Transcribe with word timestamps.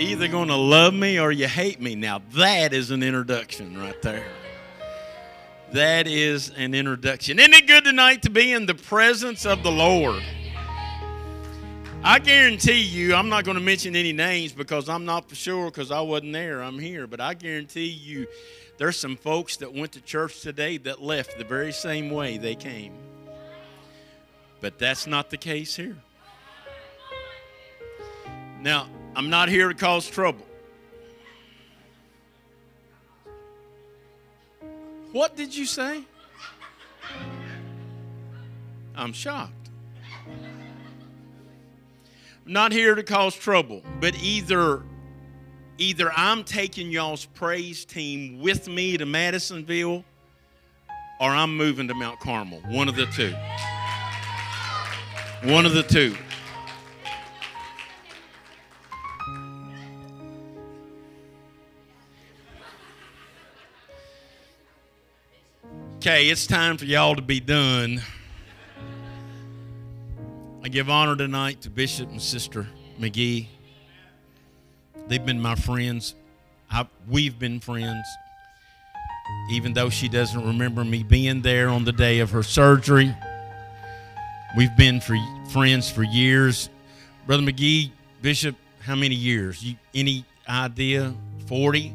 Either 0.00 0.28
going 0.28 0.48
to 0.48 0.56
love 0.56 0.94
me 0.94 1.20
or 1.20 1.30
you 1.30 1.46
hate 1.46 1.80
me. 1.80 1.94
Now, 1.94 2.22
that 2.32 2.72
is 2.72 2.90
an 2.90 3.02
introduction 3.02 3.78
right 3.78 4.00
there. 4.02 4.26
That 5.72 6.06
is 6.06 6.50
an 6.56 6.74
introduction. 6.74 7.38
Isn't 7.38 7.54
it 7.54 7.66
good 7.66 7.84
tonight 7.84 8.22
to 8.22 8.30
be 8.30 8.52
in 8.52 8.66
the 8.66 8.74
presence 8.74 9.46
of 9.46 9.62
the 9.62 9.70
Lord? 9.70 10.22
I 12.02 12.18
guarantee 12.18 12.80
you, 12.80 13.14
I'm 13.14 13.28
not 13.28 13.44
going 13.44 13.56
to 13.56 13.62
mention 13.62 13.94
any 13.94 14.12
names 14.12 14.52
because 14.52 14.88
I'm 14.88 15.04
not 15.04 15.28
for 15.28 15.34
sure 15.34 15.66
because 15.66 15.90
I 15.90 16.00
wasn't 16.00 16.32
there. 16.32 16.62
I'm 16.62 16.78
here. 16.78 17.06
But 17.06 17.20
I 17.20 17.34
guarantee 17.34 17.90
you, 17.90 18.26
there's 18.78 18.96
some 18.96 19.16
folks 19.16 19.58
that 19.58 19.72
went 19.72 19.92
to 19.92 20.00
church 20.00 20.40
today 20.40 20.78
that 20.78 21.02
left 21.02 21.36
the 21.36 21.44
very 21.44 21.72
same 21.72 22.10
way 22.10 22.38
they 22.38 22.54
came. 22.54 22.94
But 24.62 24.78
that's 24.78 25.06
not 25.06 25.30
the 25.30 25.36
case 25.36 25.76
here. 25.76 25.98
Now, 28.60 28.88
I'm 29.14 29.30
not 29.30 29.48
here 29.48 29.68
to 29.68 29.74
cause 29.74 30.08
trouble. 30.08 30.46
What 35.12 35.36
did 35.36 35.54
you 35.54 35.66
say? 35.66 36.02
I'm 38.94 39.12
shocked. 39.12 39.52
I'm 42.46 42.52
not 42.52 42.72
here 42.72 42.94
to 42.94 43.02
cause 43.02 43.34
trouble, 43.34 43.82
but 44.00 44.14
either 44.22 44.82
either 45.78 46.12
I'm 46.14 46.44
taking 46.44 46.90
y'all's 46.90 47.24
praise 47.24 47.84
team 47.86 48.40
with 48.40 48.68
me 48.68 48.98
to 48.98 49.06
Madisonville 49.06 50.04
or 51.20 51.30
I'm 51.30 51.56
moving 51.56 51.88
to 51.88 51.94
Mount 51.94 52.20
Carmel. 52.20 52.60
One 52.68 52.88
of 52.88 52.96
the 52.96 53.06
two. 53.06 53.34
One 55.50 55.64
of 55.64 55.72
the 55.72 55.82
two. 55.82 56.14
Okay, 66.00 66.30
it's 66.30 66.46
time 66.46 66.78
for 66.78 66.86
y'all 66.86 67.14
to 67.14 67.20
be 67.20 67.40
done. 67.40 68.00
I 70.64 70.68
give 70.70 70.88
honor 70.88 71.14
tonight 71.14 71.60
to 71.60 71.68
Bishop 71.68 72.08
and 72.08 72.22
Sister 72.22 72.66
McGee. 72.98 73.48
They've 75.08 75.26
been 75.26 75.42
my 75.42 75.56
friends. 75.56 76.14
I, 76.70 76.86
we've 77.06 77.38
been 77.38 77.60
friends. 77.60 78.06
Even 79.50 79.74
though 79.74 79.90
she 79.90 80.08
doesn't 80.08 80.42
remember 80.42 80.84
me 80.86 81.02
being 81.02 81.42
there 81.42 81.68
on 81.68 81.84
the 81.84 81.92
day 81.92 82.20
of 82.20 82.30
her 82.30 82.42
surgery, 82.42 83.14
we've 84.56 84.74
been 84.78 85.02
for 85.02 85.18
friends 85.50 85.90
for 85.90 86.02
years. 86.02 86.70
Brother 87.26 87.42
McGee, 87.42 87.90
Bishop, 88.22 88.56
how 88.80 88.94
many 88.94 89.16
years? 89.16 89.62
You 89.62 89.76
any 89.94 90.24
idea? 90.48 91.12
40? 91.46 91.94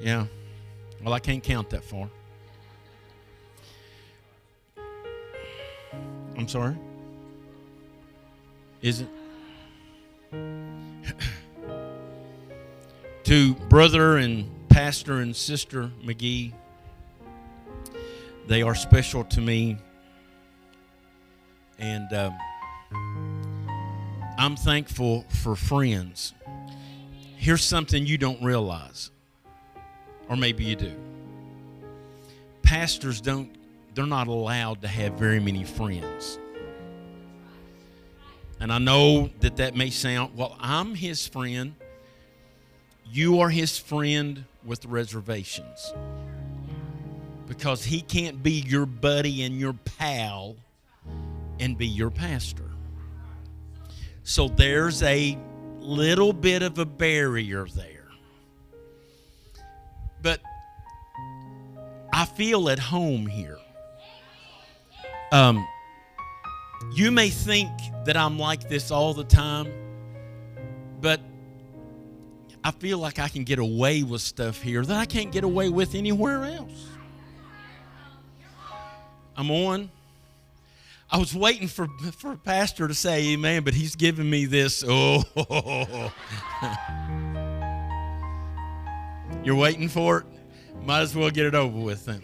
Yeah. 0.00 0.26
Well, 1.06 1.14
I 1.14 1.20
can't 1.20 1.40
count 1.40 1.70
that 1.70 1.84
far. 1.84 2.10
I'm 6.36 6.48
sorry? 6.48 6.76
Is 8.82 9.02
it? 9.02 9.08
to 13.22 13.54
brother 13.68 14.16
and 14.16 14.50
pastor 14.68 15.18
and 15.18 15.36
sister 15.36 15.92
McGee, 16.04 16.52
they 18.48 18.62
are 18.62 18.74
special 18.74 19.22
to 19.26 19.40
me. 19.40 19.78
And 21.78 22.12
um, 22.14 22.36
I'm 24.36 24.56
thankful 24.56 25.24
for 25.28 25.54
friends. 25.54 26.34
Here's 27.36 27.62
something 27.62 28.04
you 28.06 28.18
don't 28.18 28.42
realize 28.42 29.12
or 30.28 30.36
maybe 30.36 30.64
you 30.64 30.76
do. 30.76 30.92
Pastors 32.62 33.20
don't, 33.20 33.54
they're 33.94 34.06
not 34.06 34.26
allowed 34.26 34.82
to 34.82 34.88
have 34.88 35.14
very 35.14 35.40
many 35.40 35.64
friends. 35.64 36.38
And 38.58 38.72
I 38.72 38.78
know 38.78 39.30
that 39.40 39.56
that 39.56 39.76
may 39.76 39.90
sound, 39.90 40.36
well, 40.36 40.56
I'm 40.58 40.94
his 40.94 41.26
friend. 41.26 41.74
You 43.04 43.40
are 43.40 43.50
his 43.50 43.78
friend 43.78 44.44
with 44.64 44.84
reservations. 44.86 45.92
Because 47.46 47.84
he 47.84 48.00
can't 48.00 48.42
be 48.42 48.52
your 48.52 48.86
buddy 48.86 49.42
and 49.44 49.58
your 49.60 49.74
pal 49.74 50.56
and 51.60 51.78
be 51.78 51.86
your 51.86 52.10
pastor. 52.10 52.64
So 54.24 54.48
there's 54.48 55.02
a 55.02 55.38
little 55.78 56.32
bit 56.32 56.62
of 56.62 56.78
a 56.78 56.84
barrier 56.84 57.66
there. 57.74 57.95
But 60.26 60.40
I 62.12 62.24
feel 62.24 62.68
at 62.68 62.80
home 62.80 63.28
here. 63.28 63.58
Um, 65.30 65.64
you 66.92 67.12
may 67.12 67.28
think 67.28 67.70
that 68.06 68.16
I'm 68.16 68.36
like 68.36 68.68
this 68.68 68.90
all 68.90 69.14
the 69.14 69.22
time, 69.22 69.72
but 71.00 71.20
I 72.64 72.72
feel 72.72 72.98
like 72.98 73.20
I 73.20 73.28
can 73.28 73.44
get 73.44 73.60
away 73.60 74.02
with 74.02 74.20
stuff 74.20 74.60
here 74.60 74.84
that 74.84 74.96
I 74.96 75.04
can't 75.04 75.30
get 75.30 75.44
away 75.44 75.68
with 75.68 75.94
anywhere 75.94 76.44
else. 76.44 76.88
I'm 79.36 79.52
on. 79.52 79.92
I 81.08 81.18
was 81.18 81.36
waiting 81.36 81.68
for 81.68 81.86
for 82.18 82.32
a 82.32 82.36
pastor 82.36 82.88
to 82.88 82.94
say 82.94 83.28
amen, 83.34 83.62
but 83.62 83.74
he's 83.74 83.94
giving 83.94 84.28
me 84.28 84.46
this. 84.46 84.82
Oh, 84.88 85.22
you're 89.46 89.54
waiting 89.54 89.88
for 89.88 90.18
it? 90.18 90.26
Might 90.84 91.02
as 91.02 91.14
well 91.14 91.30
get 91.30 91.46
it 91.46 91.54
over 91.54 91.78
with 91.78 92.04
then. 92.04 92.20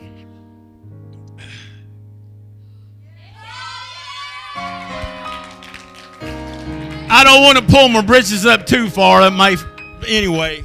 I 7.15 7.23
don't 7.25 7.43
want 7.43 7.59
to 7.59 7.65
pull 7.65 7.89
my 7.89 8.01
britches 8.01 8.45
up 8.45 8.67
too 8.67 8.91
far. 8.91 9.21
That 9.21 9.33
might, 9.33 9.65
anyway. 10.09 10.65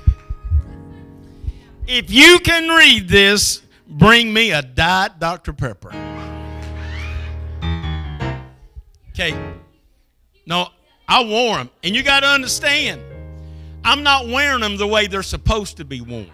If 1.85 2.09
you 2.09 2.39
can 2.39 2.75
read 2.75 3.07
this, 3.07 3.61
bring 3.87 4.33
me 4.33 4.51
a 4.51 4.63
diet 4.63 5.19
Dr. 5.19 5.53
Pepper. 5.53 5.91
Okay. 9.11 9.37
No, 10.47 10.69
I 11.07 11.23
wore 11.23 11.57
them. 11.57 11.69
And 11.83 11.95
you 11.95 12.01
got 12.01 12.21
to 12.21 12.27
understand, 12.27 13.01
I'm 13.83 14.01
not 14.03 14.27
wearing 14.27 14.61
them 14.61 14.77
the 14.77 14.87
way 14.87 15.07
they're 15.07 15.21
supposed 15.21 15.77
to 15.77 15.85
be 15.85 16.01
worn. 16.01 16.31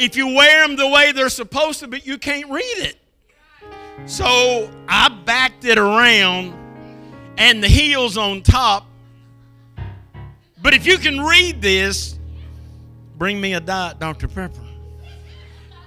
If 0.00 0.16
you 0.16 0.28
wear 0.28 0.66
them 0.66 0.76
the 0.76 0.88
way 0.88 1.12
they're 1.12 1.28
supposed 1.28 1.80
to 1.80 1.86
but 1.86 2.06
you 2.06 2.16
can't 2.16 2.50
read 2.50 2.78
it. 2.78 2.96
So 4.06 4.70
I 4.88 5.10
backed 5.26 5.66
it 5.66 5.76
around 5.76 6.54
and 7.36 7.62
the 7.62 7.68
heels 7.68 8.16
on 8.16 8.40
top. 8.40 8.86
But 10.62 10.72
if 10.72 10.86
you 10.86 10.96
can 10.96 11.20
read 11.20 11.60
this, 11.60 12.18
bring 13.18 13.40
me 13.42 13.52
a 13.52 13.60
diet 13.60 13.98
Dr. 13.98 14.26
Pepper. 14.26 14.60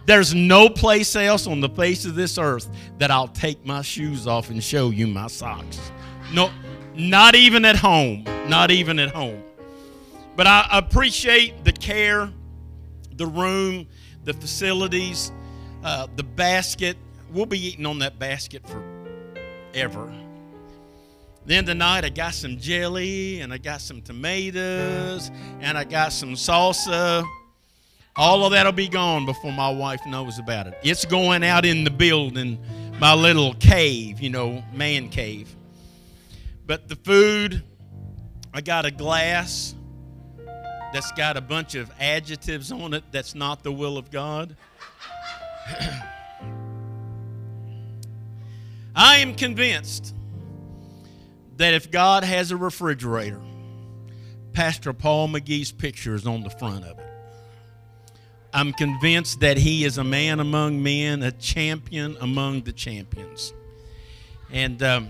There's 0.06 0.36
no 0.36 0.70
place 0.70 1.16
else 1.16 1.48
on 1.48 1.60
the 1.60 1.70
face 1.70 2.06
of 2.06 2.14
this 2.14 2.38
earth 2.38 2.70
that 3.00 3.10
I'll 3.10 3.30
take 3.30 3.66
my 3.66 3.82
shoes 3.82 4.28
off 4.28 4.52
and 4.52 4.64
show 4.64 4.92
you 4.92 5.08
my 5.08 5.26
socks. 5.26 5.92
No, 6.32 6.52
not 6.94 7.34
even 7.34 7.66
at 7.66 7.78
home. 7.78 8.26
Not 8.48 8.70
even 8.70 9.00
at 9.00 9.10
home. 9.10 9.44
But 10.36 10.46
I 10.46 10.68
appreciate 10.72 11.64
the 11.64 11.72
care, 11.72 12.32
the 13.14 13.26
room, 13.26 13.88
the 14.24 14.34
facilities, 14.34 15.32
uh, 15.84 16.08
the 16.16 16.24
basket. 16.24 16.98
We'll 17.32 17.46
be 17.46 17.68
eating 17.68 17.86
on 17.86 18.00
that 18.00 18.20
basket 18.20 18.64
forever. 18.68 20.14
Then 21.46 21.66
tonight 21.66 22.06
I 22.06 22.10
got 22.10 22.34
some 22.34 22.58
jelly 22.58 23.42
and 23.42 23.52
I 23.52 23.58
got 23.58 23.82
some 23.82 24.02
tomatoes 24.02 25.30
and 25.60 25.78
I 25.78 25.84
got 25.84 26.14
some 26.14 26.34
salsa. 26.34 27.28
All 28.16 28.46
of 28.46 28.52
that'll 28.52 28.72
be 28.72 28.88
gone 28.88 29.26
before 29.26 29.52
my 29.52 29.70
wife 29.70 30.00
knows 30.06 30.40
about 30.40 30.68
it. 30.68 30.78
It's 30.84 31.04
going 31.04 31.44
out 31.44 31.66
in 31.66 31.84
the 31.84 31.90
building, 31.90 32.64
my 33.00 33.14
little 33.14 33.56
cave, 33.56 34.22
you 34.22 34.30
know, 34.30 34.64
man 34.72 35.10
cave. 35.10 35.54
But 36.66 36.88
the 36.88 36.96
food, 36.96 37.64
I 38.54 38.62
got 38.62 38.86
a 38.86 38.92
glass 38.92 39.76
that's 40.94 41.12
got 41.14 41.36
a 41.36 41.42
bunch 41.42 41.76
of 41.76 41.92
adjectives 42.00 42.72
on 42.72 42.94
it 42.94 43.04
that's 43.12 43.34
not 43.36 43.64
the 43.64 43.72
will 43.72 43.98
of 43.98 44.12
God. 44.12 44.56
I 48.96 49.18
am 49.18 49.34
convinced 49.34 50.14
that 51.58 51.74
if 51.74 51.90
God 51.90 52.24
has 52.24 52.52
a 52.52 52.58
refrigerator, 52.58 53.42
Pastor 54.54 54.94
Paul 54.94 55.30
McGee's 55.30 55.72
picture 55.72 56.14
is 56.14 56.28
on 56.28 56.44
the 56.44 56.52
front 56.52 56.86
of 56.86 57.00
it. 57.00 57.06
I'm 58.54 58.72
convinced 58.72 59.40
that 59.40 59.58
he 59.58 59.84
is 59.84 59.98
a 59.98 60.04
man 60.04 60.40
among 60.40 60.84
men, 60.84 61.24
a 61.24 61.32
champion 61.32 62.16
among 62.22 62.62
the 62.62 62.72
champions. 62.72 63.52
And 64.52 64.84
um, 64.84 65.10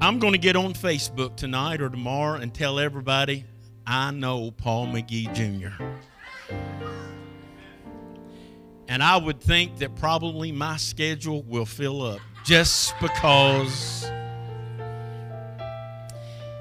I'm 0.00 0.18
going 0.18 0.32
to 0.32 0.38
get 0.38 0.56
on 0.56 0.72
Facebook 0.72 1.36
tonight 1.36 1.82
or 1.82 1.90
tomorrow 1.90 2.40
and 2.40 2.54
tell 2.54 2.78
everybody 2.78 3.44
I 3.86 4.10
know 4.10 4.50
Paul 4.50 4.86
McGee 4.88 5.32
Jr. 5.34 5.82
And 8.88 9.02
I 9.02 9.16
would 9.16 9.40
think 9.40 9.78
that 9.78 9.94
probably 9.96 10.52
my 10.52 10.76
schedule 10.76 11.42
will 11.42 11.66
fill 11.66 12.02
up 12.02 12.20
just 12.44 12.94
because. 13.00 14.10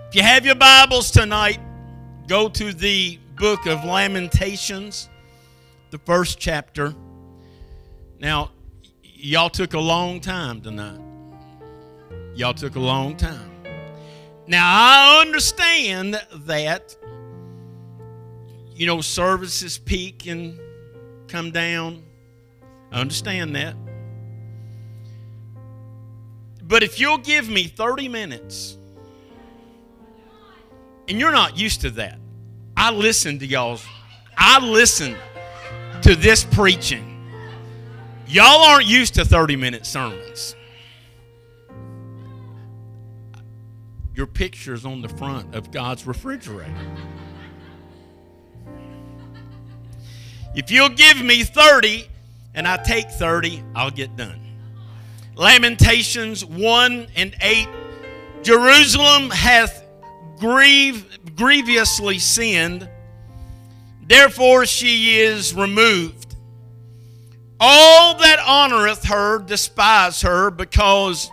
If 0.09 0.15
you 0.15 0.21
have 0.21 0.45
your 0.45 0.55
Bibles 0.55 1.11
tonight, 1.11 1.59
go 2.27 2.49
to 2.49 2.73
the 2.73 3.19
book 3.35 3.65
of 3.65 3.83
Lamentations, 3.83 5.09
the 5.91 5.97
first 5.99 6.39
chapter. 6.39 6.93
Now, 8.19 8.51
y'all 9.01 9.49
took 9.49 9.73
a 9.73 9.79
long 9.79 10.19
time 10.19 10.61
tonight. 10.61 10.99
Y'all 12.35 12.53
took 12.53 12.75
a 12.75 12.79
long 12.79 13.15
time. 13.17 13.52
Now, 14.45 14.63
I 14.65 15.21
understand 15.21 16.21
that, 16.31 16.95
you 18.75 18.85
know, 18.87 18.99
services 19.01 19.77
peak 19.77 20.27
and 20.27 20.59
come 21.27 21.51
down. 21.51 22.03
I 22.91 22.99
understand 22.99 23.55
that. 23.55 23.75
But 26.61 26.83
if 26.83 26.99
you'll 26.99 27.19
give 27.19 27.49
me 27.49 27.63
30 27.63 28.07
minutes, 28.09 28.77
and 31.07 31.19
you're 31.19 31.31
not 31.31 31.57
used 31.57 31.81
to 31.81 31.89
that, 31.91 32.19
I 32.75 32.91
listen 32.91 33.39
to 33.39 33.45
y'all's, 33.45 33.85
I 34.37 34.59
listen 34.59 35.15
to 36.01 36.15
this 36.15 36.43
preaching. 36.43 37.09
Y'all 38.27 38.63
aren't 38.63 38.87
used 38.87 39.13
to 39.15 39.25
30 39.25 39.55
minute 39.55 39.85
sermons. 39.85 40.55
Your 44.15 44.27
picture's 44.27 44.85
on 44.85 45.01
the 45.01 45.09
front 45.09 45.55
of 45.55 45.71
God's 45.71 46.05
refrigerator. 46.05 46.73
If 50.55 50.69
you'll 50.69 50.89
give 50.89 51.21
me 51.21 51.43
30 51.43 52.07
and 52.53 52.67
I 52.67 52.77
take 52.77 53.09
30, 53.09 53.63
I'll 53.75 53.89
get 53.89 54.15
done. 54.15 54.39
Lamentations 55.35 56.45
1 56.45 57.07
and 57.15 57.35
8 57.41 57.67
Jerusalem 58.43 59.29
hath 59.29 59.85
grieve, 60.37 61.05
grievously 61.35 62.19
sinned, 62.19 62.89
therefore 64.05 64.65
she 64.65 65.19
is 65.19 65.55
removed. 65.55 66.35
All 67.59 68.17
that 68.17 68.39
honoreth 68.39 69.05
her 69.05 69.39
despise 69.39 70.21
her 70.21 70.51
because 70.51 71.31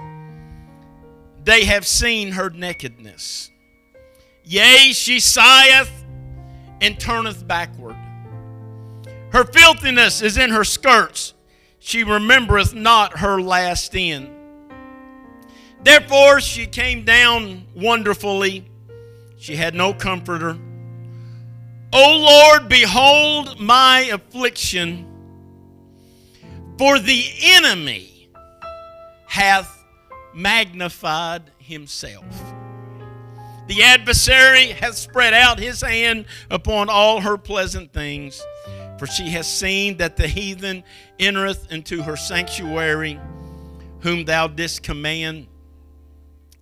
they 1.44 1.64
have 1.64 1.86
seen 1.86 2.32
her 2.32 2.50
nakedness. 2.50 3.50
Yea, 4.44 4.92
she 4.92 5.20
sigheth 5.20 6.04
and 6.80 6.98
turneth 6.98 7.46
backward. 7.46 7.96
Her 9.32 9.44
filthiness 9.44 10.22
is 10.22 10.36
in 10.36 10.50
her 10.50 10.64
skirts. 10.64 11.34
She 11.78 12.04
remembereth 12.04 12.74
not 12.74 13.18
her 13.18 13.40
last 13.40 13.94
end. 13.96 14.28
Therefore 15.82 16.40
she 16.40 16.66
came 16.66 17.04
down 17.04 17.66
wonderfully. 17.74 18.66
She 19.38 19.56
had 19.56 19.74
no 19.74 19.94
comforter. 19.94 20.58
O 21.92 22.50
Lord, 22.52 22.68
behold 22.68 23.58
my 23.58 24.10
affliction, 24.12 25.06
for 26.78 26.98
the 26.98 27.24
enemy 27.42 28.28
hath 29.26 29.79
magnified 30.34 31.50
himself. 31.58 32.24
The 33.68 33.82
adversary 33.84 34.68
hath 34.72 34.96
spread 34.96 35.32
out 35.32 35.60
his 35.60 35.80
hand 35.80 36.26
upon 36.50 36.88
all 36.88 37.20
her 37.20 37.38
pleasant 37.38 37.92
things, 37.92 38.42
for 38.98 39.06
she 39.06 39.30
has 39.30 39.46
seen 39.46 39.98
that 39.98 40.16
the 40.16 40.26
heathen 40.26 40.82
entereth 41.18 41.70
into 41.70 42.02
her 42.02 42.16
sanctuary, 42.16 43.20
whom 44.00 44.24
thou 44.24 44.48
didst 44.48 44.82
command 44.82 45.46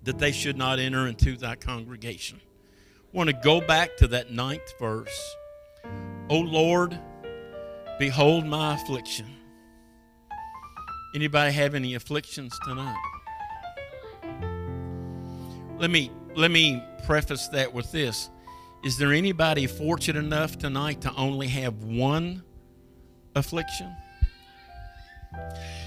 that 0.03 0.19
they 0.19 0.32
should 0.32 0.56
not 0.56 0.79
enter 0.79 1.06
into 1.06 1.37
thy 1.37 1.55
congregation. 1.55 2.41
I 2.65 3.17
want 3.17 3.31
to 3.31 3.37
go 3.43 3.61
back 3.61 3.97
to 3.99 4.09
that 4.09 4.31
ninth 4.31 4.79
verse. 4.79 5.35
O 6.29 6.38
Lord, 6.38 6.99
behold 7.99 8.44
my 8.44 8.75
affliction. 8.75 9.26
Anybody 11.15 11.53
have 11.53 11.75
any 11.75 11.94
afflictions 11.94 12.59
tonight? 12.67 12.97
Let 15.78 15.90
me 15.90 16.10
let 16.34 16.50
me 16.50 16.82
preface 17.06 17.48
that 17.48 17.72
with 17.72 17.90
this. 17.92 18.30
Is 18.84 18.96
there 18.96 19.12
anybody 19.12 19.66
fortunate 19.66 20.19
enough 20.19 20.58
tonight 20.58 21.00
to 21.02 21.14
only 21.14 21.48
have 21.48 21.84
one 21.84 22.42
affliction? 23.34 23.94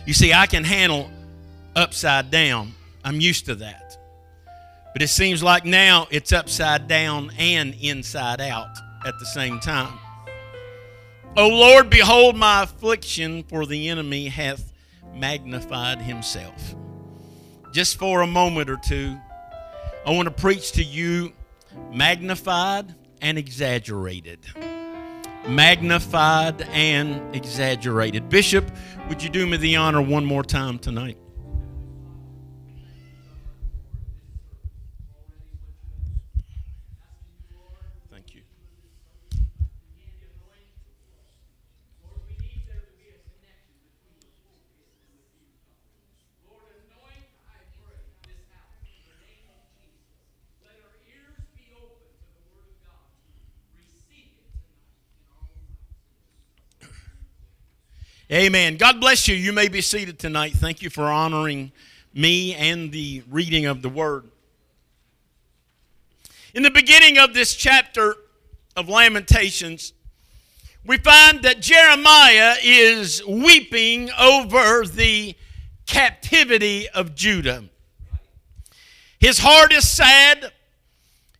You 0.05 0.13
see, 0.13 0.33
I 0.33 0.47
can 0.47 0.63
handle 0.63 1.09
upside 1.75 2.31
down. 2.31 2.73
I'm 3.03 3.21
used 3.21 3.45
to 3.45 3.55
that. 3.55 3.97
But 4.93 5.01
it 5.01 5.07
seems 5.07 5.41
like 5.41 5.65
now 5.65 6.07
it's 6.11 6.33
upside 6.33 6.87
down 6.87 7.31
and 7.37 7.75
inside 7.81 8.41
out 8.41 8.75
at 9.05 9.17
the 9.19 9.25
same 9.25 9.59
time. 9.59 9.97
O 11.37 11.47
Lord, 11.47 11.89
behold 11.89 12.35
my 12.35 12.63
affliction, 12.63 13.43
for 13.43 13.65
the 13.65 13.87
enemy 13.87 14.27
hath 14.27 14.73
magnified 15.15 16.01
himself. 16.01 16.75
Just 17.73 17.97
for 17.97 18.21
a 18.21 18.27
moment 18.27 18.69
or 18.69 18.77
two, 18.77 19.17
I 20.03 20.09
want 20.11 20.27
to 20.27 20.33
preach 20.33 20.71
to 20.73 20.83
you 20.83 21.31
magnified 21.91 22.95
and 23.21 23.37
exaggerated. 23.37 24.39
Magnified 25.47 26.61
and 26.71 27.35
exaggerated. 27.35 28.27
Bishop, 28.27 28.69
would 29.09 29.21
you 29.21 29.29
do 29.29 29.45
me 29.45 29.57
the 29.57 29.75
honor 29.75 30.01
one 30.01 30.25
more 30.25 30.43
time 30.43 30.79
tonight? 30.79 31.17
Thank 38.09 38.33
you. 38.33 38.41
Amen. 58.31 58.77
God 58.77 59.01
bless 59.01 59.27
you. 59.27 59.35
You 59.35 59.51
may 59.51 59.67
be 59.67 59.81
seated 59.81 60.17
tonight. 60.17 60.53
Thank 60.53 60.81
you 60.81 60.89
for 60.89 61.03
honoring 61.03 61.73
me 62.13 62.55
and 62.55 62.89
the 62.89 63.23
reading 63.29 63.65
of 63.65 63.81
the 63.81 63.89
word. 63.89 64.23
In 66.53 66.63
the 66.63 66.71
beginning 66.71 67.17
of 67.17 67.33
this 67.33 67.53
chapter 67.53 68.15
of 68.77 68.87
Lamentations, 68.87 69.91
we 70.85 70.97
find 70.97 71.41
that 71.41 71.59
Jeremiah 71.59 72.55
is 72.63 73.21
weeping 73.27 74.09
over 74.17 74.85
the 74.85 75.35
captivity 75.85 76.87
of 76.87 77.13
Judah. 77.13 77.65
His 79.19 79.39
heart 79.39 79.73
is 79.73 79.89
sad. 79.89 80.53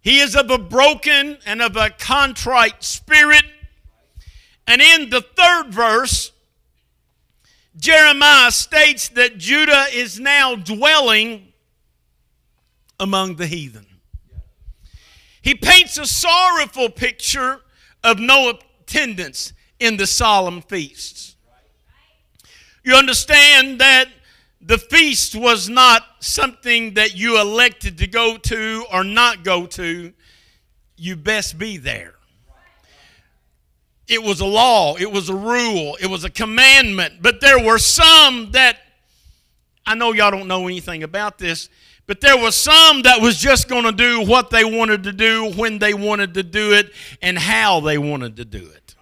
He 0.01 0.19
is 0.19 0.35
of 0.35 0.51
a 0.51 0.57
broken 0.57 1.37
and 1.45 1.61
of 1.61 1.77
a 1.77 1.91
contrite 1.91 2.83
spirit. 2.83 3.45
And 4.67 4.81
in 4.81 5.09
the 5.09 5.21
third 5.21 5.73
verse, 5.73 6.33
Jeremiah 7.77 8.51
states 8.51 9.09
that 9.09 9.37
Judah 9.37 9.85
is 9.93 10.19
now 10.19 10.55
dwelling 10.55 11.53
among 12.99 13.37
the 13.37 13.47
heathen. 13.47 13.85
He 15.41 15.55
paints 15.55 15.97
a 15.97 16.05
sorrowful 16.05 16.89
picture 16.89 17.61
of 18.03 18.19
no 18.19 18.49
attendance 18.49 19.53
in 19.79 19.97
the 19.97 20.05
solemn 20.05 20.61
feasts. 20.61 21.35
You 22.83 22.95
understand 22.95 23.79
that 23.79 24.07
the 24.59 24.77
feast 24.77 25.35
was 25.35 25.69
not 25.69 26.03
something 26.19 26.93
that 26.95 27.15
you 27.15 27.39
elected 27.39 27.97
to 27.99 28.07
go 28.07 28.37
to 28.37 28.85
or 28.91 29.03
not 29.03 29.43
go 29.43 29.65
to. 29.65 30.13
You 30.97 31.15
best 31.15 31.57
be 31.57 31.77
there. 31.77 32.10
It 34.11 34.21
was 34.21 34.41
a 34.41 34.45
law, 34.45 34.97
it 34.97 35.09
was 35.09 35.29
a 35.29 35.35
rule, 35.35 35.97
it 36.01 36.07
was 36.07 36.25
a 36.25 36.29
commandment. 36.29 37.21
But 37.21 37.39
there 37.39 37.63
were 37.63 37.77
some 37.77 38.51
that, 38.51 38.77
I 39.85 39.95
know 39.95 40.11
y'all 40.11 40.31
don't 40.31 40.49
know 40.49 40.67
anything 40.67 41.03
about 41.03 41.37
this, 41.37 41.69
but 42.07 42.19
there 42.19 42.37
were 42.37 42.51
some 42.51 43.03
that 43.03 43.21
was 43.21 43.37
just 43.37 43.69
going 43.69 43.85
to 43.85 43.93
do 43.93 44.25
what 44.25 44.49
they 44.49 44.65
wanted 44.65 45.03
to 45.03 45.13
do, 45.13 45.53
when 45.53 45.79
they 45.79 45.93
wanted 45.93 46.33
to 46.33 46.43
do 46.43 46.73
it, 46.73 46.91
and 47.21 47.37
how 47.39 47.79
they 47.79 47.97
wanted 47.97 48.35
to 48.35 48.43
do 48.43 48.57
it. 48.57 48.95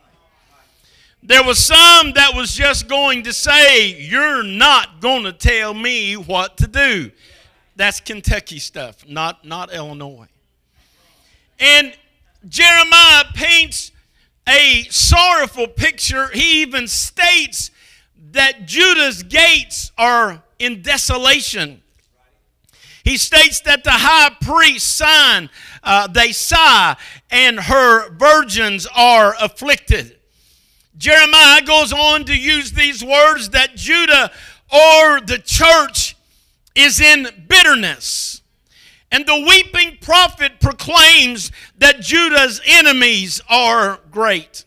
There 1.23 1.43
was 1.43 1.57
some 1.57 2.13
that 2.13 2.33
was 2.35 2.53
just 2.53 2.87
going 2.87 3.23
to 3.23 3.33
say, 3.33 3.87
You're 3.99 4.43
not 4.43 5.01
going 5.01 5.23
to 5.23 5.33
tell 5.33 5.73
me 5.73 6.17
what 6.17 6.57
to 6.57 6.67
do. 6.67 7.11
That's 7.75 7.99
Kentucky 7.99 8.59
stuff, 8.59 9.07
not, 9.07 9.43
not 9.43 9.73
Illinois. 9.73 10.27
And 11.59 11.93
Jeremiah 12.47 13.23
paints 13.33 13.91
a 14.47 14.83
sorrowful 14.89 15.67
picture. 15.67 16.29
He 16.29 16.61
even 16.61 16.87
states 16.87 17.71
that 18.31 18.65
Judah's 18.65 19.23
gates 19.23 19.91
are 19.97 20.43
in 20.59 20.81
desolation. 20.81 21.81
He 23.03 23.17
states 23.17 23.61
that 23.61 23.83
the 23.83 23.91
high 23.91 24.35
priest 24.41 24.97
sign, 24.97 25.49
uh, 25.83 26.07
they 26.07 26.31
sigh, 26.31 26.95
and 27.31 27.59
her 27.59 28.09
virgins 28.11 28.87
are 28.95 29.35
afflicted. 29.39 30.17
Jeremiah 30.97 31.61
goes 31.61 31.93
on 31.93 32.25
to 32.25 32.37
use 32.37 32.73
these 32.73 33.03
words 33.03 33.51
that 33.51 33.75
Judah 33.75 34.31
or 34.71 35.21
the 35.21 35.41
church 35.43 36.15
is 36.75 36.99
in 36.99 37.45
bitterness. 37.47 38.41
And 39.11 39.25
the 39.25 39.45
weeping 39.47 39.97
prophet 40.01 40.59
proclaims 40.59 41.51
that 41.77 42.01
Judah's 42.01 42.61
enemies 42.65 43.41
are 43.49 43.99
great. 44.11 44.65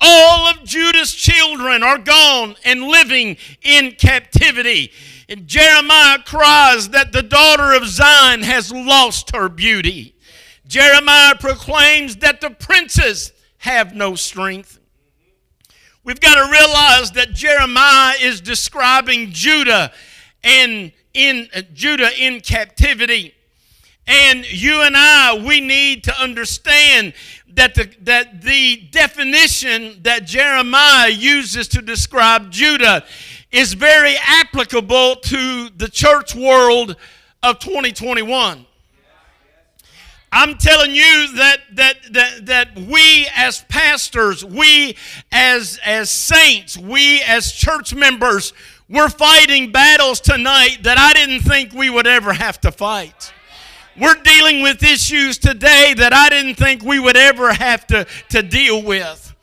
All 0.00 0.48
of 0.48 0.62
Judah's 0.64 1.14
children 1.14 1.82
are 1.82 1.98
gone 1.98 2.56
and 2.64 2.82
living 2.82 3.38
in 3.62 3.92
captivity. 3.92 4.92
And 5.28 5.46
Jeremiah 5.46 6.18
cries 6.24 6.90
that 6.90 7.12
the 7.12 7.22
daughter 7.22 7.74
of 7.74 7.88
Zion 7.88 8.42
has 8.42 8.70
lost 8.70 9.34
her 9.34 9.48
beauty. 9.48 10.14
Jeremiah 10.66 11.34
proclaims 11.36 12.16
that 12.16 12.40
the 12.40 12.50
princes 12.50 13.32
have 13.58 13.94
no 13.94 14.14
strength. 14.14 14.78
We've 16.04 16.20
got 16.20 16.34
to 16.34 16.50
realize 16.52 17.12
that 17.12 17.32
Jeremiah 17.32 18.14
is 18.20 18.40
describing 18.40 19.30
Judah 19.30 19.92
and 20.44 20.92
in 21.14 21.48
uh, 21.54 21.62
Judah 21.72 22.10
in 22.16 22.40
captivity. 22.40 23.34
And 24.06 24.50
you 24.50 24.82
and 24.82 24.96
I, 24.96 25.42
we 25.44 25.60
need 25.60 26.04
to 26.04 26.20
understand 26.20 27.14
that 27.48 27.74
the, 27.74 27.90
that 28.02 28.42
the 28.42 28.88
definition 28.90 30.00
that 30.02 30.26
Jeremiah 30.26 31.08
uses 31.08 31.68
to 31.68 31.82
describe 31.82 32.50
Judah 32.50 33.04
is 33.50 33.72
very 33.72 34.14
applicable 34.22 35.16
to 35.16 35.70
the 35.76 35.88
church 35.88 36.34
world 36.34 36.96
of 37.42 37.58
2021. 37.58 38.66
I'm 40.32 40.58
telling 40.58 40.94
you 40.94 41.32
that 41.36 41.58
that 41.74 41.96
that 42.12 42.46
that 42.46 42.78
we 42.78 43.26
as 43.34 43.64
pastors, 43.68 44.44
we 44.44 44.96
as 45.32 45.80
as 45.84 46.10
saints, 46.10 46.76
we 46.76 47.22
as 47.22 47.52
church 47.52 47.94
members, 47.94 48.52
we're 48.88 49.08
fighting 49.08 49.72
battles 49.72 50.20
tonight 50.20 50.78
that 50.82 50.98
I 50.98 51.14
didn't 51.14 51.40
think 51.40 51.72
we 51.72 51.88
would 51.88 52.06
ever 52.06 52.32
have 52.34 52.60
to 52.62 52.72
fight. 52.72 53.32
We're 53.98 54.14
dealing 54.22 54.62
with 54.62 54.82
issues 54.82 55.38
today 55.38 55.94
that 55.96 56.12
I 56.12 56.28
didn't 56.28 56.56
think 56.56 56.82
we 56.82 57.00
would 57.00 57.16
ever 57.16 57.52
have 57.52 57.86
to, 57.88 58.06
to 58.30 58.42
deal 58.42 58.82
with. 58.82 59.34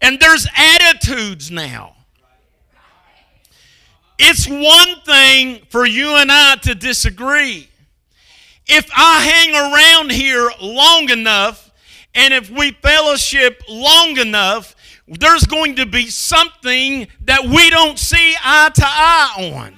And 0.00 0.18
there's 0.18 0.46
attitudes 0.56 1.50
now. 1.50 1.94
It's 4.18 4.48
one 4.48 5.00
thing 5.04 5.62
for 5.68 5.86
you 5.86 6.16
and 6.16 6.30
I 6.32 6.56
to 6.62 6.74
disagree. 6.74 7.68
If 8.66 8.90
I 8.96 9.22
hang 9.22 9.54
around 9.54 10.10
here 10.10 10.50
long 10.60 11.10
enough 11.10 11.70
and 12.14 12.34
if 12.34 12.50
we 12.50 12.72
fellowship 12.72 13.62
long 13.68 14.18
enough, 14.18 14.74
there's 15.06 15.44
going 15.44 15.76
to 15.76 15.86
be 15.86 16.08
something 16.08 17.06
that 17.24 17.44
we 17.44 17.70
don't 17.70 17.98
see 17.98 18.34
eye 18.42 18.70
to 18.74 18.84
eye 18.84 19.52
on. 19.54 19.77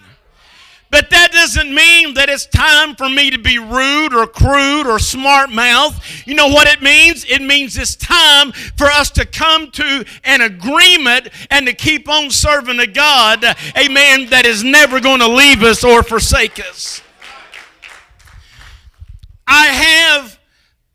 But 0.90 1.10
that 1.10 1.30
doesn't 1.30 1.72
mean 1.72 2.14
that 2.14 2.28
it's 2.28 2.46
time 2.46 2.96
for 2.96 3.08
me 3.08 3.30
to 3.30 3.38
be 3.38 3.58
rude 3.58 4.12
or 4.12 4.26
crude 4.26 4.88
or 4.88 4.98
smart 4.98 5.50
mouth. 5.50 6.04
You 6.26 6.34
know 6.34 6.48
what 6.48 6.66
it 6.66 6.82
means? 6.82 7.24
It 7.24 7.40
means 7.42 7.78
it's 7.78 7.94
time 7.94 8.50
for 8.76 8.88
us 8.88 9.08
to 9.12 9.24
come 9.24 9.70
to 9.72 10.04
an 10.24 10.40
agreement 10.40 11.28
and 11.48 11.66
to 11.66 11.72
keep 11.74 12.08
on 12.08 12.30
serving 12.30 12.80
a 12.80 12.88
God, 12.88 13.44
amen, 13.78 14.30
that 14.30 14.42
is 14.46 14.64
never 14.64 14.98
going 14.98 15.20
to 15.20 15.28
leave 15.28 15.62
us 15.62 15.84
or 15.84 16.02
forsake 16.02 16.58
us. 16.58 17.00
I 19.46 19.66
have 19.66 20.40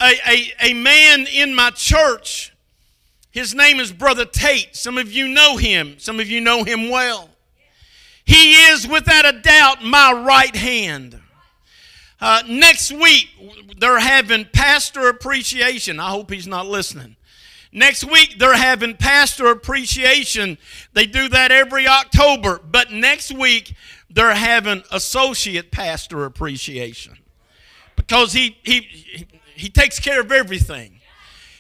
a, 0.02 0.14
a, 0.28 0.72
a 0.72 0.74
man 0.74 1.26
in 1.28 1.56
my 1.56 1.70
church. 1.70 2.54
His 3.32 3.56
name 3.56 3.80
is 3.80 3.92
Brother 3.94 4.26
Tate. 4.26 4.76
Some 4.76 4.98
of 4.98 5.12
you 5.12 5.28
know 5.28 5.56
him, 5.58 6.00
some 6.00 6.20
of 6.20 6.30
you 6.30 6.42
know 6.42 6.64
him 6.64 6.90
well. 6.90 7.30
He 8.26 8.54
is 8.54 8.88
without 8.88 9.26
a 9.26 9.40
doubt 9.40 9.84
my 9.84 10.12
right 10.12 10.56
hand. 10.56 11.22
Uh, 12.20 12.42
next 12.48 12.92
week, 12.92 13.30
they're 13.78 14.00
having 14.00 14.46
pastor 14.52 15.10
appreciation. 15.10 16.00
I 16.00 16.10
hope 16.10 16.32
he's 16.32 16.48
not 16.48 16.66
listening. 16.66 17.16
Next 17.72 18.06
week, 18.06 18.40
they're 18.40 18.56
having 18.56 18.96
pastor 18.96 19.48
appreciation. 19.48 20.58
They 20.94 21.06
do 21.06 21.28
that 21.30 21.52
every 21.52 21.88
October. 21.88 22.60
But 22.64 22.92
next 22.92 23.34
week, 23.34 23.76
they're 24.10 24.34
having 24.34 24.82
associate 24.92 25.72
pastor 25.72 26.24
appreciation 26.24 27.18
because 27.98 28.32
he, 28.32 28.58
he, 28.64 29.28
he 29.56 29.70
takes 29.70 30.00
care 30.00 30.22
of 30.22 30.32
everything. 30.32 31.02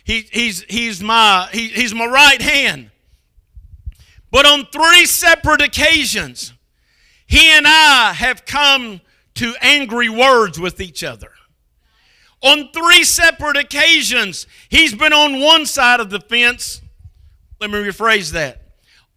He, 0.05 0.21
he's, 0.31 0.63
he's, 0.63 1.03
my, 1.03 1.49
he, 1.51 1.67
he's 1.67 1.93
my 1.93 2.05
right 2.05 2.41
hand. 2.41 2.91
But 4.31 4.45
on 4.45 4.65
three 4.67 5.05
separate 5.05 5.61
occasions, 5.61 6.53
he 7.25 7.49
and 7.51 7.65
I 7.67 8.13
have 8.13 8.45
come 8.45 9.01
to 9.35 9.55
angry 9.61 10.09
words 10.09 10.59
with 10.59 10.79
each 10.79 11.03
other. 11.03 11.31
On 12.41 12.69
three 12.71 13.03
separate 13.03 13.57
occasions, 13.57 14.45
he's 14.69 14.93
been 14.93 15.13
on 15.13 15.41
one 15.41 15.65
side 15.65 15.99
of 15.99 16.09
the 16.09 16.19
fence. 16.19 16.81
Let 17.59 17.69
me 17.71 17.77
rephrase 17.79 18.31
that. 18.33 18.61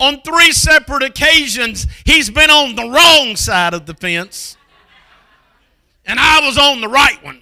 On 0.01 0.21
three 0.23 0.53
separate 0.53 1.03
occasions, 1.03 1.87
he's 2.05 2.31
been 2.31 2.51
on 2.51 2.77
the 2.77 2.89
wrong 2.89 3.37
side 3.37 3.75
of 3.75 3.87
the 3.87 3.95
fence, 3.95 4.57
and 6.07 6.19
I 6.21 6.41
was 6.47 6.57
on 6.57 6.81
the 6.81 6.89
right 6.89 7.23
one. 7.23 7.41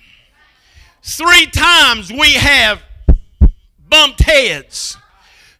Three 1.03 1.47
times 1.47 2.11
we 2.11 2.33
have 2.33 2.83
bumped 3.89 4.23
heads. 4.23 4.97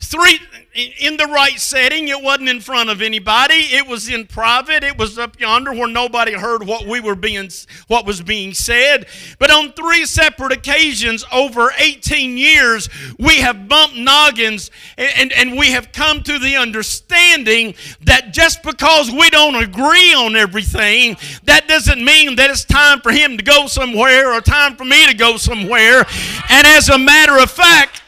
Three, 0.01 0.41
in 0.77 1.17
the 1.17 1.27
right 1.27 1.59
setting. 1.59 2.09
It 2.09 2.23
wasn't 2.23 2.49
in 2.49 2.61
front 2.61 2.91
of 2.91 3.01
anybody. 3.01 3.55
It 3.55 3.87
was 3.87 4.09
in 4.09 4.27
private. 4.27 4.85
It 4.85 4.99
was 4.99 5.19
up 5.19 5.41
yonder 5.41 5.73
where 5.73 5.89
nobody 5.89 6.33
heard 6.33 6.67
what 6.67 6.87
we 6.87 7.01
were 7.01 7.15
being 7.15 7.51
what 7.89 8.07
was 8.07 8.23
being 8.23 8.55
said. 8.55 9.07
But 9.39 9.51
on 9.51 9.73
three 9.73 10.05
separate 10.07 10.53
occasions 10.53 11.25
over 11.33 11.71
18 11.77 12.37
years, 12.37 12.89
we 13.19 13.39
have 13.39 13.69
bumped 13.69 13.97
noggins 13.97 14.71
and, 14.97 15.11
and, 15.17 15.33
and 15.33 15.59
we 15.59 15.73
have 15.73 15.93
come 15.93 16.23
to 16.23 16.39
the 16.39 16.57
understanding 16.57 17.75
that 18.03 18.33
just 18.33 18.63
because 18.63 19.11
we 19.11 19.31
don't 19.31 19.57
agree 19.57 20.15
on 20.15 20.37
everything, 20.37 21.17
that 21.45 21.69
doesn't 21.69 22.05
mean 22.05 22.37
that 22.37 22.51
it's 22.51 22.65
time 22.65 23.01
for 23.01 23.13
him 23.13 23.37
to 23.37 23.43
go 23.43 23.67
somewhere 23.67 24.33
or 24.33 24.41
time 24.41 24.77
for 24.77 24.85
me 24.85 25.07
to 25.07 25.15
go 25.15 25.37
somewhere. 25.37 26.05
And 26.49 26.67
as 26.67 26.89
a 26.89 26.99
matter 26.99 27.39
of 27.39 27.51
fact, 27.51 28.03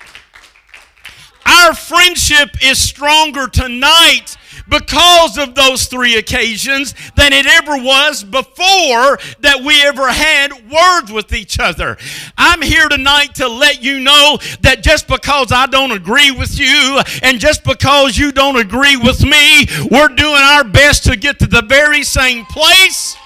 our 1.49 1.75
friendship 1.75 2.51
is 2.63 2.79
stronger 2.79 3.49
tonight 3.49 4.37
because 4.69 5.39
of 5.39 5.55
those 5.55 5.87
three 5.87 6.17
occasions 6.17 6.95
than 7.17 7.33
it 7.33 7.47
ever 7.47 7.77
was 7.83 8.23
before 8.23 9.19
that 9.41 9.63
we 9.65 9.83
ever 9.83 10.09
had 10.09 10.53
words 10.71 11.11
with 11.11 11.33
each 11.33 11.59
other. 11.59 11.97
I'm 12.37 12.61
here 12.61 12.89
tonight 12.89 13.35
to 13.37 13.49
let 13.49 13.83
you 13.83 14.01
know 14.01 14.39
that 14.61 14.83
just 14.83 15.09
because 15.09 15.53
I 15.53 15.67
don't 15.67 15.93
agree 15.93 16.31
with 16.31 16.59
you 16.59 17.01
and 17.23 17.41
just 17.41 17.65
because 17.65 18.19
you 18.19 18.33
don't 18.33 18.57
agree 18.57 18.97
with 18.97 19.25
me, 19.25 19.67
we're 19.91 20.09
doing 20.09 20.43
our 20.43 20.65
best 20.65 21.05
to 21.05 21.17
get 21.17 21.39
to 21.39 21.47
the 21.47 21.63
very 21.63 22.03
same 22.03 22.45
place. 22.47 23.17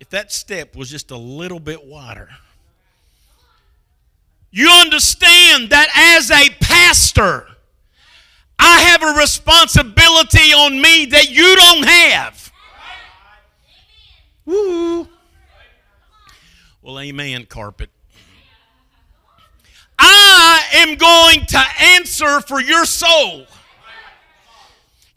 If 0.00 0.10
that 0.10 0.32
step 0.32 0.76
was 0.76 0.88
just 0.88 1.10
a 1.10 1.16
little 1.16 1.58
bit 1.58 1.84
wider. 1.84 2.28
You 4.56 4.70
understand 4.70 5.68
that 5.68 5.88
as 5.94 6.30
a 6.30 6.48
pastor, 6.62 7.46
I 8.58 8.80
have 8.80 9.02
a 9.02 9.18
responsibility 9.20 10.54
on 10.54 10.80
me 10.80 11.04
that 11.04 11.28
you 11.28 11.56
don't 11.56 11.86
have. 11.86 12.50
Woo. 14.46 15.08
Well, 16.80 16.98
amen, 16.98 17.44
carpet. 17.44 17.90
I 19.98 20.62
am 20.76 20.94
going 20.94 21.44
to 21.44 21.62
answer 21.78 22.40
for 22.40 22.58
your 22.58 22.86
soul. 22.86 23.44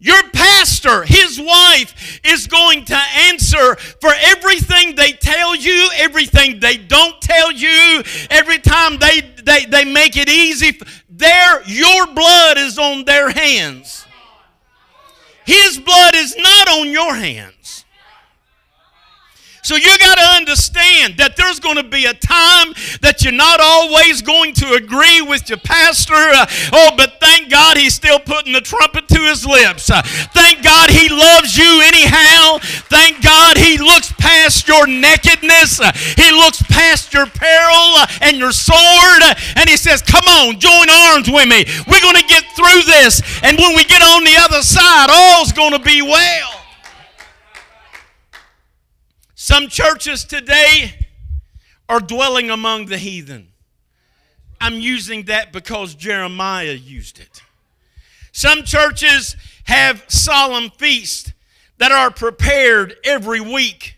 Your 0.01 0.24
pastor, 0.29 1.03
his 1.03 1.39
wife, 1.39 2.22
is 2.24 2.48
going 2.48 2.86
to 2.86 2.96
answer 2.96 3.75
for 3.75 4.12
everything 4.18 4.96
they 4.96 5.12
tell 5.12 5.56
you, 5.56 5.89
everything 5.96 6.62
they 6.62 6.77
don't 6.77 7.20
tell 7.22 7.51
you, 7.51 8.01
every 8.29 8.60
time 8.60 8.98
they, 8.98 9.22
they, 9.44 9.65
they 9.65 9.84
make 9.84 10.15
it 10.15 10.29
easy. 10.29 10.79
There, 11.10 11.63
your 11.65 12.08
blood 12.08 12.58
is 12.58 12.79
on 12.79 13.03
their 13.03 13.29
hands. 13.29 14.06
His 15.46 15.77
blood 15.77 16.15
is 16.15 16.38
not 16.38 16.70
on 16.70 16.89
your 16.89 17.13
hands. 17.13 17.59
So 19.70 19.76
you 19.76 20.00
got 20.00 20.18
to 20.18 20.26
understand 20.34 21.18
that 21.22 21.38
there's 21.38 21.60
going 21.60 21.78
to 21.78 21.86
be 21.86 22.10
a 22.10 22.18
time 22.18 22.74
that 23.06 23.22
you're 23.22 23.38
not 23.38 23.62
always 23.62 24.26
going 24.26 24.58
to 24.66 24.74
agree 24.74 25.22
with 25.22 25.46
your 25.46 25.62
pastor. 25.62 26.18
Uh, 26.18 26.50
oh, 26.74 26.98
but 26.98 27.22
thank 27.22 27.54
God 27.54 27.78
he's 27.78 27.94
still 27.94 28.18
putting 28.18 28.52
the 28.52 28.66
trumpet 28.66 29.08
to 29.10 29.22
his 29.30 29.46
lips. 29.46 29.94
Uh, 29.94 30.02
thank 30.34 30.66
God 30.66 30.90
he 30.90 31.06
loves 31.06 31.54
you 31.54 31.86
anyhow. 31.86 32.58
Thank 32.90 33.22
God 33.22 33.62
he 33.62 33.78
looks 33.78 34.12
past 34.18 34.68
your 34.68 34.88
nakedness. 34.88 35.78
Uh, 35.80 35.94
he 36.18 36.34
looks 36.34 36.66
past 36.66 37.14
your 37.14 37.30
peril 37.30 37.94
uh, 38.02 38.26
and 38.26 38.42
your 38.42 38.52
sword. 38.52 39.22
Uh, 39.22 39.38
and 39.54 39.70
he 39.70 39.78
says, 39.78 40.02
Come 40.02 40.26
on, 40.26 40.58
join 40.58 40.90
arms 41.14 41.30
with 41.30 41.46
me. 41.46 41.70
We're 41.86 42.02
going 42.02 42.18
to 42.18 42.26
get 42.26 42.42
through 42.58 42.90
this. 42.90 43.22
And 43.46 43.54
when 43.62 43.78
we 43.78 43.86
get 43.86 44.02
on 44.02 44.26
the 44.26 44.34
other 44.50 44.66
side, 44.66 45.14
all's 45.14 45.54
going 45.54 45.78
to 45.78 45.84
be 45.86 46.02
well. 46.02 46.59
Some 49.50 49.68
churches 49.68 50.25
today 50.25 50.94
are 51.89 52.00
dwelling 52.00 52.51
among 52.51 52.86
the 52.86 53.00
heathen. 53.00 53.48
I'm 54.62 54.75
using 54.75 55.24
that 55.24 55.51
because 55.51 55.96
Jeremiah 55.96 56.74
used 56.74 57.20
it. 57.20 57.41
Some 58.32 58.62
churches 58.62 59.36
have 59.63 60.06
solemn 60.08 60.70
feasts 60.70 61.34
that 61.79 61.91
are 61.91 62.12
prepared 62.12 62.98
every 63.03 63.41
week, 63.41 63.96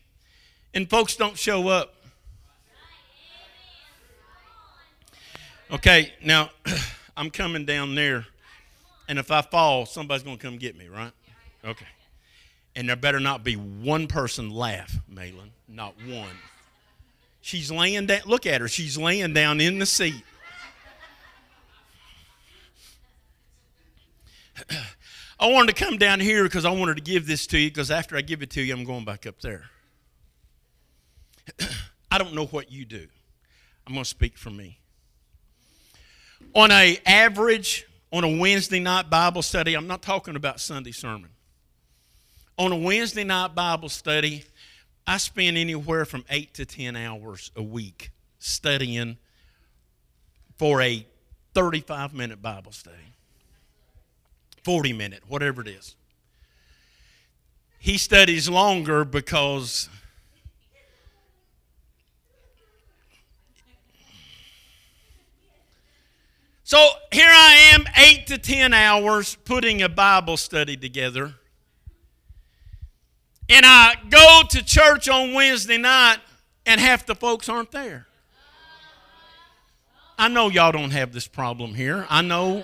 and 0.73 0.89
folks 0.89 1.17
don't 1.17 1.37
show 1.37 1.67
up. 1.67 1.95
Okay, 5.69 6.13
now 6.23 6.51
I'm 7.17 7.29
coming 7.29 7.65
down 7.65 7.93
there, 7.93 8.25
and 9.09 9.19
if 9.19 9.29
I 9.31 9.41
fall, 9.41 9.85
somebody's 9.85 10.23
going 10.23 10.37
to 10.37 10.41
come 10.41 10.57
get 10.57 10.77
me, 10.77 10.87
right? 10.87 11.11
Okay. 11.65 11.87
And 12.75 12.87
there 12.87 12.95
better 12.95 13.19
not 13.19 13.43
be 13.43 13.55
one 13.55 14.07
person 14.07 14.49
laugh, 14.49 14.95
Malin. 15.07 15.51
Not 15.67 15.93
one. 16.07 16.37
She's 17.41 17.71
laying 17.71 18.05
down. 18.05 18.21
Look 18.25 18.45
at 18.45 18.61
her. 18.61 18.67
She's 18.67 18.97
laying 18.97 19.33
down 19.33 19.59
in 19.59 19.79
the 19.79 19.85
seat. 19.85 20.23
I 25.39 25.49
wanted 25.49 25.75
to 25.75 25.83
come 25.83 25.97
down 25.97 26.19
here 26.19 26.43
because 26.43 26.65
I 26.65 26.71
wanted 26.71 26.95
to 26.97 27.01
give 27.01 27.25
this 27.25 27.47
to 27.47 27.57
you 27.57 27.69
because 27.69 27.89
after 27.89 28.15
I 28.15 28.21
give 28.21 28.41
it 28.43 28.51
to 28.51 28.61
you, 28.61 28.73
I'm 28.73 28.85
going 28.85 29.05
back 29.05 29.25
up 29.25 29.41
there. 29.41 29.63
I 32.11 32.17
don't 32.17 32.33
know 32.33 32.45
what 32.45 32.71
you 32.71 32.85
do. 32.85 33.07
I'm 33.87 33.93
going 33.93 34.03
to 34.03 34.09
speak 34.09 34.37
for 34.37 34.51
me. 34.51 34.77
On 36.53 36.69
a 36.71 36.99
average, 37.05 37.87
on 38.13 38.23
a 38.23 38.37
Wednesday 38.37 38.79
night 38.79 39.09
Bible 39.09 39.41
study, 39.41 39.73
I'm 39.73 39.87
not 39.87 40.01
talking 40.01 40.35
about 40.35 40.59
Sunday 40.59 40.91
sermon 40.91 41.31
on 42.61 42.71
a 42.71 42.75
Wednesday 42.75 43.23
night 43.23 43.55
Bible 43.55 43.89
study, 43.89 44.43
I 45.07 45.17
spend 45.17 45.57
anywhere 45.57 46.05
from 46.05 46.23
eight 46.29 46.53
to 46.53 46.65
10 46.65 46.95
hours 46.95 47.49
a 47.55 47.63
week 47.63 48.11
studying 48.37 49.17
for 50.59 50.79
a 50.79 51.03
35 51.55 52.13
minute 52.13 52.39
Bible 52.39 52.71
study, 52.71 53.15
40 54.63 54.93
minute, 54.93 55.23
whatever 55.27 55.61
it 55.61 55.69
is. 55.69 55.95
He 57.79 57.97
studies 57.97 58.47
longer 58.47 59.05
because 59.05 59.89
So 66.63 66.77
here 67.11 67.27
I 67.27 67.71
am, 67.73 67.85
eight 67.97 68.27
to 68.27 68.37
10 68.37 68.71
hours 68.71 69.35
putting 69.45 69.81
a 69.81 69.89
Bible 69.89 70.37
study 70.37 70.77
together 70.77 71.33
and 73.51 73.65
I 73.65 73.95
go 74.09 74.43
to 74.49 74.63
church 74.63 75.09
on 75.09 75.33
Wednesday 75.33 75.77
night 75.77 76.17
and 76.65 76.79
half 76.79 77.05
the 77.05 77.15
folks 77.15 77.49
aren't 77.49 77.71
there. 77.71 78.07
I 80.17 80.29
know 80.29 80.49
y'all 80.49 80.71
don't 80.71 80.91
have 80.91 81.11
this 81.11 81.27
problem 81.27 81.73
here. 81.73 82.05
I 82.09 82.21
know. 82.21 82.63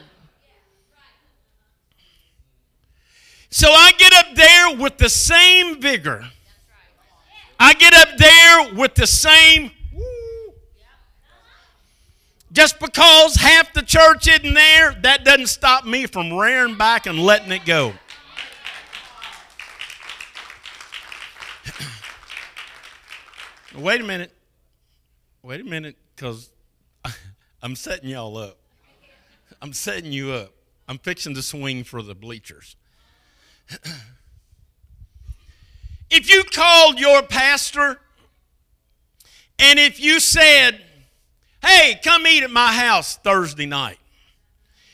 So 3.50 3.68
I 3.70 3.92
get 3.98 4.14
up 4.14 4.36
there 4.36 4.78
with 4.78 4.98
the 4.98 5.10
same 5.10 5.82
vigor. 5.82 6.26
I 7.60 7.74
get 7.74 7.94
up 7.94 8.18
there 8.18 8.74
with 8.76 8.96
the 8.96 9.08
same. 9.08 9.72
Just 12.54 12.80
because 12.80 13.36
half 13.36 13.74
the 13.74 13.82
church 13.82 14.28
isn't 14.28 14.54
there, 14.54 14.94
that 15.02 15.26
doesn't 15.26 15.48
stop 15.48 15.86
me 15.86 16.06
from 16.06 16.34
rearing 16.34 16.78
back 16.78 17.08
and 17.08 17.20
letting 17.20 17.52
it 17.52 17.66
go. 17.66 17.94
Wait 23.78 24.02
a 24.02 24.04
minute. 24.04 24.32
Wait 25.44 25.62
a 25.62 25.64
minute, 25.64 25.96
because 26.16 26.50
I'm 27.62 27.76
setting 27.76 28.10
y'all 28.10 28.36
up. 28.36 28.58
I'm 29.62 29.72
setting 29.72 30.12
you 30.12 30.32
up. 30.32 30.52
I'm 30.88 30.98
fixing 30.98 31.36
to 31.36 31.44
swing 31.44 31.84
for 31.84 32.02
the 32.02 32.16
bleachers. 32.16 32.76
if 36.10 36.28
you 36.28 36.44
called 36.46 37.00
your 37.00 37.22
pastor 37.22 38.00
and 39.60 39.78
if 39.78 40.00
you 40.00 40.20
said, 40.20 40.82
hey, 41.64 42.00
come 42.04 42.26
eat 42.26 42.42
at 42.42 42.50
my 42.50 42.74
house 42.74 43.18
Thursday 43.18 43.68
night, 43.68 44.00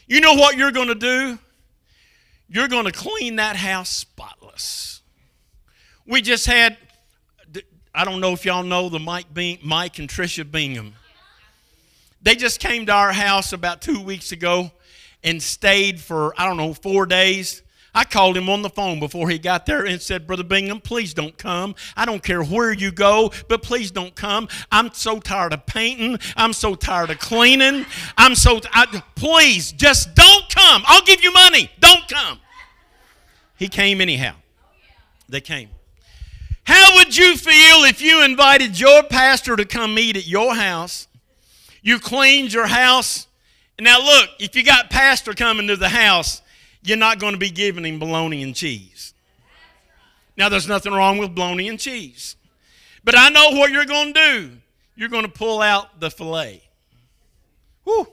you 0.08 0.20
know 0.20 0.34
what 0.34 0.58
you're 0.58 0.72
going 0.74 0.90
to 0.90 0.96
do? 0.96 1.40
You're 2.50 2.68
going 2.68 2.86
to 2.86 2.92
clean 2.92 3.38
that 3.38 3.56
house 3.56 3.90
spotless. 3.90 5.02
We 6.06 6.22
just 6.22 6.46
had 6.46 6.78
I 7.96 8.06
don't 8.06 8.20
know 8.20 8.34
if 8.34 8.44
y'all 8.44 8.64
know 8.64 8.90
the 8.90 9.00
Mike, 9.00 9.28
Mike 9.64 10.00
and 10.00 10.10
Trisha 10.10 10.50
Bingham. 10.50 10.96
They 12.24 12.36
just 12.36 12.60
came 12.60 12.86
to 12.88 12.92
our 12.92 13.12
house 13.12 13.54
about 13.54 13.82
two 13.82 14.02
weeks 14.02 14.32
ago 14.32 14.72
and 15.24 15.42
stayed 15.42 16.00
for, 16.00 16.34
I 16.38 16.48
don't 16.48 16.58
know, 16.58 16.74
four 16.74 17.06
days. 17.06 17.62
I 17.96 18.06
called 18.06 18.36
him 18.36 18.50
on 18.50 18.64
the 18.64 18.70
phone 18.70 19.00
before 19.00 19.30
he 19.30 19.38
got 19.38 19.68
there 19.68 19.86
and 19.86 20.02
said, 20.02 20.26
Brother 20.26 20.44
Bingham, 20.44 20.82
please 20.82 21.14
don't 21.14 21.38
come. 21.38 21.76
I 21.96 22.06
don't 22.06 22.24
care 22.24 22.44
where 22.44 22.72
you 22.72 22.92
go, 22.92 23.32
but 23.48 23.62
please 23.62 23.92
don't 23.92 24.16
come. 24.16 24.48
I'm 24.72 24.92
so 24.94 25.20
tired 25.20 25.54
of 25.54 25.66
painting. 25.68 26.18
I'm 26.36 26.54
so 26.54 26.74
tired 26.74 27.12
of 27.12 27.20
cleaning. 27.20 27.86
I'm 28.18 28.34
so, 28.34 28.60
I, 28.72 29.04
please, 29.16 29.72
just 29.72 30.16
don't 30.16 30.50
come. 30.50 30.82
I'll 30.88 31.04
give 31.04 31.24
you 31.24 31.32
money. 31.32 31.70
Don't 31.80 32.08
come. 32.08 32.40
He 33.58 33.68
came 33.68 34.02
anyhow. 34.02 34.34
They 35.30 35.42
came. 35.42 35.70
How 36.66 36.96
would 36.96 37.16
you 37.16 37.36
feel 37.36 37.84
if 37.86 38.02
you 38.02 38.24
invited 38.24 38.80
your 38.80 39.04
pastor 39.04 39.56
to 39.56 39.66
come 39.66 39.94
meet 39.94 40.16
at 40.16 40.28
your 40.28 40.56
house? 40.56 41.08
You 41.82 42.00
cleaned 42.00 42.54
your 42.54 42.68
house. 42.68 43.28
Now, 43.80 44.00
look, 44.00 44.30
if 44.40 44.56
you 44.56 44.64
got 44.64 44.90
pastor 44.90 45.34
coming 45.34 45.68
to 45.68 45.76
the 45.76 45.90
house, 45.90 46.42
you're 46.84 46.98
not 46.98 47.20
going 47.20 47.34
to 47.34 47.40
be 47.40 47.50
giving 47.50 47.86
him 47.86 48.00
bologna 48.00 48.44
and 48.44 48.56
cheese. 48.56 49.14
Now, 50.38 50.50
there's 50.50 50.68
nothing 50.68 50.94
wrong 50.94 51.18
with 51.18 51.36
bologna 51.36 51.68
and 51.68 51.80
cheese. 51.80 52.36
But 53.04 53.18
I 53.18 53.30
know 53.30 53.52
what 53.52 53.72
you're 53.72 53.86
going 53.86 54.14
to 54.14 54.20
do. 54.20 54.52
You're 54.96 55.10
going 55.10 55.26
to 55.26 55.32
pull 55.32 55.62
out 55.62 56.00
the 56.00 56.10
filet. 56.10 56.64
Whew. 57.84 58.08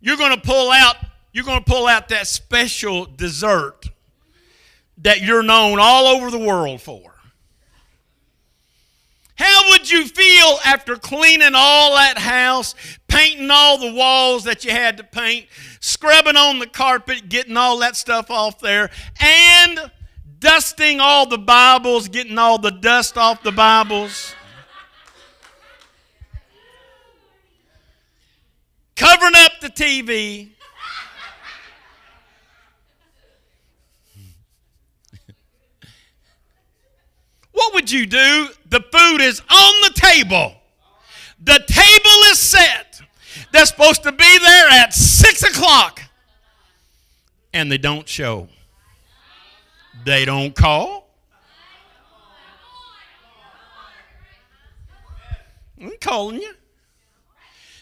You're 0.00 0.16
going 0.16 0.34
to 0.34 0.40
pull 0.40 0.70
out 0.70 0.96
you're 1.32 1.44
going 1.44 1.64
to 1.64 1.70
pull 1.70 1.86
out 1.86 2.10
that 2.10 2.26
special 2.26 3.06
dessert 3.06 3.88
that 5.02 5.20
you're 5.20 5.42
known 5.42 5.78
all 5.80 6.06
over 6.06 6.30
the 6.30 6.38
world 6.38 6.80
for. 6.80 7.12
How 9.34 9.70
would 9.70 9.90
you 9.90 10.06
feel 10.06 10.58
after 10.64 10.96
cleaning 10.96 11.52
all 11.54 11.94
that 11.94 12.18
house, 12.18 12.74
painting 13.08 13.50
all 13.50 13.78
the 13.78 13.92
walls 13.92 14.44
that 14.44 14.64
you 14.64 14.70
had 14.70 14.96
to 14.98 15.04
paint, 15.04 15.46
scrubbing 15.80 16.36
on 16.36 16.58
the 16.58 16.66
carpet, 16.66 17.28
getting 17.28 17.56
all 17.56 17.78
that 17.78 17.96
stuff 17.96 18.30
off 18.30 18.60
there, 18.60 18.90
and 19.20 19.90
dusting 20.38 21.00
all 21.00 21.26
the 21.26 21.38
Bibles, 21.38 22.08
getting 22.08 22.38
all 22.38 22.58
the 22.58 22.70
dust 22.70 23.18
off 23.18 23.42
the 23.42 23.52
Bibles? 23.52 24.34
Covering 28.94 29.34
up 29.34 29.52
the 29.60 29.70
TV, 29.70 30.50
What 37.62 37.74
would 37.74 37.92
you 37.92 38.06
do? 38.06 38.48
The 38.70 38.80
food 38.80 39.20
is 39.20 39.40
on 39.48 39.72
the 39.82 39.92
table. 39.94 40.52
The 41.40 41.62
table 41.68 42.30
is 42.32 42.40
set. 42.40 43.00
They're 43.52 43.66
supposed 43.66 44.02
to 44.02 44.10
be 44.10 44.38
there 44.38 44.68
at 44.68 44.92
6 44.92 45.42
o'clock. 45.44 46.02
And 47.52 47.70
they 47.70 47.78
don't 47.78 48.08
show. 48.08 48.48
They 50.04 50.24
don't 50.24 50.56
call. 50.56 51.08
I'm 55.80 55.92
calling 56.00 56.42
you. 56.42 56.54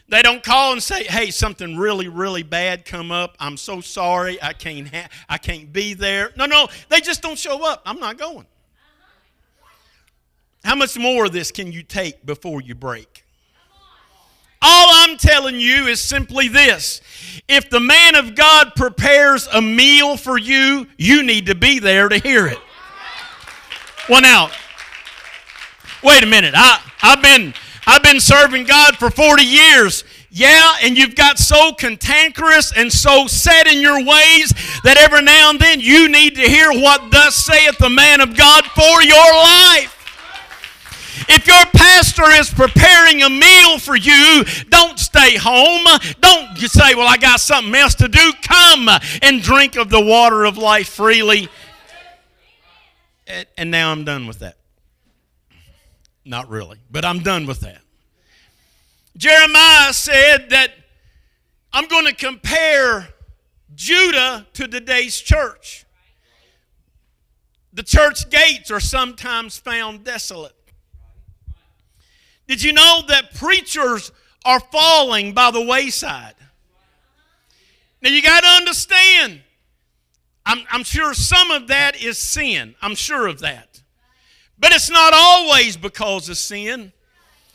They 0.08 0.20
don't 0.20 0.42
call 0.42 0.72
and 0.72 0.82
say, 0.82 1.04
"Hey, 1.04 1.30
something 1.30 1.78
really, 1.78 2.08
really 2.08 2.42
bad 2.42 2.84
come 2.84 3.10
up. 3.12 3.36
I'm 3.40 3.56
so 3.56 3.80
sorry. 3.80 4.42
I 4.42 4.52
can't. 4.52 4.92
Ha- 4.92 5.08
I 5.28 5.38
can't 5.38 5.72
be 5.72 5.94
there." 5.94 6.32
No, 6.36 6.46
no. 6.46 6.68
They 6.88 7.00
just 7.00 7.22
don't 7.22 7.38
show 7.38 7.64
up. 7.64 7.80
I'm 7.86 8.00
not 8.00 8.18
going. 8.18 8.46
How 10.64 10.74
much 10.74 10.98
more 10.98 11.26
of 11.26 11.32
this 11.32 11.50
can 11.50 11.72
you 11.72 11.82
take 11.82 12.24
before 12.24 12.60
you 12.60 12.74
break? 12.74 13.24
All 14.62 14.88
I'm 14.92 15.16
telling 15.16 15.58
you 15.58 15.86
is 15.86 16.00
simply 16.00 16.48
this. 16.48 17.00
If 17.48 17.70
the 17.70 17.80
man 17.80 18.14
of 18.14 18.34
God 18.34 18.74
prepares 18.76 19.48
a 19.50 19.62
meal 19.62 20.18
for 20.18 20.36
you, 20.36 20.86
you 20.98 21.22
need 21.22 21.46
to 21.46 21.54
be 21.54 21.78
there 21.78 22.10
to 22.10 22.18
hear 22.18 22.46
it. 22.46 22.58
Well, 24.08 24.20
now, 24.20 24.50
wait 26.02 26.22
a 26.22 26.26
minute. 26.26 26.52
I, 26.54 26.82
I've 27.02 27.22
been 27.22 27.54
I've 27.86 28.02
been 28.02 28.20
serving 28.20 28.64
God 28.64 28.96
for 28.96 29.10
40 29.10 29.42
years. 29.42 30.04
Yeah, 30.30 30.76
and 30.82 30.96
you've 30.96 31.16
got 31.16 31.38
so 31.38 31.72
cantankerous 31.72 32.72
and 32.76 32.92
so 32.92 33.26
set 33.26 33.66
in 33.66 33.80
your 33.80 34.04
ways 34.04 34.52
that 34.84 34.96
every 34.96 35.22
now 35.22 35.50
and 35.50 35.58
then 35.58 35.80
you 35.80 36.08
need 36.08 36.36
to 36.36 36.42
hear 36.42 36.70
what 36.70 37.10
thus 37.10 37.34
saith 37.34 37.78
the 37.78 37.90
man 37.90 38.20
of 38.20 38.36
God 38.36 38.64
for 38.66 39.02
your 39.02 39.34
life. 39.34 39.99
If 41.32 41.46
your 41.46 41.64
pastor 41.72 42.28
is 42.40 42.50
preparing 42.50 43.22
a 43.22 43.30
meal 43.30 43.78
for 43.78 43.96
you, 43.96 44.44
don't 44.68 44.98
stay 44.98 45.36
home. 45.36 45.86
Don't 46.20 46.58
say, 46.58 46.94
Well, 46.94 47.06
I 47.06 47.16
got 47.16 47.40
something 47.40 47.74
else 47.74 47.94
to 47.96 48.08
do. 48.08 48.32
Come 48.42 48.88
and 49.22 49.40
drink 49.40 49.76
of 49.76 49.90
the 49.90 50.00
water 50.00 50.44
of 50.44 50.58
life 50.58 50.88
freely. 50.88 51.48
And 53.56 53.70
now 53.70 53.92
I'm 53.92 54.04
done 54.04 54.26
with 54.26 54.40
that. 54.40 54.56
Not 56.24 56.48
really, 56.48 56.78
but 56.90 57.04
I'm 57.04 57.20
done 57.20 57.46
with 57.46 57.60
that. 57.60 57.80
Jeremiah 59.16 59.92
said 59.92 60.50
that 60.50 60.72
I'm 61.72 61.86
going 61.86 62.06
to 62.06 62.14
compare 62.14 63.08
Judah 63.74 64.46
to 64.54 64.66
today's 64.66 65.20
church. 65.20 65.84
The 67.72 67.82
church 67.84 68.28
gates 68.30 68.70
are 68.70 68.80
sometimes 68.80 69.56
found 69.56 70.04
desolate. 70.04 70.54
Did 72.50 72.64
you 72.64 72.72
know 72.72 73.02
that 73.06 73.36
preachers 73.36 74.10
are 74.44 74.58
falling 74.58 75.34
by 75.34 75.52
the 75.52 75.60
wayside? 75.60 76.34
Now 78.02 78.10
you 78.10 78.20
got 78.20 78.40
to 78.40 78.48
understand, 78.48 79.42
I'm, 80.44 80.64
I'm 80.68 80.82
sure 80.82 81.14
some 81.14 81.52
of 81.52 81.68
that 81.68 82.02
is 82.02 82.18
sin. 82.18 82.74
I'm 82.82 82.96
sure 82.96 83.28
of 83.28 83.38
that. 83.38 83.80
But 84.58 84.72
it's 84.72 84.90
not 84.90 85.12
always 85.14 85.76
because 85.76 86.28
of 86.28 86.38
sin. 86.38 86.92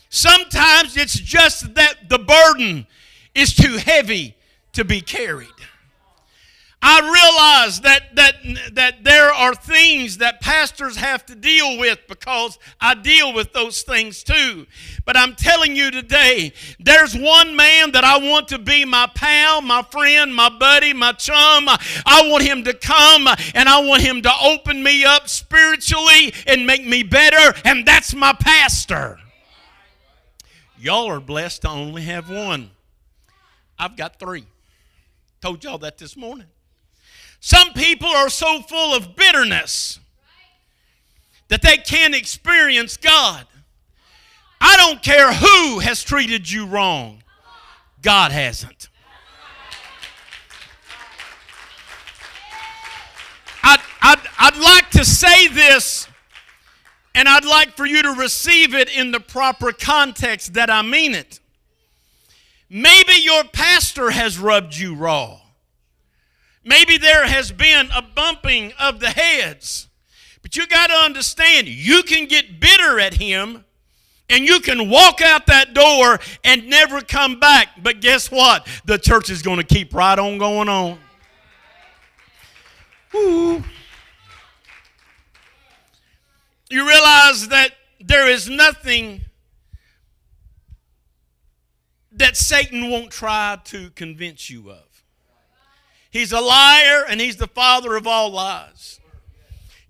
Sometimes 0.08 0.96
it's 0.96 1.20
just 1.20 1.74
that 1.74 2.08
the 2.08 2.18
burden 2.18 2.86
is 3.34 3.54
too 3.54 3.76
heavy 3.76 4.34
to 4.72 4.82
be 4.82 5.02
carried. 5.02 5.48
I 6.88 7.00
realize 7.00 7.80
that, 7.80 8.14
that, 8.14 8.36
that 8.74 9.02
there 9.02 9.32
are 9.32 9.56
things 9.56 10.18
that 10.18 10.40
pastors 10.40 10.94
have 10.94 11.26
to 11.26 11.34
deal 11.34 11.78
with 11.78 11.98
because 12.08 12.60
I 12.80 12.94
deal 12.94 13.34
with 13.34 13.52
those 13.52 13.82
things 13.82 14.22
too. 14.22 14.68
But 15.04 15.16
I'm 15.16 15.34
telling 15.34 15.74
you 15.74 15.90
today, 15.90 16.52
there's 16.78 17.12
one 17.16 17.56
man 17.56 17.90
that 17.90 18.04
I 18.04 18.18
want 18.18 18.46
to 18.48 18.60
be 18.60 18.84
my 18.84 19.10
pal, 19.16 19.62
my 19.62 19.82
friend, 19.82 20.32
my 20.32 20.48
buddy, 20.48 20.92
my 20.92 21.10
chum. 21.10 21.68
I 21.68 22.28
want 22.30 22.44
him 22.44 22.62
to 22.62 22.72
come 22.72 23.26
and 23.56 23.68
I 23.68 23.84
want 23.84 24.02
him 24.02 24.22
to 24.22 24.32
open 24.44 24.80
me 24.80 25.04
up 25.04 25.28
spiritually 25.28 26.32
and 26.46 26.68
make 26.68 26.86
me 26.86 27.02
better, 27.02 27.58
and 27.64 27.84
that's 27.84 28.14
my 28.14 28.32
pastor. 28.32 29.18
Y'all 30.78 31.10
are 31.10 31.18
blessed 31.18 31.62
to 31.62 31.68
only 31.68 32.02
have 32.02 32.30
one. 32.30 32.70
I've 33.76 33.96
got 33.96 34.20
three. 34.20 34.46
Told 35.40 35.64
y'all 35.64 35.78
that 35.78 35.98
this 35.98 36.16
morning. 36.16 36.46
Some 37.40 37.72
people 37.72 38.08
are 38.08 38.28
so 38.28 38.60
full 38.62 38.94
of 38.94 39.14
bitterness 39.14 40.00
that 41.48 41.62
they 41.62 41.76
can't 41.76 42.14
experience 42.14 42.96
God. 42.96 43.46
I 44.60 44.76
don't 44.76 45.02
care 45.02 45.32
who 45.32 45.78
has 45.80 46.02
treated 46.02 46.50
you 46.50 46.66
wrong, 46.66 47.22
God 48.02 48.32
hasn't. 48.32 48.88
I'd, 53.62 53.80
I'd, 54.00 54.20
I'd 54.38 54.56
like 54.56 54.90
to 54.90 55.04
say 55.04 55.48
this, 55.48 56.08
and 57.14 57.28
I'd 57.28 57.44
like 57.44 57.76
for 57.76 57.84
you 57.86 58.02
to 58.02 58.12
receive 58.12 58.74
it 58.74 58.88
in 58.88 59.10
the 59.10 59.20
proper 59.20 59.72
context 59.72 60.54
that 60.54 60.70
I 60.70 60.82
mean 60.82 61.14
it. 61.14 61.40
Maybe 62.68 63.14
your 63.14 63.44
pastor 63.44 64.10
has 64.10 64.38
rubbed 64.38 64.76
you 64.76 64.94
raw. 64.94 65.40
Maybe 66.68 66.98
there 66.98 67.28
has 67.28 67.52
been 67.52 67.88
a 67.94 68.02
bumping 68.02 68.72
of 68.76 68.98
the 68.98 69.10
heads. 69.10 69.86
But 70.42 70.56
you 70.56 70.66
got 70.66 70.88
to 70.88 70.94
understand, 70.94 71.68
you 71.68 72.02
can 72.02 72.26
get 72.26 72.58
bitter 72.58 72.98
at 72.98 73.14
him 73.14 73.64
and 74.28 74.44
you 74.44 74.58
can 74.58 74.90
walk 74.90 75.20
out 75.20 75.46
that 75.46 75.74
door 75.74 76.18
and 76.42 76.68
never 76.68 77.02
come 77.02 77.38
back. 77.38 77.68
But 77.80 78.00
guess 78.00 78.32
what? 78.32 78.66
The 78.84 78.98
church 78.98 79.30
is 79.30 79.42
going 79.42 79.58
to 79.58 79.64
keep 79.64 79.94
right 79.94 80.18
on 80.18 80.38
going 80.38 80.68
on. 80.68 80.98
You 83.14 83.62
realize 86.70 87.46
that 87.48 87.70
there 88.00 88.28
is 88.28 88.50
nothing 88.50 89.20
that 92.10 92.36
Satan 92.36 92.90
won't 92.90 93.12
try 93.12 93.58
to 93.66 93.90
convince 93.90 94.50
you 94.50 94.72
of. 94.72 94.85
He's 96.16 96.32
a 96.32 96.40
liar 96.40 97.04
and 97.06 97.20
he's 97.20 97.36
the 97.36 97.46
father 97.46 97.94
of 97.94 98.06
all 98.06 98.30
lies. 98.30 99.00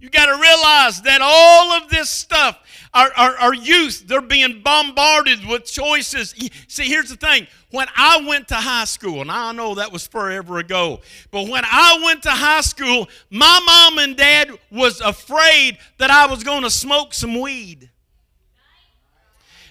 You 0.00 0.10
got 0.10 0.26
to 0.26 0.32
realize 0.32 1.00
that 1.02 1.20
all 1.22 1.70
of 1.70 1.88
this 1.88 2.10
stuff, 2.10 2.58
our, 2.92 3.12
our, 3.16 3.36
our, 3.36 3.54
youth, 3.54 4.08
they're 4.08 4.20
being 4.20 4.60
bombarded 4.60 5.46
with 5.46 5.66
choices. 5.66 6.34
See, 6.66 6.88
here's 6.88 7.10
the 7.10 7.16
thing. 7.16 7.46
When 7.70 7.86
I 7.94 8.24
went 8.26 8.48
to 8.48 8.56
high 8.56 8.86
school, 8.86 9.20
and 9.20 9.30
I 9.30 9.52
know 9.52 9.76
that 9.76 9.92
was 9.92 10.04
forever 10.08 10.58
ago, 10.58 11.00
but 11.30 11.48
when 11.48 11.62
I 11.64 12.00
went 12.04 12.24
to 12.24 12.30
high 12.30 12.62
school, 12.62 13.08
my 13.30 13.60
mom 13.64 13.98
and 13.98 14.16
dad 14.16 14.50
was 14.68 15.00
afraid 15.00 15.78
that 15.98 16.10
I 16.10 16.26
was 16.26 16.42
going 16.42 16.64
to 16.64 16.70
smoke 16.70 17.14
some 17.14 17.40
weed. 17.40 17.88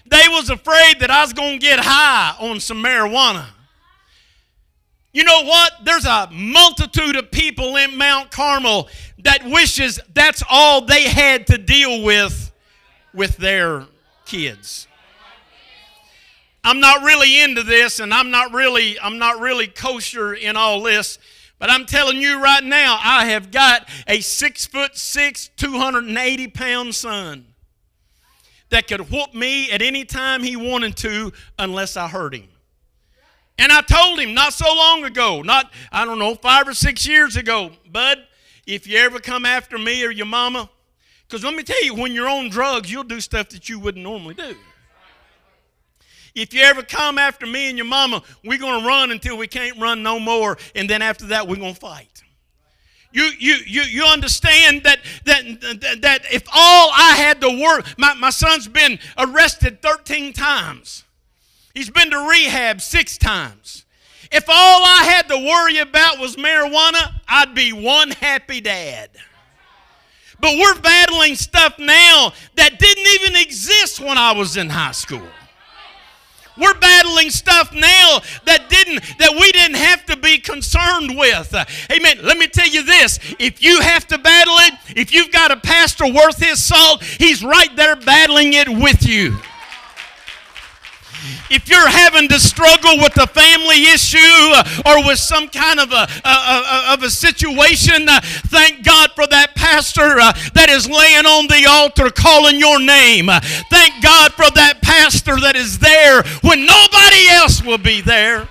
They 0.06 0.24
was 0.28 0.48
afraid 0.48 1.00
that 1.00 1.10
I 1.10 1.20
was 1.20 1.34
going 1.34 1.60
to 1.60 1.66
get 1.66 1.80
high 1.80 2.34
on 2.40 2.60
some 2.60 2.82
marijuana. 2.82 3.44
You 5.16 5.24
know 5.24 5.44
what? 5.44 5.72
There's 5.82 6.04
a 6.04 6.28
multitude 6.30 7.16
of 7.16 7.30
people 7.30 7.76
in 7.76 7.96
Mount 7.96 8.30
Carmel 8.30 8.86
that 9.20 9.46
wishes 9.46 9.98
that's 10.12 10.42
all 10.50 10.82
they 10.82 11.04
had 11.04 11.46
to 11.46 11.56
deal 11.56 12.02
with 12.02 12.52
with 13.14 13.38
their 13.38 13.86
kids. 14.26 14.86
I'm 16.62 16.80
not 16.80 17.02
really 17.02 17.40
into 17.40 17.62
this 17.62 17.98
and 17.98 18.12
I'm 18.12 18.30
not 18.30 18.52
really 18.52 19.00
I'm 19.00 19.16
not 19.16 19.40
really 19.40 19.68
kosher 19.68 20.34
in 20.34 20.54
all 20.54 20.82
this. 20.82 21.18
But 21.58 21.70
I'm 21.70 21.86
telling 21.86 22.18
you 22.18 22.38
right 22.42 22.62
now, 22.62 22.98
I 23.02 23.24
have 23.24 23.50
got 23.50 23.88
a 24.06 24.20
six 24.20 24.66
foot 24.66 24.98
six, 24.98 25.48
280 25.56 26.48
pound 26.48 26.94
son 26.94 27.46
that 28.68 28.86
could 28.86 29.10
whoop 29.10 29.34
me 29.34 29.70
at 29.70 29.80
any 29.80 30.04
time 30.04 30.42
he 30.42 30.56
wanted 30.56 30.94
to 30.98 31.32
unless 31.58 31.96
I 31.96 32.06
hurt 32.06 32.34
him. 32.34 32.48
And 33.58 33.72
I 33.72 33.80
told 33.80 34.18
him 34.20 34.34
not 34.34 34.52
so 34.52 34.66
long 34.74 35.04
ago, 35.04 35.42
not, 35.42 35.72
I 35.90 36.04
don't 36.04 36.18
know, 36.18 36.34
five 36.34 36.68
or 36.68 36.74
six 36.74 37.06
years 37.06 37.36
ago, 37.36 37.70
bud, 37.90 38.18
if 38.66 38.86
you 38.86 38.98
ever 38.98 39.18
come 39.18 39.46
after 39.46 39.78
me 39.78 40.04
or 40.04 40.10
your 40.10 40.26
mama, 40.26 40.68
because 41.26 41.42
let 41.42 41.54
me 41.54 41.62
tell 41.62 41.82
you, 41.82 41.94
when 41.94 42.12
you're 42.12 42.28
on 42.28 42.50
drugs, 42.50 42.90
you'll 42.90 43.04
do 43.04 43.20
stuff 43.20 43.48
that 43.50 43.68
you 43.68 43.78
wouldn't 43.78 44.04
normally 44.04 44.34
do. 44.34 44.54
If 46.34 46.52
you 46.52 46.60
ever 46.60 46.82
come 46.82 47.16
after 47.16 47.46
me 47.46 47.70
and 47.70 47.78
your 47.78 47.86
mama, 47.86 48.22
we're 48.44 48.58
going 48.58 48.82
to 48.82 48.86
run 48.86 49.10
until 49.10 49.38
we 49.38 49.46
can't 49.46 49.80
run 49.80 50.02
no 50.02 50.20
more, 50.20 50.58
and 50.74 50.88
then 50.88 51.00
after 51.00 51.28
that, 51.28 51.48
we're 51.48 51.56
going 51.56 51.72
to 51.72 51.80
fight. 51.80 52.22
You, 53.10 53.30
you, 53.38 53.56
you, 53.66 53.82
you 53.82 54.04
understand 54.04 54.82
that, 54.82 54.98
that, 55.24 55.44
that, 55.80 56.02
that 56.02 56.20
if 56.30 56.42
all 56.54 56.90
I 56.92 57.14
had 57.16 57.40
to 57.40 57.62
work, 57.62 57.86
my, 57.96 58.12
my 58.12 58.28
son's 58.28 58.68
been 58.68 58.98
arrested 59.16 59.80
13 59.80 60.34
times. 60.34 61.05
He's 61.76 61.90
been 61.90 62.10
to 62.10 62.26
rehab 62.30 62.80
six 62.80 63.18
times. 63.18 63.84
If 64.32 64.48
all 64.48 64.82
I 64.82 65.04
had 65.04 65.28
to 65.28 65.36
worry 65.36 65.76
about 65.76 66.18
was 66.18 66.34
marijuana, 66.36 67.12
I'd 67.28 67.54
be 67.54 67.74
one 67.74 68.12
happy 68.12 68.62
dad. 68.62 69.10
But 70.40 70.56
we're 70.56 70.80
battling 70.80 71.34
stuff 71.34 71.78
now 71.78 72.32
that 72.54 72.78
didn't 72.78 73.06
even 73.20 73.36
exist 73.36 74.00
when 74.00 74.16
I 74.16 74.32
was 74.32 74.56
in 74.56 74.70
high 74.70 74.92
school. 74.92 75.28
We're 76.56 76.78
battling 76.78 77.28
stuff 77.28 77.70
now 77.74 78.20
that 78.46 78.70
didn't 78.70 79.02
that 79.18 79.32
we 79.38 79.52
didn't 79.52 79.76
have 79.76 80.06
to 80.06 80.16
be 80.16 80.38
concerned 80.38 81.18
with. 81.18 81.54
Amen. 81.92 82.20
Let 82.22 82.38
me 82.38 82.46
tell 82.46 82.68
you 82.68 82.84
this. 82.84 83.18
If 83.38 83.62
you 83.62 83.82
have 83.82 84.06
to 84.06 84.16
battle 84.16 84.56
it, 84.60 84.72
if 84.96 85.12
you've 85.12 85.30
got 85.30 85.50
a 85.50 85.58
pastor 85.58 86.06
worth 86.06 86.42
his 86.42 86.64
salt, 86.64 87.02
he's 87.02 87.44
right 87.44 87.76
there 87.76 87.96
battling 87.96 88.54
it 88.54 88.66
with 88.66 89.06
you. 89.06 89.36
If 91.50 91.68
you're 91.68 91.88
having 91.88 92.28
to 92.28 92.38
struggle 92.40 92.96
with 92.98 93.16
a 93.16 93.26
family 93.26 93.84
issue 93.86 94.18
uh, 94.18 94.82
or 94.86 95.06
with 95.06 95.18
some 95.18 95.48
kind 95.48 95.80
of 95.80 95.92
a, 95.92 96.08
a, 96.24 96.28
a 96.28 96.94
of 96.94 97.02
a 97.02 97.10
situation, 97.10 98.08
uh, 98.08 98.20
thank 98.22 98.84
God 98.84 99.10
for 99.14 99.26
that 99.26 99.54
pastor 99.54 100.20
uh, 100.20 100.32
that 100.54 100.68
is 100.68 100.88
laying 100.88 101.26
on 101.26 101.46
the 101.46 101.66
altar 101.68 102.10
calling 102.10 102.58
your 102.58 102.80
name. 102.80 103.28
Thank 103.70 104.02
God 104.02 104.32
for 104.32 104.50
that 104.54 104.80
pastor 104.82 105.38
that 105.40 105.56
is 105.56 105.78
there 105.78 106.22
when 106.42 106.66
nobody 106.66 107.28
else 107.28 107.62
will 107.62 107.78
be 107.78 108.00
there. 108.00 108.48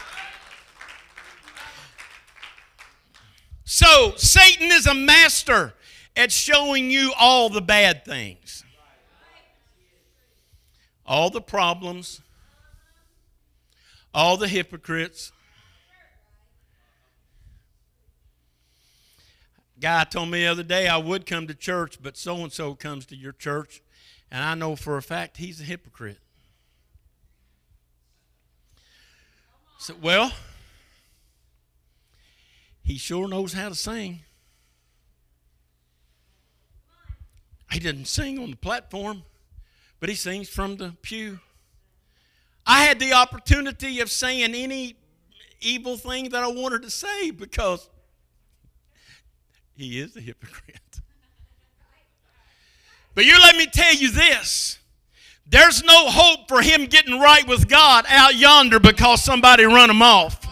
So, 3.64 4.14
Satan 4.16 4.70
is 4.72 4.88
a 4.88 4.94
master 4.94 5.74
at 6.16 6.32
showing 6.32 6.90
you 6.90 7.14
all 7.20 7.50
the 7.50 7.62
bad 7.62 8.06
things, 8.06 8.64
all 11.06 11.30
the 11.30 11.42
problems, 11.42 12.22
all 14.16 14.38
the 14.38 14.48
hypocrites. 14.48 15.34
Guy 19.78 20.06
told 20.06 20.32
me 20.32 20.40
the 20.40 20.48
other 20.48 20.64
day 20.64 20.88
I 20.88 20.96
would 20.96 21.26
come 21.26 21.48
to 21.48 21.54
church, 21.54 22.02
but 22.02 22.16
so 22.16 22.38
and 22.38 22.52
so 22.52 22.76
comes 22.76 23.06
to 23.08 23.16
your 23.16 23.34
church, 23.34 23.84
and 24.32 24.42
I 24.42 24.56
know 24.56 24.78
for 24.78 24.96
a 24.96 25.02
fact 25.02 25.36
he's 25.36 25.60
a 25.60 25.66
hypocrite. 25.66 26.20
Said, 29.78 30.02
Well, 30.02 30.32
he 32.82 32.98
sure 32.98 33.28
knows 33.28 33.52
how 33.52 33.68
to 33.68 33.76
sing. 33.76 34.22
He 37.70 37.80
doesn't 37.80 38.08
sing 38.08 38.40
on 38.40 38.52
the 38.52 38.56
platform, 38.56 39.24
but 40.00 40.08
he 40.08 40.16
sings 40.16 40.48
from 40.48 40.78
the 40.78 40.96
pew. 41.02 41.42
I 42.66 42.84
had 42.84 43.00
the 43.00 43.14
opportunity 43.14 44.00
of 44.00 44.10
saying 44.10 44.54
any 44.54 44.96
evil 45.62 45.98
thing 45.98 46.30
that 46.30 46.44
I 46.44 46.48
wanted 46.48 46.82
to 46.84 46.90
say 46.90 47.32
because 47.32 47.90
he 49.76 50.00
is 50.00 50.16
a 50.16 50.22
hypocrite. 50.22 50.80
But 53.14 53.26
you 53.26 53.38
let 53.40 53.56
me 53.56 53.66
tell 53.66 53.94
you 53.94 54.12
this. 54.12 54.80
There's 55.48 55.84
no 55.84 56.10
hope 56.10 56.48
for 56.48 56.62
him 56.62 56.86
getting 56.86 57.20
right 57.20 57.48
with 57.48 57.68
God 57.70 58.06
out 58.10 58.36
yonder 58.36 58.80
because 58.80 59.24
somebody 59.24 59.64
run 59.64 59.90
him 59.90 60.02
off. 60.02 60.45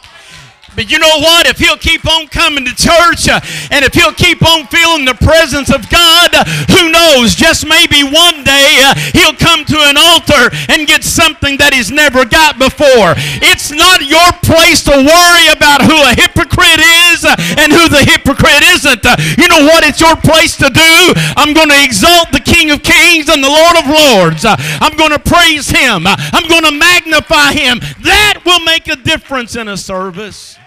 But 0.76 0.90
you 0.90 0.98
know 0.98 1.20
what? 1.22 1.46
If 1.46 1.60
he'll 1.60 1.78
keep 1.78 2.06
on 2.10 2.28
coming 2.28 2.66
to 2.66 2.74
church 2.74 3.30
uh, 3.30 3.40
and 3.70 3.86
if 3.86 3.94
he'll 3.94 4.14
keep 4.14 4.42
on 4.42 4.66
feeling 4.68 5.06
the 5.06 5.14
presence 5.14 5.70
of 5.70 5.86
God, 5.90 6.34
uh, 6.34 6.44
who 6.74 6.90
knows? 6.90 7.36
Just 7.36 7.68
maybe 7.68 8.02
one 8.02 8.42
day 8.44 8.82
uh, 8.82 8.98
he'll 9.14 9.38
come 9.38 9.66
to 9.66 9.78
an 9.86 9.98
altar 9.98 10.50
and 10.74 10.90
get 10.90 11.04
something 11.04 11.58
that 11.58 11.74
he's 11.74 11.94
never 11.94 12.26
got 12.26 12.58
before. 12.58 13.14
It's 13.46 13.70
not 13.70 14.02
your 14.02 14.26
place 14.42 14.82
to 14.90 14.96
worry 14.98 15.48
about 15.54 15.86
who 15.86 15.94
a 15.94 16.18
hypocrite 16.18 16.82
is 17.14 17.22
uh, 17.22 17.38
and 17.62 17.70
who 17.70 17.86
the 17.90 18.02
hypocrite 18.02 18.66
isn't. 18.74 19.06
You 19.38 19.48
know 19.48 19.70
what? 19.70 19.86
It's 19.86 20.02
your 20.02 20.18
place 20.18 20.58
to 20.58 20.74
do. 20.74 20.96
I'm 21.38 21.54
going 21.54 21.70
to 21.70 21.82
exalt 21.84 22.34
the 22.34 22.42
King 22.42 22.72
of 22.74 22.82
Kings 22.82 23.30
and 23.30 23.44
the 23.44 23.52
Lord 23.52 23.78
of 23.78 23.86
Lords. 23.86 24.42
I'm 24.46 24.98
going 24.98 25.14
to 25.14 25.22
praise 25.22 25.70
him. 25.70 26.10
I'm 26.10 26.48
going 26.50 26.66
to 26.66 26.74
magnify 26.74 27.54
him. 27.54 27.80
That 28.02 28.42
will 28.46 28.60
make 28.66 28.88
a 28.88 28.96
difference 28.96 29.56
in 29.56 29.68
a 29.68 29.78
service. 29.78 30.58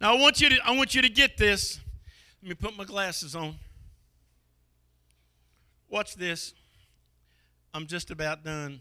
Now 0.00 0.14
I 0.14 0.20
want 0.20 0.40
you 0.40 0.50
to 0.50 0.58
I 0.64 0.76
want 0.76 0.94
you 0.94 1.02
to 1.02 1.08
get 1.08 1.36
this. 1.36 1.80
Let 2.42 2.48
me 2.48 2.54
put 2.54 2.76
my 2.76 2.84
glasses 2.84 3.34
on. 3.34 3.56
Watch 5.88 6.16
this. 6.16 6.54
I'm 7.72 7.86
just 7.86 8.10
about 8.10 8.44
done. 8.44 8.80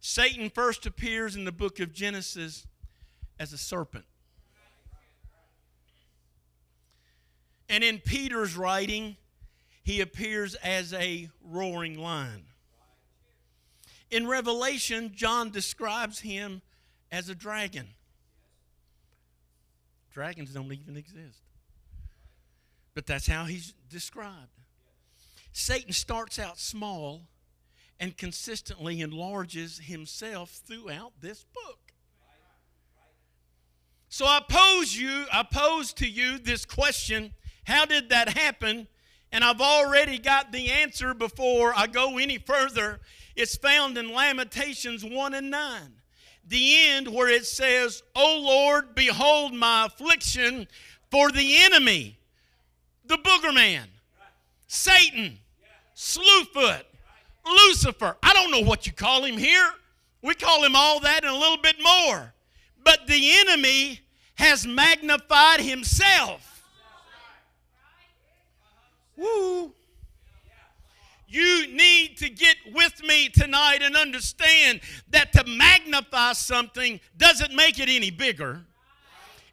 Satan 0.00 0.50
first 0.50 0.86
appears 0.86 1.34
in 1.34 1.44
the 1.44 1.52
book 1.52 1.80
of 1.80 1.92
Genesis 1.92 2.66
as 3.38 3.52
a 3.52 3.58
serpent. 3.58 4.04
And 7.68 7.82
in 7.82 7.98
Peter's 7.98 8.56
writing, 8.56 9.16
he 9.82 10.00
appears 10.00 10.54
as 10.56 10.92
a 10.92 11.28
roaring 11.42 11.98
lion. 11.98 12.44
In 14.10 14.26
Revelation, 14.26 15.12
John 15.14 15.50
describes 15.50 16.20
him 16.20 16.62
as 17.10 17.28
a 17.28 17.34
dragon. 17.34 17.88
Dragons 20.16 20.54
don't 20.54 20.72
even 20.72 20.96
exist. 20.96 21.42
But 22.94 23.04
that's 23.04 23.26
how 23.26 23.44
he's 23.44 23.74
described. 23.90 24.62
Satan 25.52 25.92
starts 25.92 26.38
out 26.38 26.58
small 26.58 27.28
and 28.00 28.16
consistently 28.16 29.02
enlarges 29.02 29.78
himself 29.78 30.62
throughout 30.66 31.12
this 31.20 31.44
book. 31.52 31.92
So 34.08 34.24
I 34.24 34.40
pose 34.48 34.96
you, 34.96 35.26
I 35.30 35.42
pose 35.42 35.92
to 35.92 36.08
you 36.08 36.38
this 36.38 36.64
question, 36.64 37.34
how 37.66 37.84
did 37.84 38.08
that 38.08 38.38
happen? 38.38 38.88
And 39.30 39.44
I've 39.44 39.60
already 39.60 40.18
got 40.18 40.50
the 40.50 40.70
answer 40.70 41.12
before 41.12 41.74
I 41.76 41.88
go 41.88 42.16
any 42.16 42.38
further. 42.38 43.00
It's 43.34 43.56
found 43.56 43.98
in 43.98 44.14
Lamentations 44.14 45.04
1 45.04 45.34
and 45.34 45.50
9 45.50 45.95
the 46.48 46.88
end 46.88 47.08
where 47.08 47.28
it 47.28 47.46
says, 47.46 48.02
O 48.14 48.40
Lord, 48.40 48.94
behold 48.94 49.52
my 49.52 49.86
affliction 49.86 50.68
for 51.10 51.30
the 51.30 51.64
enemy, 51.64 52.18
the 53.04 53.16
booger 53.18 53.54
man, 53.54 53.88
Satan, 54.66 55.38
Slewfoot, 55.94 56.82
Lucifer. 57.44 58.16
I 58.22 58.32
don't 58.32 58.50
know 58.50 58.60
what 58.68 58.86
you 58.86 58.92
call 58.92 59.24
him 59.24 59.36
here. 59.36 59.70
We 60.22 60.34
call 60.34 60.64
him 60.64 60.74
all 60.74 61.00
that 61.00 61.24
and 61.24 61.34
a 61.34 61.38
little 61.38 61.58
bit 61.58 61.76
more. 61.82 62.32
But 62.84 63.06
the 63.06 63.32
enemy 63.40 64.00
has 64.34 64.66
magnified 64.66 65.60
himself. 65.60 66.64
Woo. 69.16 69.72
You 71.28 71.66
need 71.68 72.16
to 72.18 72.28
get 72.28 72.56
with 72.72 73.02
me 73.02 73.28
tonight 73.28 73.78
and 73.82 73.96
understand 73.96 74.80
that 75.10 75.32
to 75.32 75.44
magnify 75.44 76.34
something 76.34 77.00
doesn't 77.16 77.54
make 77.54 77.80
it 77.80 77.88
any 77.88 78.10
bigger. 78.10 78.64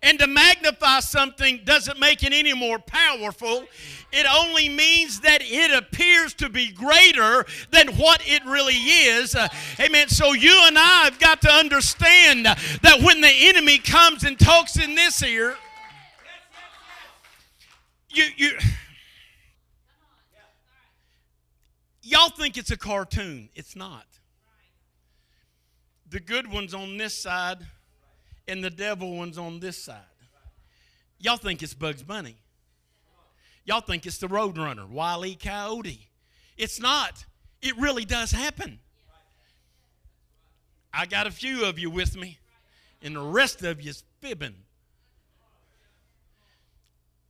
And 0.03 0.19
to 0.19 0.27
magnify 0.27 0.99
something 0.99 1.61
doesn't 1.63 1.97
make 1.97 2.23
it 2.23 2.33
any 2.33 2.53
more 2.53 2.77
powerful. 2.77 3.63
It 4.11 4.27
only 4.29 4.67
means 4.67 5.21
that 5.21 5.39
it 5.41 5.71
appears 5.71 6.33
to 6.35 6.49
be 6.49 6.73
greater 6.73 7.45
than 7.71 7.87
what 7.95 8.21
it 8.25 8.45
really 8.45 8.73
is. 8.73 9.33
Uh, 9.33 9.47
amen. 9.79 10.09
So 10.09 10.33
you 10.33 10.53
and 10.65 10.77
I 10.77 11.05
have 11.05 11.19
got 11.19 11.41
to 11.43 11.49
understand 11.49 12.45
that 12.45 13.01
when 13.01 13.21
the 13.21 13.31
enemy 13.31 13.77
comes 13.77 14.25
and 14.25 14.37
talks 14.37 14.77
in 14.77 14.93
this 14.93 15.23
ear, 15.23 15.55
you, 18.09 18.25
you, 18.35 18.57
Y'all 22.05 22.29
think 22.29 22.57
it's 22.57 22.69
a 22.69 22.77
cartoon. 22.77 23.49
It's 23.55 23.77
not. 23.77 24.05
The 26.09 26.19
good 26.19 26.51
one's 26.51 26.73
on 26.73 26.97
this 26.97 27.17
side, 27.17 27.59
and 28.45 28.61
the 28.61 28.69
devil 28.69 29.15
one's 29.15 29.37
on 29.37 29.61
this 29.61 29.81
side. 29.81 30.01
Y'all 31.17 31.37
think 31.37 31.63
it's 31.63 31.73
Bugs 31.73 32.03
Bunny. 32.03 32.35
Y'all 33.63 33.79
think 33.79 34.05
it's 34.05 34.17
the 34.17 34.27
Roadrunner, 34.27 34.87
Wile 34.89 35.25
E. 35.25 35.35
Coyote. 35.35 36.09
It's 36.57 36.81
not. 36.81 37.25
It 37.61 37.77
really 37.77 38.03
does 38.03 38.31
happen. 38.31 38.79
I 40.93 41.05
got 41.05 41.25
a 41.25 41.31
few 41.31 41.63
of 41.63 41.79
you 41.79 41.89
with 41.89 42.17
me, 42.17 42.37
and 43.01 43.15
the 43.15 43.21
rest 43.21 43.63
of 43.63 43.81
you's 43.81 44.03
fibbing. 44.19 44.55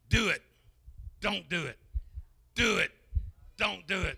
Do 0.10 0.30
it. 0.30 0.42
Don't 1.22 1.48
do 1.48 1.64
it. 1.64 1.78
Do 2.56 2.80
it. 2.80 2.92
Don't 3.58 3.86
do 3.88 4.02
it. 4.02 4.18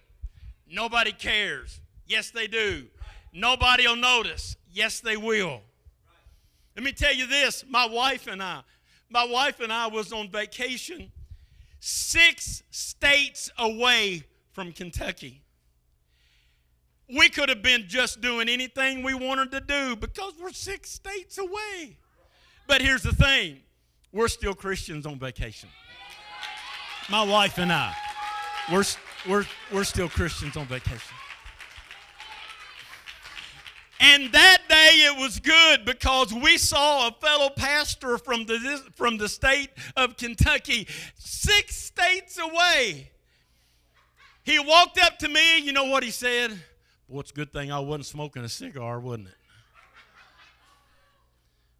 Nobody 0.69 1.11
cares. 1.11 1.79
Yes, 2.05 2.31
they 2.31 2.47
do. 2.47 2.87
Nobody 3.33 3.87
will 3.87 3.95
notice. 3.95 4.55
Yes, 4.71 4.99
they 4.99 5.17
will. 5.17 5.61
Let 6.75 6.83
me 6.83 6.91
tell 6.91 7.13
you 7.13 7.27
this 7.27 7.63
my 7.69 7.87
wife 7.87 8.27
and 8.27 8.41
I, 8.41 8.61
my 9.09 9.25
wife 9.25 9.59
and 9.59 9.71
I 9.71 9.87
was 9.87 10.11
on 10.11 10.29
vacation 10.29 11.11
six 11.79 12.63
states 12.71 13.49
away 13.57 14.23
from 14.53 14.71
Kentucky. 14.71 15.41
We 17.07 17.29
could 17.29 17.49
have 17.49 17.61
been 17.61 17.85
just 17.87 18.19
doing 18.19 18.49
anything 18.49 19.03
we 19.03 19.13
wanted 19.13 19.51
to 19.51 19.61
do 19.61 19.95
because 19.95 20.33
we're 20.41 20.51
six 20.51 20.89
states 20.89 21.37
away. 21.37 21.97
But 22.67 22.81
here's 22.81 23.03
the 23.03 23.13
thing 23.13 23.59
we're 24.11 24.27
still 24.27 24.55
Christians 24.55 25.05
on 25.05 25.19
vacation. 25.19 25.69
My 27.09 27.23
wife 27.23 27.59
and 27.59 27.71
I, 27.71 27.93
we're, 28.71 28.83
we're, 29.27 29.45
we're 29.71 29.83
still 29.83 30.09
Christians 30.09 30.57
on 30.57 30.65
vacation. 30.65 31.15
And 33.99 34.31
that 34.33 34.59
day 34.67 35.05
it 35.05 35.17
was 35.17 35.39
good 35.39 35.85
because 35.85 36.33
we 36.33 36.57
saw 36.57 37.07
a 37.07 37.11
fellow 37.11 37.49
pastor 37.49 38.17
from 38.17 38.45
the, 38.45 38.83
from 38.95 39.17
the 39.17 39.27
state 39.27 39.69
of 39.95 40.17
Kentucky, 40.17 40.87
six 41.15 41.75
states 41.75 42.37
away. 42.37 43.11
He 44.43 44.59
walked 44.59 44.99
up 44.99 45.17
to 45.19 45.27
me, 45.27 45.59
you 45.59 45.73
know 45.73 45.85
what 45.85 46.03
he 46.03 46.11
said? 46.11 46.51
Well, 47.07 47.21
it's 47.21 47.31
a 47.31 47.33
good 47.33 47.51
thing 47.51 47.71
I 47.71 47.79
wasn't 47.79 48.05
smoking 48.05 48.43
a 48.43 48.49
cigar, 48.49 48.99
wasn't 48.99 49.29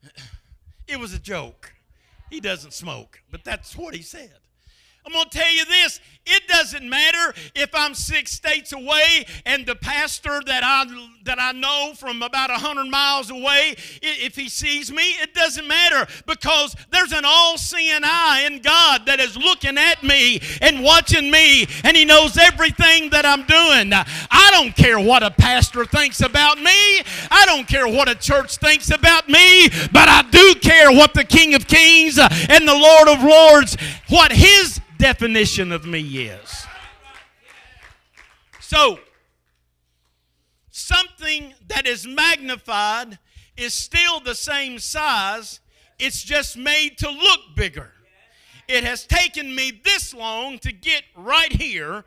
it? 0.03 0.11
It 0.87 0.99
was 0.99 1.13
a 1.13 1.19
joke. 1.19 1.73
He 2.29 2.39
doesn't 2.39 2.73
smoke, 2.73 3.21
but 3.31 3.43
that's 3.43 3.75
what 3.75 3.95
he 3.95 4.01
said. 4.01 4.33
I'm 5.05 5.13
going 5.13 5.29
to 5.29 5.37
tell 5.37 5.51
you 5.51 5.65
this 5.65 5.99
it 6.25 6.47
doesn't 6.47 6.87
matter 6.87 7.33
if 7.53 7.69
I'm 7.73 7.93
six 7.93 8.31
states 8.31 8.73
away 8.73 9.25
and 9.45 9.65
the 9.65 9.75
pastor 9.75 10.41
that 10.45 10.63
I, 10.63 10.85
that 11.23 11.39
I 11.39 11.51
know 11.51 11.93
from 11.95 12.21
about 12.21 12.49
a 12.49 12.53
100 12.53 12.85
miles 12.89 13.29
away, 13.29 13.75
if 14.01 14.35
he 14.35 14.49
sees 14.49 14.91
me, 14.91 15.03
it 15.21 15.33
doesn't 15.33 15.67
matter 15.67 16.07
because 16.25 16.75
there's 16.91 17.11
an 17.11 17.23
all 17.25 17.57
seeing 17.57 18.01
eye 18.03 18.43
in 18.45 18.61
God 18.61 19.05
that 19.05 19.19
is 19.19 19.37
looking 19.37 19.77
at 19.77 20.03
me 20.03 20.41
and 20.61 20.83
watching 20.83 21.29
me, 21.29 21.67
and 21.83 21.95
he 21.95 22.05
knows 22.05 22.37
everything 22.37 23.09
that 23.11 23.25
I'm 23.25 23.45
doing. 23.45 23.91
I 23.93 24.49
don't 24.51 24.75
care 24.75 24.99
what 24.99 25.23
a 25.23 25.31
pastor 25.31 25.85
thinks 25.85 26.21
about 26.21 26.57
me, 26.57 27.01
I 27.29 27.43
don't 27.45 27.67
care 27.67 27.87
what 27.87 28.09
a 28.09 28.15
church 28.15 28.57
thinks 28.57 28.89
about 28.89 29.29
me, 29.29 29.69
but 29.91 30.09
I 30.09 30.23
do 30.23 30.55
care 30.55 30.91
what 30.91 31.13
the 31.13 31.23
King 31.23 31.53
of 31.53 31.67
Kings 31.67 32.17
and 32.17 32.67
the 32.67 32.75
Lord 32.75 33.09
of 33.09 33.23
Lords, 33.23 33.77
what 34.09 34.31
his 34.31 34.79
definition 34.97 35.71
of 35.71 35.85
me 35.85 35.99
is. 36.23 36.65
So, 38.59 38.99
something 40.71 41.53
that 41.67 41.85
is 41.85 42.07
magnified 42.07 43.19
is 43.57 43.73
still 43.73 44.19
the 44.19 44.35
same 44.35 44.79
size, 44.79 45.59
it's 45.99 46.23
just 46.23 46.57
made 46.57 46.97
to 46.97 47.09
look 47.09 47.39
bigger. 47.55 47.91
It 48.67 48.83
has 48.83 49.05
taken 49.05 49.53
me 49.53 49.79
this 49.83 50.13
long 50.13 50.57
to 50.59 50.71
get 50.71 51.03
right 51.15 51.51
here. 51.51 52.03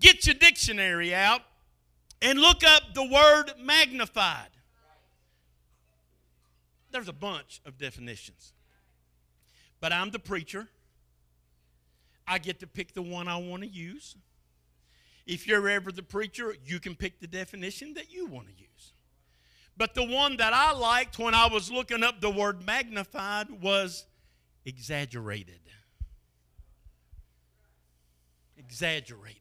Get 0.00 0.26
your 0.26 0.34
dictionary 0.34 1.14
out 1.14 1.42
and 2.22 2.38
look 2.40 2.64
up 2.64 2.94
the 2.94 3.04
word 3.04 3.52
magnified. 3.60 4.48
There's 6.90 7.08
a 7.08 7.12
bunch 7.12 7.60
of 7.66 7.78
definitions. 7.78 8.52
But 9.80 9.92
I'm 9.92 10.10
the 10.10 10.18
preacher. 10.18 10.68
I 12.28 12.38
get 12.38 12.60
to 12.60 12.66
pick 12.66 12.92
the 12.92 13.02
one 13.02 13.26
I 13.26 13.38
want 13.38 13.62
to 13.62 13.68
use. 13.68 14.14
If 15.26 15.46
you're 15.46 15.68
ever 15.68 15.90
the 15.90 16.02
preacher, 16.02 16.54
you 16.64 16.78
can 16.78 16.94
pick 16.94 17.20
the 17.20 17.26
definition 17.26 17.94
that 17.94 18.12
you 18.12 18.26
want 18.26 18.48
to 18.48 18.52
use. 18.52 18.92
But 19.76 19.94
the 19.94 20.04
one 20.04 20.36
that 20.36 20.52
I 20.52 20.72
liked 20.72 21.18
when 21.18 21.34
I 21.34 21.48
was 21.48 21.70
looking 21.70 22.02
up 22.02 22.20
the 22.20 22.30
word 22.30 22.66
magnified 22.66 23.50
was 23.62 24.04
exaggerated. 24.64 25.60
Exaggerated. 28.56 29.36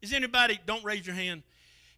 Is 0.00 0.12
anybody, 0.12 0.60
don't 0.64 0.84
raise 0.84 1.06
your 1.06 1.16
hand, 1.16 1.42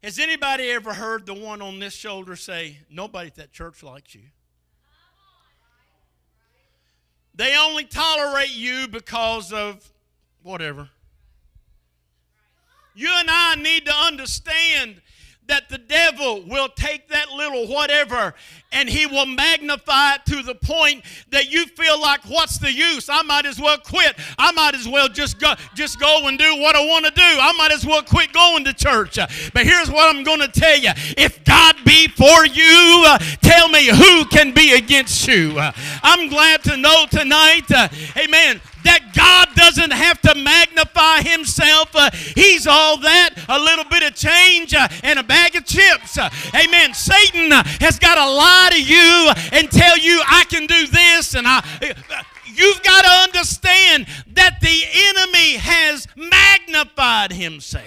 has 0.02 0.18
anybody 0.18 0.70
ever 0.70 0.94
heard 0.94 1.26
the 1.26 1.34
one 1.34 1.60
on 1.60 1.78
this 1.78 1.94
shoulder 1.94 2.36
say, 2.36 2.78
Nobody 2.88 3.26
at 3.28 3.34
that 3.34 3.52
church 3.52 3.82
likes 3.82 4.14
you? 4.14 4.22
They 7.38 7.56
only 7.56 7.84
tolerate 7.84 8.54
you 8.54 8.88
because 8.88 9.52
of 9.52 9.92
whatever. 10.42 10.90
You 12.96 13.08
and 13.14 13.28
I 13.30 13.54
need 13.54 13.86
to 13.86 13.94
understand 13.94 15.00
that 15.48 15.68
the 15.68 15.78
devil 15.78 16.42
will 16.42 16.68
take 16.68 17.08
that 17.08 17.30
little 17.30 17.66
whatever 17.66 18.34
and 18.70 18.88
he 18.88 19.06
will 19.06 19.26
magnify 19.26 20.14
it 20.14 20.20
to 20.26 20.42
the 20.42 20.54
point 20.54 21.02
that 21.30 21.50
you 21.50 21.66
feel 21.66 21.98
like 22.00 22.20
what's 22.28 22.58
the 22.58 22.70
use? 22.70 23.08
I 23.08 23.22
might 23.22 23.46
as 23.46 23.58
well 23.58 23.78
quit. 23.78 24.14
I 24.38 24.52
might 24.52 24.74
as 24.74 24.86
well 24.86 25.08
just 25.08 25.40
go 25.40 25.54
just 25.74 25.98
go 25.98 26.28
and 26.28 26.38
do 26.38 26.60
what 26.60 26.76
i 26.76 26.80
want 26.80 27.06
to 27.06 27.10
do. 27.10 27.22
I 27.22 27.52
might 27.56 27.72
as 27.72 27.86
well 27.86 28.02
quit 28.02 28.32
going 28.32 28.64
to 28.64 28.74
church. 28.74 29.16
But 29.16 29.64
here's 29.64 29.90
what 29.90 30.14
i'm 30.14 30.22
going 30.22 30.40
to 30.40 30.48
tell 30.48 30.78
you 30.78 30.90
if 31.16 31.42
god 31.44 31.76
be 31.84 32.08
for 32.08 32.46
you 32.46 33.04
uh, 33.06 33.18
tell 33.40 33.68
me 33.68 33.86
who 33.86 34.24
can 34.26 34.52
be 34.52 34.74
against 34.74 35.26
you. 35.26 35.58
Uh, 35.58 35.72
i'm 36.02 36.28
glad 36.28 36.62
to 36.64 36.76
know 36.76 37.06
tonight 37.10 37.70
uh, 37.70 37.88
amen 38.16 38.60
that 38.84 39.12
God 39.14 39.47
doesn't 39.58 39.92
have 39.92 40.20
to 40.22 40.34
magnify 40.36 41.22
himself. 41.22 41.90
Uh, 41.94 42.10
he's 42.12 42.66
all 42.66 42.96
that, 42.98 43.30
a 43.48 43.58
little 43.58 43.84
bit 43.84 44.04
of 44.04 44.14
change 44.14 44.72
uh, 44.72 44.88
and 45.02 45.18
a 45.18 45.22
bag 45.22 45.56
of 45.56 45.64
chips. 45.64 46.16
Uh, 46.16 46.30
amen. 46.54 46.94
Satan 46.94 47.52
uh, 47.52 47.62
has 47.80 47.98
got 47.98 48.14
to 48.14 48.30
lie 48.30 48.68
to 48.72 48.82
you 48.82 49.32
and 49.52 49.70
tell 49.70 49.98
you, 49.98 50.22
I 50.26 50.44
can 50.48 50.66
do 50.66 50.86
this 50.86 51.34
and 51.34 51.46
I. 51.46 51.58
Uh, 51.82 52.22
you've 52.54 52.82
got 52.82 53.02
to 53.02 53.10
understand 53.10 54.06
that 54.28 54.60
the 54.60 54.84
enemy 54.94 55.56
has 55.56 56.06
magnified 56.16 57.32
himself. 57.32 57.84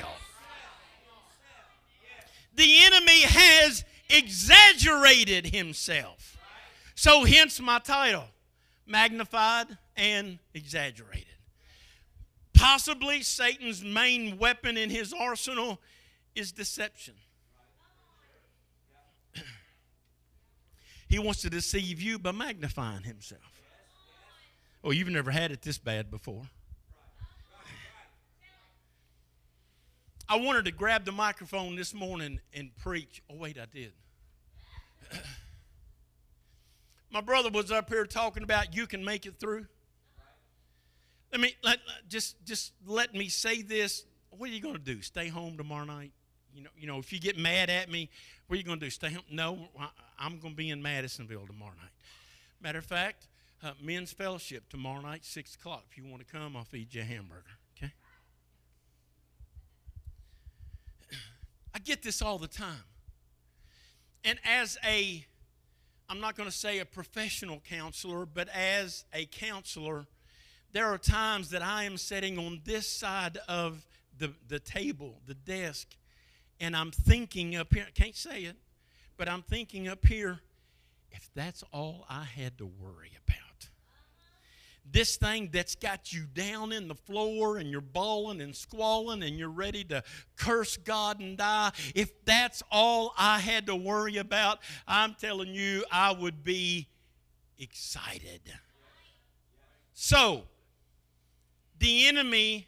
The 2.56 2.84
enemy 2.84 3.22
has 3.22 3.86
exaggerated 4.10 5.48
himself. 5.48 6.38
So, 6.96 7.24
hence 7.24 7.60
my 7.60 7.80
title 7.80 8.26
magnified 8.86 9.78
and 9.96 10.38
exaggerated. 10.54 11.31
Possibly 12.62 13.24
Satan's 13.24 13.84
main 13.84 14.38
weapon 14.38 14.78
in 14.78 14.92
his 14.92 15.14
arsenal 15.20 15.80
is 16.36 16.52
deception. 16.52 17.16
he 21.10 21.18
wants 21.18 21.42
to 21.42 21.50
deceive 21.50 22.00
you 22.00 22.20
by 22.20 22.32
magnifying 22.32 23.02
himself. 23.02 23.42
Oh, 24.84 24.92
you've 24.92 25.10
never 25.10 25.32
had 25.32 25.52
it 25.52 25.64
this 25.64 25.80
bad 25.80 26.12
before. 26.12 26.44
I 30.30 30.36
wanted 30.36 30.66
to 30.66 30.72
grab 30.72 31.04
the 31.04 31.12
microphone 31.12 31.76
this 31.76 31.96
morning 31.96 32.42
and 32.54 32.70
preach. 32.78 33.24
Oh, 33.28 33.38
wait, 33.38 33.58
I 33.58 33.66
did. 33.66 33.92
My 37.12 37.22
brother 37.22 37.50
was 37.50 37.72
up 37.72 37.90
here 37.90 38.06
talking 38.06 38.44
about 38.44 38.76
you 38.76 38.86
can 38.86 39.04
make 39.04 39.26
it 39.26 39.40
through. 39.40 39.66
Let 41.32 41.42
me 41.42 41.56
let, 41.64 41.80
just 42.10 42.44
just 42.46 42.74
let 42.86 43.14
me 43.14 43.30
say 43.30 43.62
this. 43.62 44.06
What 44.32 44.50
are 44.50 44.54
you 44.54 44.62
going 44.62 44.76
to 44.76 44.82
do? 44.82 45.02
Stay 45.02 45.28
home 45.30 45.58
tomorrow 45.58 45.86
night? 45.86 46.12
You 46.54 46.64
know, 46.64 46.70
you 46.78 46.88
know, 46.88 47.00
if 47.00 47.14
you 47.14 47.20
get 47.20 47.38
mad 47.38 47.70
at 47.70 47.90
me, 47.90 48.10
what 48.48 48.56
are 48.56 48.58
you 48.58 48.64
going 48.64 48.80
to 48.80 48.86
do? 48.86 48.90
Stay 48.90 49.12
home? 49.12 49.24
No, 49.32 49.70
I'm 50.20 50.40
going 50.40 50.54
to 50.54 50.58
be 50.58 50.70
in 50.70 50.82
Madisonville 50.82 51.48
tomorrow 51.48 51.74
night. 51.82 51.92
Matter 52.62 52.80
of 52.80 52.86
fact, 52.86 53.28
uh, 53.64 53.72
men's 53.82 54.12
fellowship 54.12 54.68
tomorrow 54.70 55.02
night, 55.02 55.24
six 55.24 55.56
o'clock. 55.56 55.86
If 55.90 55.98
you 55.98 56.06
want 56.06 56.26
to 56.26 56.32
come, 56.32 56.58
I'll 56.58 56.66
feed 56.66 56.94
you 56.94 57.02
a 57.02 57.06
hamburger. 57.06 57.44
Okay. 57.78 57.94
I 61.76 61.80
get 61.80 62.04
this 62.04 62.22
all 62.22 62.38
the 62.38 62.48
time, 62.48 62.84
and 64.26 64.38
as 64.44 64.78
a 64.86 65.26
I'm 66.10 66.20
not 66.20 66.36
going 66.36 66.50
to 66.50 66.56
say 66.56 66.80
a 66.80 66.86
professional 66.86 67.62
counselor, 67.70 68.26
but 68.26 68.50
as 68.50 69.06
a 69.14 69.28
counselor, 69.28 70.08
there 70.74 70.88
are 70.88 70.98
times 70.98 71.50
that 71.50 71.62
I 71.62 71.84
am 71.84 71.98
sitting 71.98 72.38
on 72.38 72.62
this 72.66 72.88
side 72.88 73.38
of 73.48 73.86
the, 74.18 74.34
the 74.48 74.60
table, 74.60 75.20
the 75.26 75.34
desk, 75.34 75.88
and 76.60 76.76
I'm 76.76 76.92
thinking 76.92 77.56
up 77.56 77.74
here, 77.74 77.86
I 77.88 77.92
can't 77.92 78.16
say 78.16 78.42
it, 78.44 78.56
but 79.18 79.28
I'm 79.28 79.42
thinking 79.42 79.88
up 79.88 80.06
here, 80.06 80.40
if 81.12 81.30
that's 81.36 81.64
all 81.74 82.06
I 82.10 82.24
had 82.24 82.58
to 82.60 82.66
worry 82.66 83.12
about 83.26 83.42
this 84.92 85.16
thing 85.16 85.50
that's 85.52 85.76
got 85.76 86.12
you 86.12 86.26
down 86.26 86.72
in 86.72 86.88
the 86.88 86.96
floor 86.96 87.58
and 87.58 87.70
you're 87.70 87.82
bawling 87.82 88.42
and 88.42 88.56
squalling 88.56 89.24
and 89.24 89.38
you're 89.38 89.50
ready 89.50 89.84
to 89.86 90.04
curse 90.36 90.78
God 90.78 91.20
and 91.20 91.38
die, 91.38 91.72
if 91.96 92.26
that's 92.26 92.62
all 92.72 93.14
I 93.18 93.40
had 93.40 93.68
to 93.68 93.76
worry 93.76 94.18
about, 94.18 94.60
I'm 94.88 95.16
telling 95.16 95.54
you, 95.54 95.86
I 95.92 96.12
would 96.12 96.44
be 96.44 96.88
excited. 97.58 98.42
So, 99.94 100.44
the 101.82 102.08
enemy 102.08 102.68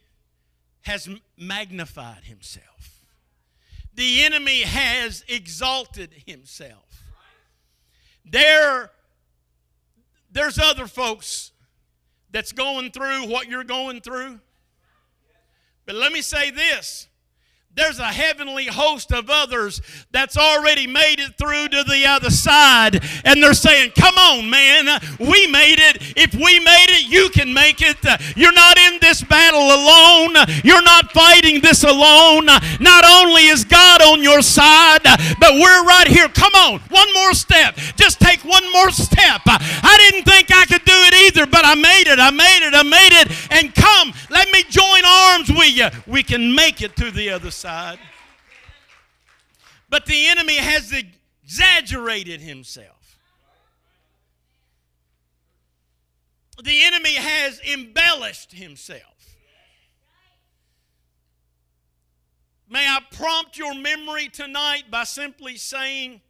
has 0.82 1.08
magnified 1.38 2.24
himself, 2.26 3.06
the 3.94 4.24
enemy 4.24 4.64
has 4.64 5.24
exalted 5.28 6.24
himself. 6.26 7.04
There, 8.26 8.90
there's 10.32 10.58
other 10.58 10.88
folks 10.88 11.52
that's 12.32 12.52
going 12.52 12.92
through 12.92 13.28
what 13.28 13.48
you're 13.48 13.64
going 13.64 14.02
through. 14.02 14.40
But 15.86 15.96
let 15.96 16.12
me 16.12 16.22
say 16.22 16.50
this 16.50 17.08
there's 17.76 17.98
a 17.98 18.06
heavenly 18.06 18.68
host 18.68 19.12
of 19.12 19.32
others 19.32 19.82
that's 20.12 20.38
already 20.38 20.86
made 20.86 21.20
it 21.20 21.36
through 21.40 21.70
to 21.70 21.84
the 21.84 22.06
other 22.06 22.30
side. 22.30 23.04
And 23.26 23.42
they're 23.42 23.56
saying, 23.56 23.94
Come 23.98 24.16
on, 24.16 24.48
man, 24.48 24.86
we 25.20 25.48
made 25.48 25.80
it. 25.80 26.14
If 26.16 26.36
we 26.36 26.60
made 26.60 26.90
it, 26.90 27.10
you 27.10 27.30
can 27.30 27.52
make 27.52 27.82
it. 27.82 27.98
You're 28.38 28.54
not 28.54 28.78
in 28.78 29.00
this 29.02 29.24
battle 29.24 29.60
alone. 29.60 30.36
You're 30.64 30.84
not 30.84 31.12
fighting 31.14 31.62
this 31.62 31.84
alone. 31.84 32.46
Not 32.46 33.06
only 33.06 33.48
is 33.48 33.66
God 33.66 34.04
on 34.04 34.22
your 34.22 34.44
side, 34.44 35.04
but 35.40 35.54
we're 35.54 35.84
right 35.86 36.08
here. 36.08 36.30
Come 36.30 36.54
on, 36.54 36.80
one 36.90 37.12
more 37.16 37.34
step. 37.34 37.76
Just 37.96 38.20
take 38.20 38.46
one 38.46 38.72
more 38.72 38.92
step. 38.92 39.42
I 39.48 40.10
didn't 40.12 40.26
think 40.26 40.52
I 40.52 40.66
could 40.66 40.86
do 40.86 40.94
it 40.94 41.14
either, 41.26 41.48
but 41.48 41.66
I 41.66 41.74
made 41.74 42.06
it. 42.06 42.20
I 42.20 42.30
made 42.30 42.68
it. 42.68 42.76
I 42.76 42.84
made 42.84 43.14
it. 43.14 43.32
And 43.50 43.74
come, 43.74 44.14
let 44.30 44.52
me 44.52 44.64
join 44.70 45.06
arms 45.06 45.50
with 45.50 45.76
you. 45.76 45.88
We 46.06 46.22
can 46.22 46.54
make 46.54 46.84
it 46.84 46.96
to 46.98 47.10
the 47.10 47.32
other 47.32 47.50
side. 47.50 47.63
But 49.90 50.06
the 50.06 50.28
enemy 50.28 50.56
has 50.56 50.92
exaggerated 50.92 52.42
himself. 52.42 53.20
The 56.64 56.84
enemy 56.84 57.16
has 57.16 57.60
embellished 57.62 58.52
himself. 58.54 59.02
May 62.70 62.88
I 62.88 63.00
prompt 63.12 63.58
your 63.58 63.76
memory 63.76 64.30
tonight 64.30 64.86
by 64.90 65.04
simply 65.04 65.58
saying 65.58 66.22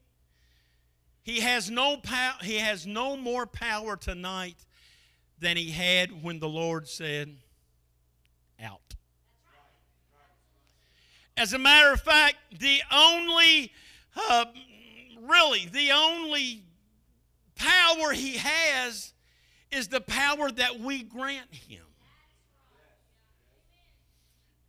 he 1.21 1.39
has 1.39 1.69
no 1.69 1.97
power 1.97 2.33
he 2.41 2.55
has 2.55 2.85
no 2.85 3.15
more 3.15 3.45
power 3.45 3.95
tonight 3.95 4.57
than 5.39 5.55
he 5.55 5.71
had 5.71 6.23
when 6.23 6.39
the 6.39 6.49
Lord 6.49 6.87
said 6.87 7.37
out. 8.61 8.95
As 11.35 11.53
a 11.53 11.57
matter 11.57 11.91
of 11.91 12.01
fact, 12.01 12.35
the 12.59 12.81
only 12.91 13.71
uh, 14.15 14.45
really 15.21 15.67
the 15.71 15.91
only 15.91 16.63
power 17.55 18.11
he 18.11 18.37
has 18.37 19.13
is 19.71 19.87
the 19.87 20.01
power 20.01 20.51
that 20.51 20.79
we 20.79 21.03
grant 21.03 21.51
him. 21.51 21.83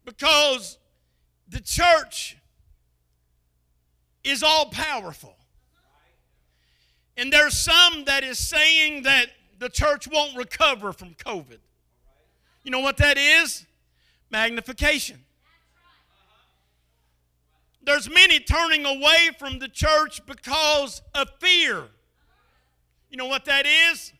Because 0.04 0.78
the 1.48 1.60
church 1.60 2.36
is 4.22 4.42
all 4.42 4.66
powerful. 4.66 5.36
And 7.16 7.32
there's 7.32 7.56
some 7.56 8.04
that 8.04 8.24
is 8.24 8.38
saying 8.38 9.04
that 9.04 9.28
the 9.58 9.68
church 9.68 10.08
won't 10.08 10.36
recover 10.36 10.92
from 10.92 11.14
COVID. 11.14 11.58
You 12.64 12.70
know 12.70 12.80
what 12.80 12.96
that 12.96 13.18
is? 13.18 13.66
Magnification. 14.30 15.23
There's 17.84 18.08
many 18.08 18.40
turning 18.40 18.84
away 18.86 19.30
from 19.38 19.58
the 19.58 19.68
church 19.68 20.24
because 20.26 21.02
of 21.14 21.28
fear. 21.40 21.84
You 23.10 23.18
know 23.18 23.26
what 23.26 23.44
that 23.44 23.66
is? 23.66 24.12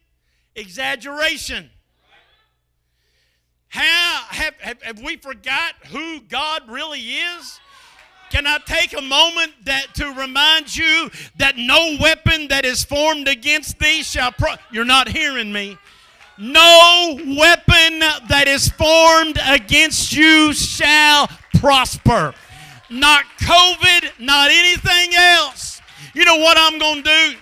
Exaggeration. 0.55 1.71
How 3.69 4.23
have, 4.29 4.55
have, 4.61 4.83
have 4.83 5.03
we 5.03 5.17
forgot 5.17 5.75
who 5.89 6.21
God 6.21 6.63
really 6.69 7.01
is? 7.01 7.59
Can 8.31 8.47
I 8.47 8.59
take 8.59 8.97
a 8.97 9.03
moment 9.03 9.53
that 9.65 9.95
to 9.95 10.13
remind 10.13 10.77
you 10.77 11.11
that 11.39 11.57
no 11.57 11.97
weapon 12.01 12.49
that 12.49 12.65
is 12.65 12.85
formed 12.85 13.29
against 13.29 13.79
thee 13.79 14.03
shall 14.03 14.33
pro- 14.33 14.55
You're 14.71 14.85
not 14.85 15.09
hearing 15.09 15.53
me. 15.53 15.79
No 16.39 17.15
weapon 17.17 18.01
that 18.29 18.45
is 18.49 18.69
formed 18.69 19.39
against 19.45 20.13
you 20.13 20.53
shall 20.53 21.29
prosper. 21.59 22.35
Not 22.91 23.25
COVID, 23.41 24.21
not 24.21 24.51
anything 24.51 25.15
else. 25.15 25.81
You 26.15 26.25
know 26.25 26.37
what 26.37 26.57
I'm 26.59 26.79
going 26.79 27.03
to 27.03 27.03
do? 27.03 27.39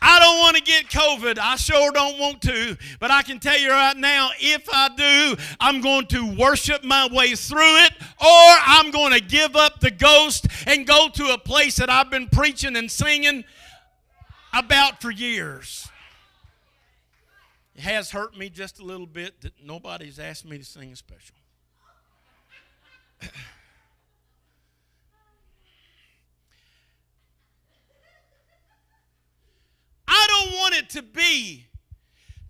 I 0.00 0.20
don't 0.20 0.38
want 0.38 0.56
to 0.56 0.62
get 0.62 0.88
COVID. 0.88 1.38
I 1.38 1.56
sure 1.56 1.90
don't 1.90 2.18
want 2.18 2.42
to. 2.42 2.76
But 3.00 3.10
I 3.10 3.22
can 3.22 3.38
tell 3.38 3.58
you 3.58 3.70
right 3.70 3.96
now, 3.96 4.30
if 4.38 4.68
I 4.72 4.88
do, 4.94 5.42
I'm 5.58 5.80
going 5.80 6.06
to 6.08 6.36
worship 6.36 6.84
my 6.84 7.08
way 7.10 7.34
through 7.34 7.78
it, 7.84 7.92
or 8.20 8.56
I'm 8.66 8.90
going 8.90 9.12
to 9.14 9.20
give 9.20 9.56
up 9.56 9.80
the 9.80 9.90
ghost 9.90 10.46
and 10.66 10.86
go 10.86 11.08
to 11.08 11.32
a 11.32 11.38
place 11.38 11.76
that 11.76 11.90
I've 11.90 12.10
been 12.10 12.28
preaching 12.28 12.76
and 12.76 12.90
singing 12.90 13.44
about 14.52 15.00
for 15.00 15.10
years. 15.10 15.88
It 17.74 17.82
has 17.82 18.10
hurt 18.10 18.36
me 18.36 18.48
just 18.48 18.78
a 18.78 18.84
little 18.84 19.06
bit 19.06 19.40
that 19.42 19.52
nobody's 19.62 20.18
asked 20.18 20.46
me 20.46 20.58
to 20.58 20.64
sing 20.64 20.92
a 20.92 20.96
special. 20.96 21.34
I 30.08 30.26
don't 30.28 30.58
want 30.58 30.74
it 30.74 30.90
to 30.90 31.02
be 31.02 31.66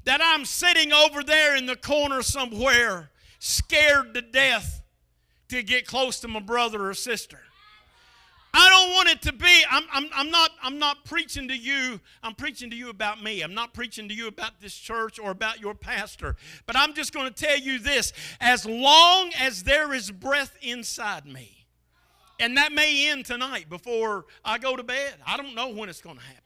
that 0.05 0.21
I'm 0.23 0.45
sitting 0.45 0.93
over 0.93 1.23
there 1.23 1.57
in 1.57 1.67
the 1.67 1.77
corner 1.77 2.23
somewhere, 2.23 3.11
scared 3.39 4.15
to 4.15 4.23
death 4.23 4.83
to 5.49 5.63
get 5.63 5.87
close 5.87 6.21
to 6.21 6.29
my 6.29 6.41
brother 6.41 6.89
or 6.89 6.95
sister. 6.95 7.41
I 8.59 8.71
don't 8.71 8.93
want 8.95 9.09
it 9.11 9.23
to 9.23 9.33
be, 9.35 9.65
I'm, 9.71 9.83
I'm, 9.93 10.07
I'm, 10.15 10.31
not, 10.31 10.51
I'm 10.63 10.79
not 10.79 11.05
preaching 11.05 11.49
to 11.49 11.57
you, 11.57 12.01
I'm 12.23 12.35
preaching 12.35 12.71
to 12.71 12.77
you 12.77 12.89
about 12.89 13.23
me. 13.23 13.43
I'm 13.43 13.53
not 13.53 13.75
preaching 13.75 14.09
to 14.09 14.15
you 14.15 14.29
about 14.29 14.61
this 14.63 14.75
church 14.75 15.19
or 15.19 15.31
about 15.31 15.61
your 15.61 15.75
pastor. 15.75 16.37
But 16.65 16.75
I'm 16.75 16.95
just 16.95 17.13
going 17.13 17.31
to 17.31 17.35
tell 17.35 17.59
you 17.59 17.79
this 17.79 18.15
as 18.41 18.65
long 18.65 19.31
as 19.39 19.65
there 19.65 19.93
is 19.93 20.11
breath 20.11 20.57
inside 20.63 21.27
me, 21.27 21.67
and 22.41 22.57
that 22.57 22.73
may 22.73 23.11
end 23.11 23.27
tonight 23.27 23.69
before 23.69 24.25
I 24.43 24.57
go 24.57 24.75
to 24.75 24.83
bed, 24.83 25.17
I 25.27 25.37
don't 25.37 25.55
know 25.55 25.69
when 25.69 25.91
it's 25.91 26.01
going 26.01 26.17
to 26.17 26.23
happen. 26.23 26.46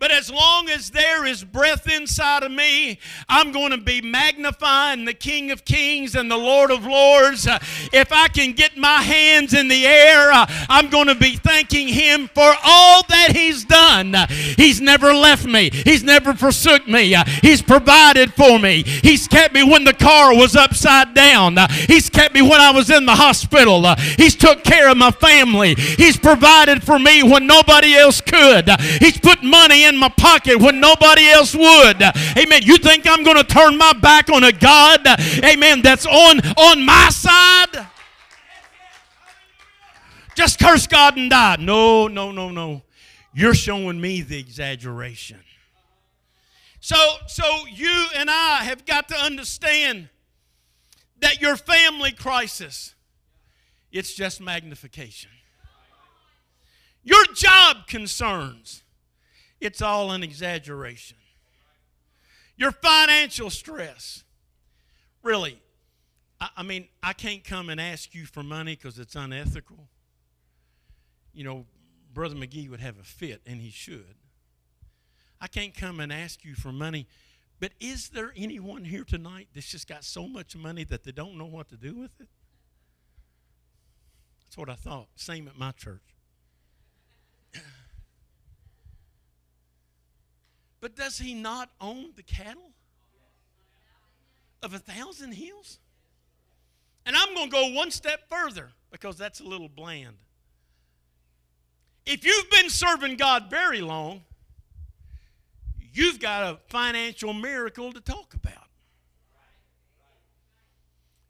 But 0.00 0.10
as 0.12 0.30
long 0.30 0.70
as 0.70 0.88
there 0.88 1.26
is 1.26 1.44
breath 1.44 1.86
inside 1.86 2.42
of 2.42 2.50
me, 2.50 2.98
I'm 3.28 3.52
going 3.52 3.70
to 3.70 3.76
be 3.76 4.00
magnifying 4.00 5.04
the 5.04 5.12
King 5.12 5.50
of 5.50 5.66
Kings 5.66 6.14
and 6.14 6.30
the 6.30 6.38
Lord 6.38 6.70
of 6.70 6.86
Lords. 6.86 7.46
Uh, 7.46 7.58
if 7.92 8.10
I 8.10 8.28
can 8.28 8.52
get 8.52 8.78
my 8.78 9.02
hands 9.02 9.52
in 9.52 9.68
the 9.68 9.86
air, 9.86 10.32
uh, 10.32 10.46
I'm 10.70 10.88
going 10.88 11.08
to 11.08 11.14
be 11.14 11.36
thanking 11.36 11.88
Him 11.88 12.28
for 12.28 12.50
all 12.64 13.02
that 13.10 13.32
He's 13.36 13.62
done. 13.64 14.16
He's 14.56 14.80
never 14.80 15.12
left 15.12 15.44
me, 15.44 15.68
He's 15.68 16.02
never 16.02 16.32
forsook 16.32 16.88
me. 16.88 17.14
Uh, 17.14 17.24
he's 17.42 17.60
provided 17.60 18.32
for 18.32 18.58
me. 18.58 18.82
He's 18.84 19.28
kept 19.28 19.52
me 19.52 19.62
when 19.62 19.84
the 19.84 19.92
car 19.92 20.34
was 20.34 20.56
upside 20.56 21.12
down. 21.12 21.58
He's 21.86 22.08
kept 22.08 22.34
me 22.34 22.40
when 22.40 22.60
I 22.60 22.70
was 22.70 22.88
in 22.88 23.04
the 23.04 23.14
hospital. 23.14 23.84
He's 24.16 24.34
took 24.34 24.64
care 24.64 24.88
of 24.88 24.96
my 24.96 25.10
family. 25.10 25.74
He's 25.74 26.16
provided 26.16 26.82
for 26.82 26.98
me 26.98 27.22
when 27.22 27.46
nobody 27.46 27.94
else 27.94 28.22
could. 28.22 28.70
he's 28.98 29.18
put 29.18 29.42
money 29.42 29.84
in 29.84 29.89
in 29.90 29.98
my 29.98 30.08
pocket 30.08 30.58
when 30.58 30.80
nobody 30.80 31.28
else 31.28 31.54
would. 31.54 32.02
Amen. 32.36 32.62
You 32.62 32.78
think 32.78 33.06
I'm 33.06 33.22
going 33.22 33.36
to 33.36 33.44
turn 33.44 33.76
my 33.76 33.92
back 33.92 34.30
on 34.30 34.44
a 34.44 34.52
God, 34.52 35.06
amen, 35.44 35.82
that's 35.82 36.06
on, 36.06 36.40
on 36.40 36.84
my 36.84 37.08
side? 37.10 37.86
Just 40.34 40.58
curse 40.58 40.86
God 40.86 41.16
and 41.18 41.28
die. 41.28 41.56
No, 41.60 42.08
no, 42.08 42.32
no, 42.32 42.50
no. 42.50 42.82
You're 43.34 43.54
showing 43.54 44.00
me 44.00 44.22
the 44.22 44.38
exaggeration. 44.38 45.40
So, 46.80 46.96
so 47.26 47.44
you 47.70 48.06
and 48.16 48.30
I 48.30 48.64
have 48.64 48.86
got 48.86 49.08
to 49.08 49.14
understand 49.14 50.08
that 51.20 51.40
your 51.42 51.56
family 51.56 52.12
crisis, 52.12 52.94
it's 53.92 54.14
just 54.14 54.40
magnification. 54.40 55.30
Your 57.02 57.24
job 57.34 57.86
concerns, 57.86 58.82
it's 59.60 59.82
all 59.82 60.10
an 60.12 60.22
exaggeration. 60.22 61.16
Your 62.56 62.72
financial 62.72 63.50
stress, 63.50 64.24
really, 65.22 65.60
I, 66.40 66.48
I 66.58 66.62
mean, 66.62 66.88
I 67.02 67.12
can't 67.12 67.44
come 67.44 67.68
and 67.68 67.80
ask 67.80 68.14
you 68.14 68.26
for 68.26 68.42
money 68.42 68.76
because 68.76 68.98
it's 68.98 69.14
unethical. 69.14 69.88
You 71.32 71.44
know, 71.44 71.66
Brother 72.12 72.34
McGee 72.34 72.68
would 72.68 72.80
have 72.80 72.98
a 72.98 73.04
fit, 73.04 73.40
and 73.46 73.60
he 73.60 73.70
should. 73.70 74.16
I 75.40 75.46
can't 75.46 75.74
come 75.74 76.00
and 76.00 76.12
ask 76.12 76.44
you 76.44 76.54
for 76.54 76.72
money. 76.72 77.06
But 77.60 77.72
is 77.78 78.08
there 78.08 78.32
anyone 78.36 78.84
here 78.84 79.04
tonight 79.04 79.48
that's 79.54 79.70
just 79.70 79.86
got 79.86 80.04
so 80.04 80.26
much 80.26 80.56
money 80.56 80.84
that 80.84 81.04
they 81.04 81.12
don't 81.12 81.36
know 81.36 81.46
what 81.46 81.68
to 81.68 81.76
do 81.76 81.94
with 81.94 82.18
it? 82.20 82.28
That's 84.44 84.56
what 84.56 84.70
I 84.70 84.74
thought. 84.74 85.08
Same 85.14 85.46
at 85.46 85.58
my 85.58 85.72
church. 85.72 86.09
But 90.80 90.96
does 90.96 91.18
he 91.18 91.34
not 91.34 91.70
own 91.80 92.12
the 92.16 92.22
cattle 92.22 92.72
of 94.62 94.74
a 94.74 94.78
thousand 94.78 95.32
hills? 95.32 95.78
And 97.04 97.16
I'm 97.16 97.34
going 97.34 97.50
to 97.50 97.52
go 97.52 97.70
one 97.72 97.90
step 97.90 98.28
further 98.28 98.70
because 98.90 99.16
that's 99.16 99.40
a 99.40 99.44
little 99.44 99.68
bland. 99.68 100.16
If 102.06 102.24
you've 102.24 102.50
been 102.50 102.70
serving 102.70 103.16
God 103.16 103.50
very 103.50 103.80
long, 103.80 104.22
you've 105.92 106.18
got 106.18 106.42
a 106.44 106.58
financial 106.68 107.32
miracle 107.32 107.92
to 107.92 108.00
talk 108.00 108.34
about. 108.34 108.68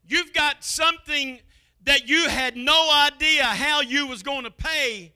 You've 0.07 0.33
got 0.33 0.65
something 0.65 1.41
that 1.85 2.09
you 2.09 2.29
had 2.29 2.57
no 2.57 2.91
idea 2.93 3.45
how 3.45 3.81
you 3.81 4.07
was 4.07 4.23
going 4.23 4.45
to 4.45 4.51
pay, 4.51 5.13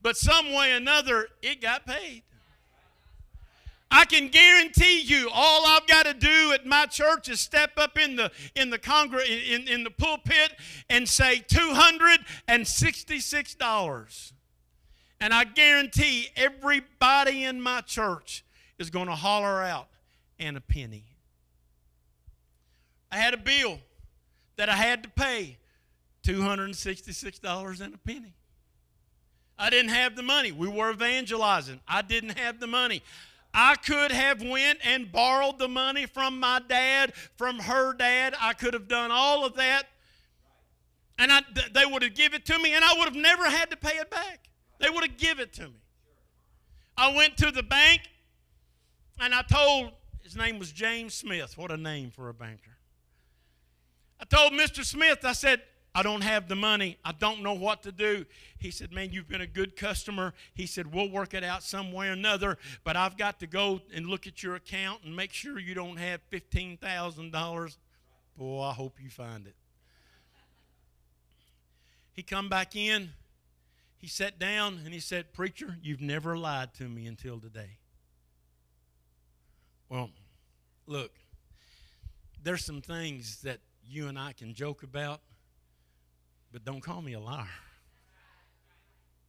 but 0.00 0.16
some 0.16 0.52
way 0.52 0.72
or 0.72 0.76
another 0.76 1.28
it 1.42 1.60
got 1.60 1.86
paid. 1.86 2.22
I 3.90 4.04
can 4.04 4.28
guarantee 4.28 5.00
you, 5.00 5.30
all 5.32 5.66
I've 5.66 5.86
got 5.86 6.04
to 6.04 6.14
do 6.14 6.52
at 6.52 6.66
my 6.66 6.86
church 6.86 7.28
is 7.28 7.40
step 7.40 7.72
up 7.78 7.98
in 7.98 8.16
the 8.16 8.30
in 8.54 8.70
the 8.70 8.78
in, 9.50 9.66
in 9.66 9.84
the 9.84 9.90
pulpit 9.90 10.52
and 10.90 11.08
say 11.08 11.38
two 11.38 11.70
hundred 11.72 12.20
and 12.46 12.66
sixty-six 12.66 13.54
dollars, 13.54 14.34
and 15.20 15.32
I 15.32 15.44
guarantee 15.44 16.28
everybody 16.36 17.44
in 17.44 17.62
my 17.62 17.80
church 17.80 18.44
is 18.78 18.90
going 18.90 19.06
to 19.06 19.14
holler 19.14 19.62
out 19.62 19.88
and 20.38 20.56
a 20.56 20.60
penny. 20.60 21.04
I 23.10 23.16
had 23.16 23.32
a 23.32 23.38
bill 23.38 23.78
that 24.56 24.68
I 24.68 24.76
had 24.76 25.02
to 25.04 25.08
pay 25.08 25.56
$266 26.24 27.80
and 27.80 27.94
a 27.94 27.98
penny. 27.98 28.34
I 29.58 29.70
didn't 29.70 29.90
have 29.90 30.14
the 30.14 30.22
money. 30.22 30.52
We 30.52 30.68
were 30.68 30.90
evangelizing. 30.90 31.80
I 31.88 32.02
didn't 32.02 32.38
have 32.38 32.60
the 32.60 32.66
money. 32.66 33.02
I 33.54 33.74
could 33.76 34.12
have 34.12 34.42
went 34.42 34.78
and 34.84 35.10
borrowed 35.10 35.58
the 35.58 35.68
money 35.68 36.06
from 36.06 36.38
my 36.38 36.60
dad, 36.68 37.14
from 37.36 37.58
her 37.58 37.92
dad. 37.92 38.34
I 38.40 38.52
could 38.52 38.74
have 38.74 38.88
done 38.88 39.10
all 39.10 39.44
of 39.44 39.56
that. 39.56 39.84
And 41.18 41.32
I, 41.32 41.40
they 41.72 41.84
would 41.84 42.02
have 42.02 42.14
given 42.14 42.40
it 42.40 42.46
to 42.46 42.58
me, 42.58 42.74
and 42.74 42.84
I 42.84 42.94
would 42.96 43.06
have 43.06 43.16
never 43.16 43.44
had 43.44 43.70
to 43.70 43.76
pay 43.76 43.96
it 43.96 44.10
back. 44.10 44.48
They 44.78 44.88
would 44.88 45.02
have 45.02 45.16
given 45.16 45.44
it 45.44 45.52
to 45.54 45.64
me. 45.64 45.80
I 46.96 47.14
went 47.14 47.36
to 47.38 47.50
the 47.50 47.62
bank, 47.62 48.02
and 49.18 49.34
I 49.34 49.42
told, 49.42 49.92
his 50.22 50.36
name 50.36 50.58
was 50.58 50.70
James 50.70 51.14
Smith. 51.14 51.56
What 51.56 51.72
a 51.72 51.76
name 51.76 52.10
for 52.10 52.28
a 52.28 52.34
banker. 52.34 52.76
I 54.20 54.24
told 54.24 54.52
Mr. 54.52 54.84
Smith, 54.84 55.24
I 55.24 55.32
said, 55.32 55.62
I 55.94 56.02
don't 56.02 56.22
have 56.22 56.48
the 56.48 56.54
money. 56.54 56.96
I 57.04 57.12
don't 57.12 57.42
know 57.42 57.54
what 57.54 57.82
to 57.82 57.92
do. 57.92 58.24
He 58.58 58.70
said, 58.70 58.92
Man, 58.92 59.10
you've 59.12 59.28
been 59.28 59.40
a 59.40 59.46
good 59.46 59.74
customer. 59.74 60.34
He 60.54 60.66
said, 60.66 60.92
We'll 60.92 61.10
work 61.10 61.34
it 61.34 61.42
out 61.42 61.62
some 61.62 61.92
way 61.92 62.08
or 62.08 62.12
another, 62.12 62.58
but 62.84 62.96
I've 62.96 63.16
got 63.16 63.40
to 63.40 63.46
go 63.46 63.80
and 63.94 64.06
look 64.06 64.26
at 64.26 64.42
your 64.42 64.54
account 64.54 65.02
and 65.04 65.16
make 65.16 65.32
sure 65.32 65.58
you 65.58 65.74
don't 65.74 65.96
have 65.96 66.20
$15,000. 66.30 67.76
Boy, 68.36 68.62
I 68.62 68.72
hope 68.72 68.98
you 69.02 69.10
find 69.10 69.46
it. 69.46 69.54
He 72.12 72.22
come 72.22 72.48
back 72.48 72.76
in. 72.76 73.10
He 73.96 74.06
sat 74.06 74.38
down 74.38 74.80
and 74.84 74.94
he 74.94 75.00
said, 75.00 75.32
Preacher, 75.32 75.76
you've 75.82 76.00
never 76.00 76.36
lied 76.36 76.74
to 76.74 76.84
me 76.84 77.06
until 77.06 77.40
today. 77.40 77.78
Well, 79.88 80.10
look, 80.86 81.12
there's 82.42 82.64
some 82.64 82.80
things 82.80 83.42
that 83.42 83.58
you 83.88 84.06
and 84.08 84.18
I 84.18 84.32
can 84.32 84.54
joke 84.54 84.82
about, 84.82 85.20
but 86.52 86.64
don't 86.64 86.80
call 86.80 87.02
me 87.02 87.12
a 87.14 87.20
liar. 87.20 87.46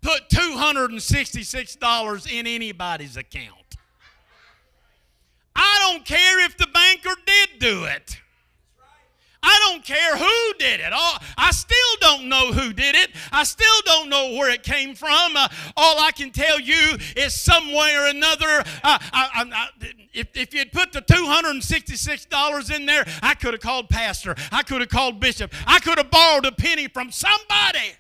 put 0.01 0.29
$266 0.29 2.31
in 2.31 2.47
anybody's 2.47 3.17
account? 3.17 3.55
I 5.55 5.91
don't 5.91 6.05
care 6.05 6.45
if 6.45 6.57
the 6.57 6.67
banker 6.67 7.15
did 7.25 7.59
do 7.59 7.85
it. 7.85 8.19
I 9.41 9.59
don't 9.67 9.83
care 9.85 10.17
who 10.17 10.53
did 10.57 10.81
it. 10.81 10.91
I 10.91 11.51
still 11.51 11.77
don't 12.01 12.27
know 12.27 12.51
who 12.51 12.73
did 12.73 12.95
it. 12.95 13.11
I 13.31 13.43
still 13.43 13.81
don't 13.85 14.09
know 14.09 14.33
where 14.33 14.49
it 14.49 14.63
came 14.63 14.95
from. 14.95 15.35
Uh, 15.35 15.47
all 15.77 15.99
I 15.99 16.11
can 16.11 16.31
tell 16.31 16.59
you 16.59 16.97
is 17.15 17.33
some 17.33 17.73
way 17.73 17.95
or 17.95 18.07
another, 18.07 18.63
uh, 18.83 18.99
I, 19.13 19.45
I, 19.53 19.69
if, 20.13 20.35
if 20.35 20.53
you'd 20.53 20.71
put 20.71 20.91
the 20.91 21.01
$266 21.01 22.75
in 22.75 22.85
there, 22.85 23.05
I 23.21 23.33
could 23.33 23.53
have 23.53 23.61
called 23.61 23.89
pastor. 23.89 24.35
I 24.51 24.63
could 24.63 24.81
have 24.81 24.89
called 24.89 25.19
bishop. 25.19 25.53
I 25.65 25.79
could 25.79 25.97
have 25.97 26.11
borrowed 26.11 26.45
a 26.45 26.51
penny 26.51 26.87
from 26.87 27.11
somebody. 27.11 27.93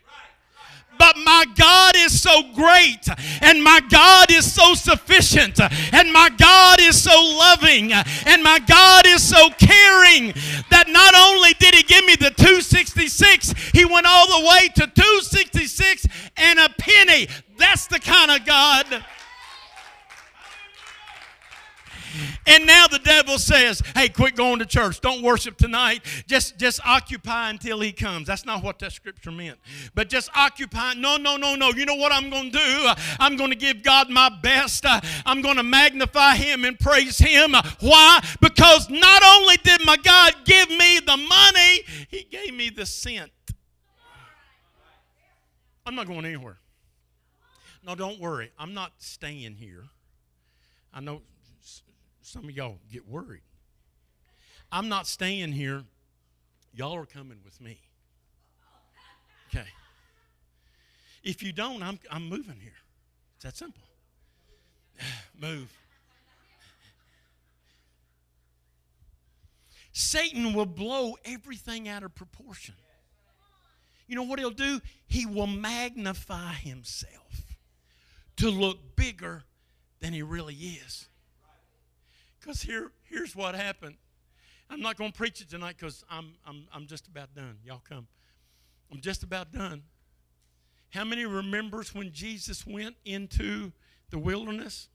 But 0.99 1.15
my 1.17 1.45
God 1.55 1.95
is 1.95 2.21
so 2.21 2.43
great, 2.53 3.07
and 3.41 3.63
my 3.63 3.79
God 3.89 4.29
is 4.29 4.53
so 4.53 4.75
sufficient, 4.75 5.59
and 5.59 6.13
my 6.13 6.29
God 6.37 6.79
is 6.81 7.01
so 7.01 7.19
loving, 7.19 7.93
and 7.93 8.43
my 8.43 8.59
God 8.59 9.07
is 9.07 9.23
so 9.23 9.49
caring 9.51 10.33
that 10.69 10.89
not 10.89 11.15
only 11.15 11.53
did 11.53 11.73
He 11.73 11.83
give 11.83 12.05
me 12.05 12.15
the 12.15 12.31
266, 12.31 13.53
He 13.73 13.85
went 13.85 14.05
all 14.05 14.27
the 14.27 14.45
way 14.45 14.67
to 14.75 14.87
266 14.87 16.05
and 16.35 16.59
a 16.59 16.69
penny. 16.77 17.27
That's 17.57 17.87
the 17.87 17.99
kind 17.99 18.29
of 18.29 18.45
God. 18.45 18.85
And 22.47 22.65
now 22.65 22.87
the 22.87 22.99
devil 22.99 23.37
says, 23.37 23.81
"Hey, 23.95 24.09
quit 24.09 24.35
going 24.35 24.59
to 24.59 24.65
church. 24.65 25.01
Don't 25.01 25.21
worship 25.21 25.57
tonight. 25.57 26.05
Just 26.27 26.57
just 26.57 26.79
occupy 26.85 27.49
until 27.49 27.79
he 27.79 27.91
comes." 27.91 28.27
That's 28.27 28.45
not 28.45 28.63
what 28.63 28.79
that 28.79 28.91
scripture 28.91 29.31
meant. 29.31 29.59
But 29.95 30.09
just 30.09 30.29
occupy. 30.35 30.93
No, 30.95 31.17
no, 31.17 31.37
no, 31.37 31.55
no. 31.55 31.69
You 31.69 31.85
know 31.85 31.95
what 31.95 32.11
I'm 32.11 32.29
going 32.29 32.51
to 32.51 32.57
do? 32.57 32.89
I'm 33.19 33.37
going 33.37 33.49
to 33.49 33.55
give 33.55 33.83
God 33.83 34.09
my 34.09 34.29
best. 34.29 34.85
Uh, 34.85 35.01
I'm 35.25 35.41
going 35.41 35.57
to 35.57 35.63
magnify 35.63 36.35
him 36.35 36.65
and 36.65 36.79
praise 36.79 37.17
him. 37.17 37.53
Why? 37.79 38.19
Because 38.41 38.89
not 38.89 39.23
only 39.23 39.57
did 39.57 39.85
my 39.85 39.97
God 39.97 40.33
give 40.45 40.69
me 40.69 40.99
the 40.99 41.17
money, 41.17 41.81
he 42.09 42.23
gave 42.23 42.53
me 42.53 42.69
the 42.69 42.85
cent. 42.85 43.31
I'm 45.85 45.95
not 45.95 46.07
going 46.07 46.25
anywhere. 46.25 46.59
No, 47.85 47.95
don't 47.95 48.19
worry. 48.19 48.51
I'm 48.59 48.73
not 48.73 48.91
staying 48.97 49.55
here. 49.55 49.85
I 50.93 50.99
know 50.99 51.21
some 52.29 52.45
of 52.45 52.51
y'all 52.51 52.77
get 52.91 53.07
worried. 53.07 53.41
I'm 54.71 54.87
not 54.87 55.07
staying 55.07 55.51
here. 55.51 55.83
Y'all 56.73 56.95
are 56.95 57.07
coming 57.07 57.39
with 57.43 57.59
me. 57.59 57.79
Okay. 59.49 59.65
If 61.23 61.41
you 61.41 61.51
don't, 61.51 61.81
I'm, 61.81 61.99
I'm 62.11 62.29
moving 62.29 62.59
here. 62.61 62.77
It's 63.35 63.45
that 63.45 63.57
simple. 63.57 63.81
Move. 65.41 65.73
Satan 69.91 70.53
will 70.53 70.67
blow 70.67 71.15
everything 71.25 71.89
out 71.89 72.03
of 72.03 72.13
proportion. 72.13 72.75
You 74.07 74.15
know 74.15 74.23
what 74.23 74.37
he'll 74.37 74.51
do? 74.51 74.81
He 75.07 75.25
will 75.25 75.47
magnify 75.47 76.53
himself 76.53 77.57
to 78.37 78.49
look 78.49 78.95
bigger 78.95 79.43
than 79.99 80.13
he 80.13 80.21
really 80.21 80.53
is. 80.53 81.07
Because 82.39 82.61
here, 82.61 82.91
here's 83.03 83.35
what 83.35 83.55
happened. 83.55 83.95
I'm 84.69 84.81
not 84.81 84.97
going 84.97 85.11
to 85.11 85.17
preach 85.17 85.41
it 85.41 85.49
tonight 85.49 85.75
because 85.77 86.03
I'm, 86.09 86.33
I'm, 86.45 86.67
I'm 86.73 86.87
just 86.87 87.07
about 87.07 87.33
done. 87.33 87.57
Y'all 87.65 87.81
come. 87.87 88.07
I'm 88.91 89.01
just 89.01 89.23
about 89.23 89.51
done. 89.51 89.83
How 90.91 91.03
many 91.03 91.25
remembers 91.25 91.93
when 91.93 92.11
Jesus 92.11 92.65
went 92.65 92.95
into 93.05 93.71
the 94.09 94.19
wilderness? 94.19 94.89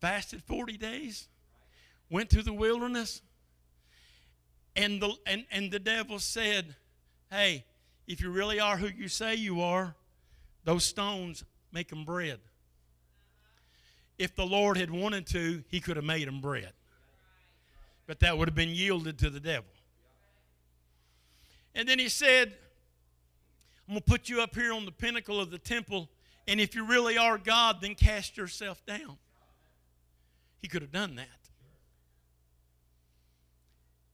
Fasted 0.00 0.42
40 0.42 0.76
days? 0.76 1.28
Went 2.10 2.30
to 2.30 2.42
the 2.42 2.52
wilderness? 2.52 3.22
And 4.74 5.00
the, 5.00 5.14
and, 5.26 5.44
and 5.50 5.70
the 5.70 5.78
devil 5.78 6.18
said, 6.18 6.74
Hey, 7.30 7.64
if 8.06 8.20
you 8.20 8.30
really 8.30 8.58
are 8.58 8.76
who 8.76 8.88
you 8.88 9.08
say 9.08 9.34
you 9.34 9.60
are, 9.62 9.94
those 10.64 10.84
stones 10.84 11.44
make 11.72 11.88
them 11.88 12.04
bread 12.04 12.40
if 14.22 14.36
the 14.36 14.46
Lord 14.46 14.76
had 14.76 14.88
wanted 14.88 15.26
to, 15.28 15.64
he 15.68 15.80
could 15.80 15.96
have 15.96 16.04
made 16.04 16.28
them 16.28 16.40
bread. 16.40 16.72
But 18.06 18.20
that 18.20 18.38
would 18.38 18.46
have 18.46 18.54
been 18.54 18.68
yielded 18.68 19.18
to 19.18 19.30
the 19.30 19.40
devil. 19.40 19.68
And 21.74 21.88
then 21.88 21.98
he 21.98 22.08
said, 22.08 22.54
I'm 23.88 23.94
going 23.94 24.02
to 24.02 24.08
put 24.08 24.28
you 24.28 24.40
up 24.40 24.54
here 24.54 24.72
on 24.72 24.84
the 24.84 24.92
pinnacle 24.92 25.40
of 25.40 25.50
the 25.50 25.58
temple, 25.58 26.08
and 26.46 26.60
if 26.60 26.76
you 26.76 26.86
really 26.86 27.18
are 27.18 27.36
God, 27.36 27.80
then 27.80 27.96
cast 27.96 28.36
yourself 28.36 28.86
down. 28.86 29.18
He 30.60 30.68
could 30.68 30.82
have 30.82 30.92
done 30.92 31.16
that. 31.16 31.26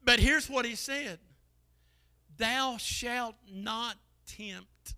But 0.02 0.20
here's 0.20 0.48
what 0.48 0.64
he 0.64 0.74
said 0.74 1.18
Thou 2.38 2.78
shalt 2.78 3.34
not 3.46 3.96
tempt 4.26 4.94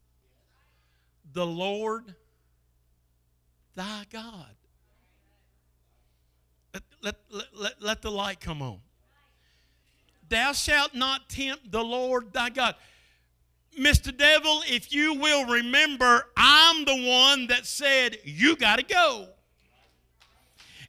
the 1.32 1.46
Lord 1.46 2.14
thy 3.74 4.04
God. 4.12 4.54
Let, 7.02 7.16
let, 7.54 7.80
let, 7.80 8.02
the 8.02 8.10
light 8.10 8.40
come 8.40 8.60
on. 8.60 8.80
Thou 10.28 10.52
shalt 10.52 10.94
not 10.94 11.28
tempt 11.28 11.72
the 11.72 11.82
Lord 11.82 12.32
thy 12.32 12.50
God. 12.50 12.74
Mr. 13.78 14.16
Devil, 14.16 14.62
if 14.68 14.92
you 14.92 15.14
will 15.14 15.46
remember, 15.46 16.26
I'm 16.36 16.84
the 16.84 17.08
one 17.08 17.46
that 17.46 17.66
said, 17.66 18.18
You 18.24 18.56
got 18.56 18.76
to 18.76 18.84
go 18.84 19.28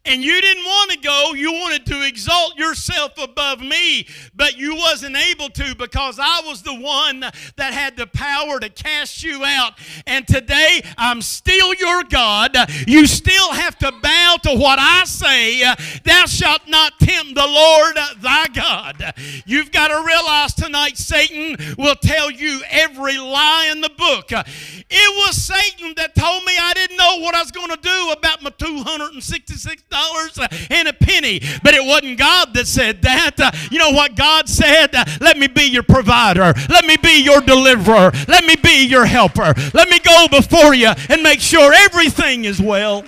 and 0.06 0.24
you 0.24 0.42
didn't 0.42 0.64
want 0.64 0.92
to 0.92 0.98
go. 1.00 1.34
You 1.36 1.52
wanted 1.52 1.86
to 1.88 2.08
exalt 2.08 2.58
yourself 2.58 3.12
above 3.18 3.62
me 3.62 4.08
but 4.36 4.58
you 4.58 4.76
wasn't 4.76 5.16
able 5.16 5.50
to 5.50 5.76
because 5.76 6.20
i 6.20 6.42
was 6.46 6.62
the 6.62 6.74
one 6.74 7.20
that 7.20 7.74
had 7.74 7.96
the 7.96 8.08
power 8.08 8.60
to 8.60 8.70
cast 8.70 9.24
you 9.24 9.44
out. 9.44 9.74
And 10.08 10.28
today 10.28 10.82
i'm 10.98 11.22
still 11.22 11.74
your 11.76 12.04
god. 12.04 12.56
You 12.88 13.06
still 13.08 13.52
have 13.52 13.78
to 13.80 13.92
bow 14.02 14.38
to 14.44 14.56
what 14.56 14.80
i 14.80 15.04
say. 15.06 15.62
Thou 16.04 16.26
shalt 16.26 16.68
not 16.68 17.00
tempt 17.00 17.36
the 17.36 17.48
lord 17.48 17.96
thy 18.22 18.48
god. 18.48 19.14
You've 19.46 19.72
got 19.72 19.90
to 19.90 20.04
realize 20.06 20.54
tonight 20.54 20.98
satan 20.98 21.58
will 21.78 21.96
tell 21.96 22.32
you 22.32 22.62
every 22.70 23.18
lie 23.18 23.70
in 23.72 23.82
the 23.82 23.90
book. 23.90 24.32
It 24.32 25.18
was 25.18 25.36
satan 25.36 25.94
that 25.98 26.16
told 26.16 26.44
me 26.46 26.54
i 26.60 26.74
didn't 26.74 26.98
know 26.98 27.20
what 27.20 27.36
i 27.36 27.42
was 27.42 27.52
going 27.52 27.70
to 27.70 27.78
do 27.82 28.12
about 28.12 28.42
my 28.42 28.50
266 28.52 29.84
dollars 29.92 30.40
and 30.70 30.88
a 30.88 30.94
penny. 30.94 31.42
But 31.64 31.76
it 31.76 31.86
wasn't 31.86 32.18
God 32.18 32.54
that 32.56 32.66
said 32.66 33.02
that. 33.04 33.40
Uh, 33.40 33.52
you 33.70 33.78
know 33.78 33.92
what 33.92 34.16
God 34.16 34.50
said? 34.50 34.96
Uh, 34.96 35.06
let 35.20 35.38
me 35.38 35.48
be 35.48 35.64
your 35.64 35.84
provider. 35.84 36.54
Let 36.70 36.86
me 36.86 36.98
be 36.98 37.22
your 37.24 37.42
deliverer. 37.42 38.12
Let 38.28 38.46
me 38.46 38.56
be 38.56 38.88
your 38.88 39.06
helper. 39.06 39.54
Let 39.74 39.90
me 39.90 40.00
go 40.00 40.28
before 40.30 40.74
you 40.74 40.92
and 41.10 41.22
make 41.22 41.40
sure 41.40 41.74
everything 41.74 42.46
is 42.46 42.62
well. 42.62 43.04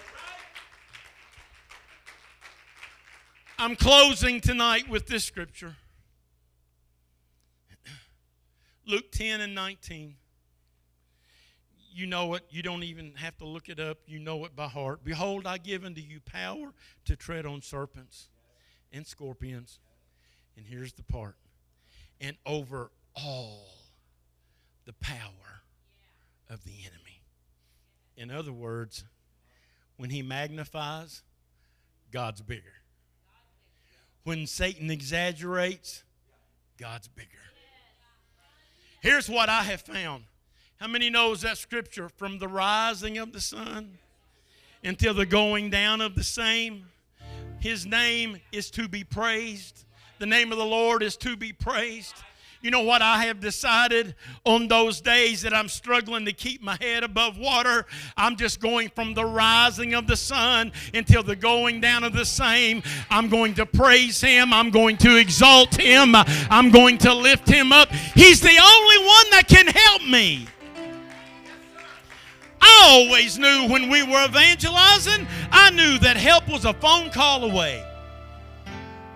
I'm 3.58 3.76
closing 3.76 4.42
tonight 4.42 4.90
with 4.90 5.08
this 5.08 5.24
scripture. 5.24 5.78
Luke 8.86 9.12
10 9.12 9.40
and 9.40 9.56
19 9.56 10.16
you 11.94 12.06
know 12.06 12.34
it. 12.34 12.44
You 12.50 12.64
don't 12.64 12.84
even 12.84 13.14
have 13.16 13.38
to 13.38 13.46
look 13.46 13.70
it 13.70 13.80
up. 13.80 13.98
You 14.08 14.20
know 14.20 14.46
it 14.46 14.56
by 14.56 14.68
heart. 14.68 15.04
Behold, 15.04 15.46
I 15.46 15.58
give 15.58 15.86
unto 15.86 16.02
you 16.02 16.20
power 16.20 16.74
to 17.06 17.16
tread 17.16 17.46
on 17.46 17.62
serpents 17.62 18.30
and 18.92 19.06
scorpions. 19.06 19.80
And 20.56 20.66
here's 20.66 20.94
the 20.94 21.04
part 21.04 21.36
and 22.24 22.38
over 22.46 22.92
all 23.16 23.68
the 24.86 24.94
power 24.94 25.64
of 26.50 26.64
the 26.64 26.72
enemy. 26.86 27.22
In 28.16 28.32
other 28.32 28.54
words, 28.54 29.04
when 29.98 30.10
he 30.10 30.22
magnifies, 30.22 31.22
God's 32.12 32.42
bigger. 32.42 32.74
When 34.24 34.48
Satan 34.48 34.90
exaggerates, 34.90 36.04
God's 36.78 37.08
bigger. 37.08 37.30
Here's 39.02 39.30
what 39.30 39.50
I 39.50 39.64
have 39.64 39.82
found 39.82 40.24
how 40.84 40.90
many 40.90 41.10
knows 41.10 41.44
that 41.44 41.58
scripture? 41.58 42.10
From 42.10 42.40
the 42.40 42.48
rising 42.50 43.18
of 43.18 43.32
the 43.32 43.40
sun 43.40 44.00
until 44.84 45.14
the 45.14 45.26
going 45.26 45.70
down 45.70 46.02
of 46.02 46.14
the 46.14 46.26
same. 46.26 46.88
His 47.62 47.86
name 47.86 48.42
is 48.52 48.70
to 48.72 48.90
be 48.90 49.06
praised. 49.06 49.86
The 50.20 50.26
name 50.26 50.52
of 50.52 50.58
the 50.58 50.66
Lord 50.66 51.02
is 51.02 51.16
to 51.18 51.38
be 51.38 51.54
praised. 51.54 52.16
You 52.62 52.70
know 52.70 52.82
what 52.82 53.02
I 53.02 53.24
have 53.24 53.40
decided 53.40 54.14
on 54.46 54.68
those 54.68 55.00
days 55.00 55.44
that 55.44 55.54
I'm 55.54 55.70
struggling 55.70 56.26
to 56.26 56.34
keep 56.34 56.62
my 56.62 56.78
head 56.82 57.06
above 57.06 57.38
water? 57.38 57.86
I'm 58.18 58.36
just 58.36 58.60
going 58.60 58.90
from 58.90 59.14
the 59.14 59.24
rising 59.24 59.94
of 59.94 60.06
the 60.06 60.18
sun 60.18 60.74
until 60.94 61.24
the 61.24 61.38
going 61.38 61.80
down 61.80 62.04
of 62.04 62.12
the 62.12 62.26
same. 62.26 62.84
I'm 63.10 63.30
going 63.30 63.54
to 63.54 63.66
praise 63.66 64.20
Him. 64.20 64.52
I'm 64.52 64.70
going 64.70 64.98
to 64.98 65.16
exalt 65.16 65.80
Him. 65.80 66.14
I'm 66.14 66.72
going 66.72 66.98
to 67.00 67.14
lift 67.14 67.48
Him 67.48 67.72
up. 67.72 67.90
He's 68.16 68.42
the 68.42 68.50
only 68.50 69.08
one 69.08 69.30
that 69.32 69.46
can 69.48 69.68
help 69.68 70.04
me. 70.04 70.48
I 72.66 73.08
always 73.08 73.38
knew 73.38 73.68
when 73.68 73.90
we 73.90 74.04
were 74.04 74.24
evangelizing, 74.24 75.28
I 75.52 75.70
knew 75.72 76.00
that 76.00 76.16
help 76.16 76.48
was 76.48 76.64
a 76.64 76.74
phone 76.74 77.10
call 77.10 77.44
away. 77.44 77.86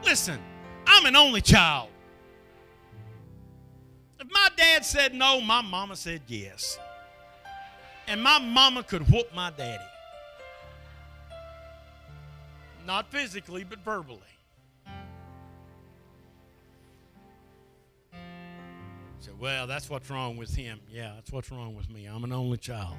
Listen, 0.04 0.38
I'm 0.86 1.06
an 1.06 1.16
only 1.16 1.40
child. 1.40 1.88
If 4.20 4.28
my 4.30 4.50
dad 4.58 4.84
said 4.84 5.14
no, 5.14 5.40
my 5.40 5.62
mama 5.62 5.96
said 5.96 6.24
yes. 6.28 6.78
And 8.08 8.22
my 8.22 8.38
mama 8.38 8.84
could 8.84 9.10
whoop 9.10 9.34
my 9.34 9.52
daddy. 9.52 9.84
Not 12.86 13.10
physically, 13.12 13.64
but 13.64 13.80
verbally. 13.80 14.20
So, 19.20 19.32
well, 19.40 19.68
that's 19.68 19.90
what's 19.90 20.10
wrong 20.10 20.36
with 20.36 20.54
him. 20.54 20.80
Yeah, 20.90 21.14
that's 21.16 21.32
what's 21.32 21.50
wrong 21.50 21.76
with 21.76 21.90
me. 21.90 22.06
I'm 22.06 22.24
an 22.26 22.34
only 22.34 22.58
child. 22.58 22.98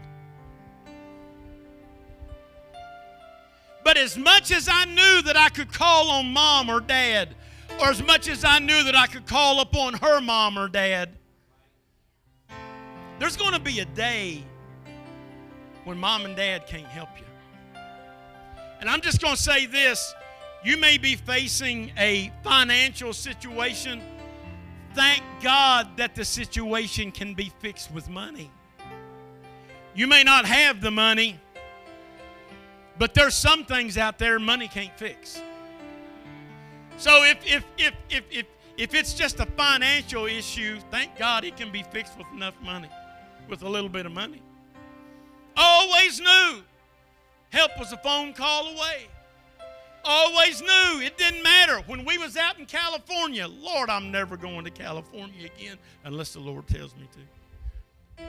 But 3.88 3.96
as 3.96 4.18
much 4.18 4.50
as 4.50 4.68
I 4.70 4.84
knew 4.84 5.22
that 5.22 5.34
I 5.34 5.48
could 5.48 5.72
call 5.72 6.10
on 6.10 6.30
mom 6.30 6.68
or 6.68 6.78
dad, 6.78 7.34
or 7.80 7.86
as 7.88 8.02
much 8.02 8.28
as 8.28 8.44
I 8.44 8.58
knew 8.58 8.84
that 8.84 8.94
I 8.94 9.06
could 9.06 9.24
call 9.24 9.60
upon 9.60 9.94
her 9.94 10.20
mom 10.20 10.58
or 10.58 10.68
dad, 10.68 11.08
there's 13.18 13.38
going 13.38 13.54
to 13.54 13.58
be 13.58 13.80
a 13.80 13.86
day 13.86 14.44
when 15.84 15.96
mom 15.96 16.26
and 16.26 16.36
dad 16.36 16.66
can't 16.66 16.84
help 16.84 17.08
you. 17.18 17.24
And 18.78 18.90
I'm 18.90 19.00
just 19.00 19.22
going 19.22 19.36
to 19.36 19.40
say 19.40 19.64
this 19.64 20.14
you 20.62 20.76
may 20.76 20.98
be 20.98 21.16
facing 21.16 21.90
a 21.96 22.30
financial 22.44 23.14
situation. 23.14 24.02
Thank 24.92 25.22
God 25.42 25.96
that 25.96 26.14
the 26.14 26.26
situation 26.26 27.10
can 27.10 27.32
be 27.32 27.50
fixed 27.60 27.90
with 27.90 28.10
money. 28.10 28.50
You 29.94 30.06
may 30.06 30.24
not 30.24 30.44
have 30.44 30.82
the 30.82 30.90
money, 30.90 31.40
but 32.98 33.14
there's 33.14 33.34
some 33.34 33.64
things 33.64 33.96
out 33.96 34.18
there 34.18 34.38
money 34.38 34.68
can't 34.68 34.96
fix. 34.98 35.40
So 36.96 37.24
if 37.24 37.38
if 37.46 37.64
if 37.78 37.94
if 38.10 38.24
if, 38.30 38.46
if 38.76 38.94
it's 38.94 39.14
just 39.14 39.40
a 39.40 39.46
financial 39.46 40.26
issue, 40.26 40.78
thank 40.90 41.16
God 41.16 41.44
it 41.44 41.56
can 41.56 41.70
be 41.70 41.84
fixed 41.84 42.18
with 42.18 42.26
enough 42.34 42.54
money, 42.62 42.90
with 43.48 43.62
a 43.62 43.68
little 43.68 43.88
bit 43.88 44.04
of 44.06 44.12
money. 44.12 44.42
Always 45.56 46.20
knew 46.20 46.62
help 47.50 47.78
was 47.78 47.92
a 47.92 47.96
phone 47.98 48.32
call 48.32 48.68
away. 48.68 49.06
Always 50.04 50.60
knew 50.62 51.00
it 51.02 51.18
didn't 51.18 51.42
matter. 51.42 51.82
When 51.86 52.04
we 52.04 52.18
was 52.18 52.36
out 52.36 52.58
in 52.58 52.66
California, 52.66 53.46
Lord, 53.46 53.90
I'm 53.90 54.10
never 54.10 54.36
going 54.36 54.64
to 54.64 54.70
California 54.70 55.50
again 55.56 55.76
unless 56.04 56.32
the 56.32 56.40
Lord 56.40 56.66
tells 56.66 56.94
me 56.96 57.08
to. 57.12 58.24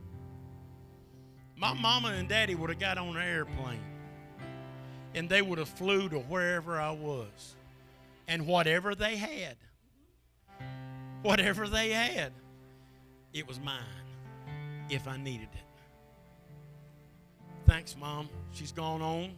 my 1.55 1.73
mama 1.73 2.09
and 2.09 2.27
daddy 2.27 2.55
would 2.55 2.69
have 2.69 2.79
got 2.79 2.97
on 2.97 3.15
an 3.15 3.21
airplane 3.21 3.79
and 5.13 5.29
they 5.29 5.41
would 5.41 5.57
have 5.57 5.69
flew 5.69 6.09
to 6.09 6.19
wherever 6.19 6.77
I 6.79 6.91
was. 6.91 7.55
And 8.27 8.47
whatever 8.47 8.95
they 8.95 9.15
had, 9.15 9.55
whatever 11.21 11.67
they 11.67 11.91
had, 11.91 12.33
it 13.33 13.47
was 13.47 13.59
mine 13.59 13.83
if 14.89 15.07
I 15.07 15.17
needed 15.17 15.49
it. 15.53 15.64
Thanks, 17.75 17.97
Mom. 17.99 18.29
She's 18.53 18.71
gone 18.71 19.01
on. 19.01 19.31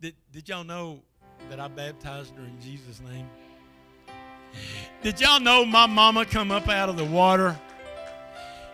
Did, 0.00 0.14
did 0.32 0.48
y'all 0.48 0.64
know 0.64 1.02
that 1.50 1.60
I 1.60 1.68
baptized 1.68 2.34
her 2.36 2.42
in 2.42 2.58
Jesus' 2.58 3.02
name? 3.02 3.28
Did 5.02 5.20
y'all 5.20 5.38
know 5.38 5.66
my 5.66 5.84
mama 5.84 6.24
come 6.24 6.50
up 6.50 6.70
out 6.70 6.88
of 6.88 6.96
the 6.96 7.04
water 7.04 7.54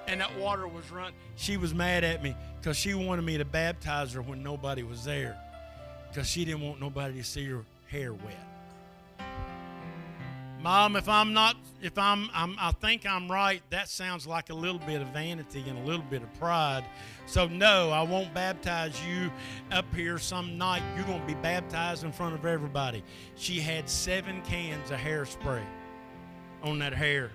and 0.06 0.20
that 0.20 0.38
water 0.38 0.68
was 0.68 0.88
run. 0.92 1.14
She 1.34 1.56
was 1.56 1.74
mad 1.74 2.04
at 2.04 2.22
me 2.22 2.36
because 2.60 2.76
she 2.76 2.94
wanted 2.94 3.22
me 3.22 3.38
to 3.38 3.44
baptize 3.44 4.12
her 4.12 4.22
when 4.22 4.40
nobody 4.44 4.84
was 4.84 5.04
there 5.04 5.36
because 6.08 6.28
she 6.28 6.44
didn't 6.44 6.60
want 6.60 6.80
nobody 6.80 7.14
to 7.14 7.24
see 7.24 7.44
her 7.46 7.64
hair 7.88 8.12
wet. 8.12 8.36
Mom, 10.60 10.96
if 10.96 11.08
I'm 11.08 11.32
not, 11.32 11.56
if 11.80 11.96
I'm, 11.96 12.28
I'm, 12.34 12.56
I 12.58 12.72
think 12.72 13.06
I'm 13.06 13.30
right, 13.30 13.62
that 13.70 13.88
sounds 13.88 14.26
like 14.26 14.50
a 14.50 14.54
little 14.54 14.80
bit 14.80 15.00
of 15.00 15.06
vanity 15.08 15.64
and 15.68 15.78
a 15.78 15.82
little 15.82 16.04
bit 16.04 16.22
of 16.22 16.34
pride. 16.34 16.84
So, 17.26 17.46
no, 17.46 17.90
I 17.90 18.02
won't 18.02 18.34
baptize 18.34 19.00
you 19.06 19.30
up 19.70 19.84
here 19.94 20.18
some 20.18 20.58
night. 20.58 20.82
You're 20.96 21.04
going 21.04 21.20
to 21.20 21.26
be 21.26 21.34
baptized 21.34 22.02
in 22.02 22.10
front 22.10 22.34
of 22.34 22.44
everybody. 22.44 23.04
She 23.36 23.60
had 23.60 23.88
seven 23.88 24.42
cans 24.42 24.90
of 24.90 24.98
hairspray 24.98 25.62
on 26.64 26.80
that 26.80 26.92
hair. 26.92 27.30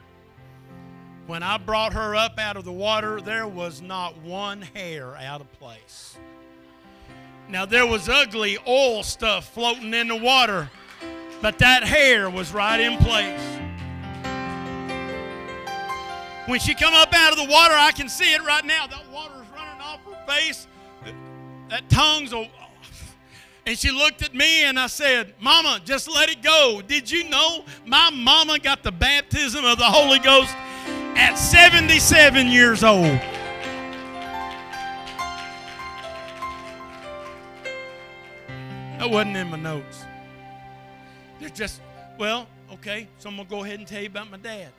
When 1.26 1.44
I 1.44 1.58
brought 1.58 1.94
her 1.94 2.18
up 2.18 2.38
out 2.38 2.58
of 2.58 2.66
the 2.66 2.74
water, 2.74 3.22
there 3.22 3.48
was 3.48 3.82
not 3.82 4.22
one 4.22 4.62
hair 4.62 5.16
out 5.16 5.40
of 5.40 5.50
place. 5.54 6.18
Now, 7.48 7.66
there 7.66 7.88
was 7.88 8.10
ugly 8.10 8.58
oil 8.68 9.04
stuff 9.04 9.54
floating 9.54 9.94
in 9.94 10.10
the 10.10 10.16
water 10.18 10.70
but 11.44 11.60
that 11.60 11.84
hair 11.84 12.30
was 12.30 12.54
right 12.54 12.80
in 12.80 12.98
place. 13.00 13.42
When 16.48 16.58
she 16.62 16.74
come 16.74 16.94
up 16.94 17.14
out 17.14 17.34
of 17.34 17.38
the 17.38 17.52
water, 17.52 17.76
I 17.76 17.92
can 17.92 18.08
see 18.08 18.34
it 18.34 18.42
right 18.46 18.64
now. 18.64 18.88
That 18.88 19.04
water's 19.12 19.46
running 19.54 19.82
off 19.82 20.00
her 20.06 20.26
face. 20.26 20.68
That 21.68 21.90
tongue's 21.90 22.32
off. 22.32 22.48
and 23.66 23.78
she 23.78 23.92
looked 23.92 24.22
at 24.22 24.34
me 24.34 24.64
and 24.64 24.80
I 24.80 24.88
said, 24.88 25.34
Mama, 25.42 25.82
just 25.84 26.10
let 26.10 26.30
it 26.30 26.42
go. 26.42 26.82
Did 26.88 27.12
you 27.12 27.28
know 27.30 27.66
my 27.86 28.10
mama 28.10 28.58
got 28.58 28.82
the 28.82 28.94
baptism 28.94 29.66
of 29.66 29.78
the 29.78 29.84
Holy 29.84 30.20
Ghost 30.20 30.56
at 31.18 31.36
77 31.36 32.48
years 32.48 32.86
old? 32.86 33.20
That 38.98 39.10
wasn't 39.10 39.36
in 39.36 39.50
my 39.50 39.58
notes. 39.58 40.03
They're 41.44 41.52
just, 41.52 41.82
well, 42.18 42.48
okay, 42.72 43.10
so 43.18 43.28
I'm 43.28 43.36
going 43.36 43.46
to 43.46 43.54
go 43.54 43.64
ahead 43.66 43.78
and 43.80 43.86
tell 43.86 44.00
you 44.00 44.08
about 44.08 44.32
my 44.32 44.38
dad. 44.38 44.70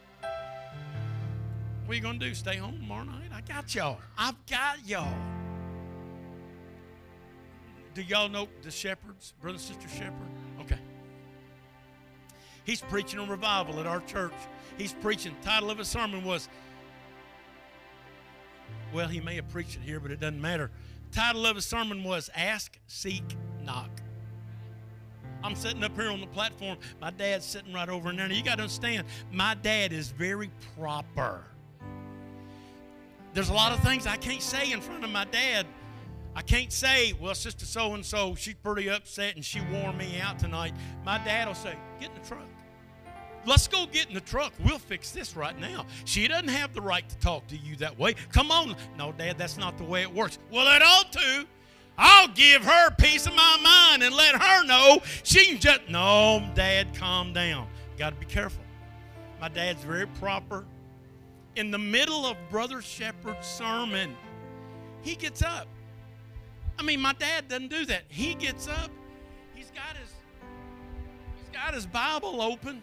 What 1.84 1.92
are 1.92 1.94
you 1.94 2.00
going 2.00 2.18
to 2.18 2.26
do? 2.26 2.34
Stay 2.34 2.56
home 2.56 2.78
tomorrow 2.78 3.04
night? 3.04 3.28
I 3.34 3.42
got 3.42 3.74
y'all. 3.74 3.98
I've 4.16 4.46
got 4.46 4.78
y'all. 4.86 5.14
Do 7.92 8.00
y'all 8.00 8.30
know 8.30 8.48
the 8.62 8.70
shepherds, 8.70 9.34
brother 9.42 9.58
sister 9.58 9.86
shepherd? 9.88 10.14
Okay. 10.62 10.78
He's 12.64 12.80
preaching 12.80 13.20
a 13.20 13.26
revival 13.26 13.78
at 13.78 13.86
our 13.86 14.00
church. 14.00 14.32
He's 14.78 14.94
preaching. 14.94 15.36
The 15.42 15.46
title 15.46 15.70
of 15.70 15.76
his 15.76 15.88
sermon 15.88 16.24
was, 16.24 16.48
well, 18.94 19.08
he 19.08 19.20
may 19.20 19.34
have 19.34 19.50
preached 19.50 19.76
it 19.76 19.82
here, 19.82 20.00
but 20.00 20.10
it 20.10 20.18
doesn't 20.18 20.40
matter. 20.40 20.70
The 21.10 21.16
title 21.16 21.44
of 21.44 21.56
his 21.56 21.66
sermon 21.66 22.04
was 22.04 22.30
Ask, 22.34 22.78
Seek, 22.86 23.36
Knock. 23.62 24.00
I'm 25.44 25.54
sitting 25.54 25.84
up 25.84 25.94
here 25.94 26.10
on 26.10 26.22
the 26.22 26.26
platform. 26.28 26.78
My 27.02 27.10
dad's 27.10 27.44
sitting 27.44 27.74
right 27.74 27.90
over 27.90 28.08
in 28.08 28.16
there. 28.16 28.26
Now, 28.26 28.34
you 28.34 28.42
got 28.42 28.56
to 28.56 28.62
understand, 28.62 29.06
my 29.30 29.54
dad 29.54 29.92
is 29.92 30.08
very 30.08 30.50
proper. 30.78 31.44
There's 33.34 33.50
a 33.50 33.54
lot 33.54 33.72
of 33.72 33.80
things 33.80 34.06
I 34.06 34.16
can't 34.16 34.40
say 34.40 34.72
in 34.72 34.80
front 34.80 35.04
of 35.04 35.10
my 35.10 35.26
dad. 35.26 35.66
I 36.34 36.40
can't 36.40 36.72
say, 36.72 37.12
well, 37.20 37.34
Sister 37.34 37.66
So 37.66 37.92
and 37.92 38.04
so, 38.04 38.34
she's 38.34 38.54
pretty 38.54 38.88
upset 38.88 39.36
and 39.36 39.44
she 39.44 39.60
wore 39.70 39.92
me 39.92 40.18
out 40.18 40.38
tonight. 40.38 40.72
My 41.04 41.18
dad 41.18 41.46
will 41.46 41.54
say, 41.54 41.76
get 42.00 42.08
in 42.08 42.22
the 42.22 42.26
truck. 42.26 42.46
Let's 43.44 43.68
go 43.68 43.84
get 43.84 44.08
in 44.08 44.14
the 44.14 44.22
truck. 44.22 44.54
We'll 44.64 44.78
fix 44.78 45.10
this 45.10 45.36
right 45.36 45.58
now. 45.60 45.84
She 46.06 46.26
doesn't 46.26 46.48
have 46.48 46.72
the 46.72 46.80
right 46.80 47.06
to 47.06 47.18
talk 47.18 47.46
to 47.48 47.56
you 47.56 47.76
that 47.76 47.98
way. 47.98 48.14
Come 48.32 48.50
on. 48.50 48.74
No, 48.96 49.12
Dad, 49.12 49.36
that's 49.36 49.58
not 49.58 49.76
the 49.76 49.84
way 49.84 50.00
it 50.00 50.12
works. 50.12 50.38
Well, 50.50 50.66
it 50.74 50.82
ought 50.82 51.12
to. 51.12 51.46
I'll 51.96 52.28
give 52.28 52.64
her 52.64 52.90
piece 52.92 53.26
of 53.26 53.34
my 53.34 53.58
mind 53.62 54.02
and 54.02 54.14
let 54.14 54.34
her 54.34 54.64
know 54.64 54.98
she 55.22 55.46
can 55.46 55.58
just. 55.58 55.88
No, 55.88 56.44
Dad, 56.54 56.94
calm 56.94 57.32
down. 57.32 57.68
Got 57.96 58.10
to 58.10 58.16
be 58.16 58.26
careful. 58.26 58.62
My 59.40 59.48
dad's 59.48 59.82
very 59.84 60.06
proper. 60.06 60.64
In 61.56 61.70
the 61.70 61.78
middle 61.78 62.26
of 62.26 62.36
Brother 62.50 62.82
Shepherd's 62.82 63.46
sermon, 63.46 64.16
he 65.02 65.14
gets 65.14 65.42
up. 65.42 65.68
I 66.78 66.82
mean, 66.82 67.00
my 67.00 67.12
dad 67.12 67.48
doesn't 67.48 67.68
do 67.68 67.84
that. 67.86 68.02
He 68.08 68.34
gets 68.34 68.66
up. 68.66 68.90
He's 69.54 69.70
got 69.70 69.96
his 69.96 70.10
he's 71.36 71.48
got 71.52 71.74
his 71.74 71.86
Bible 71.86 72.42
open, 72.42 72.82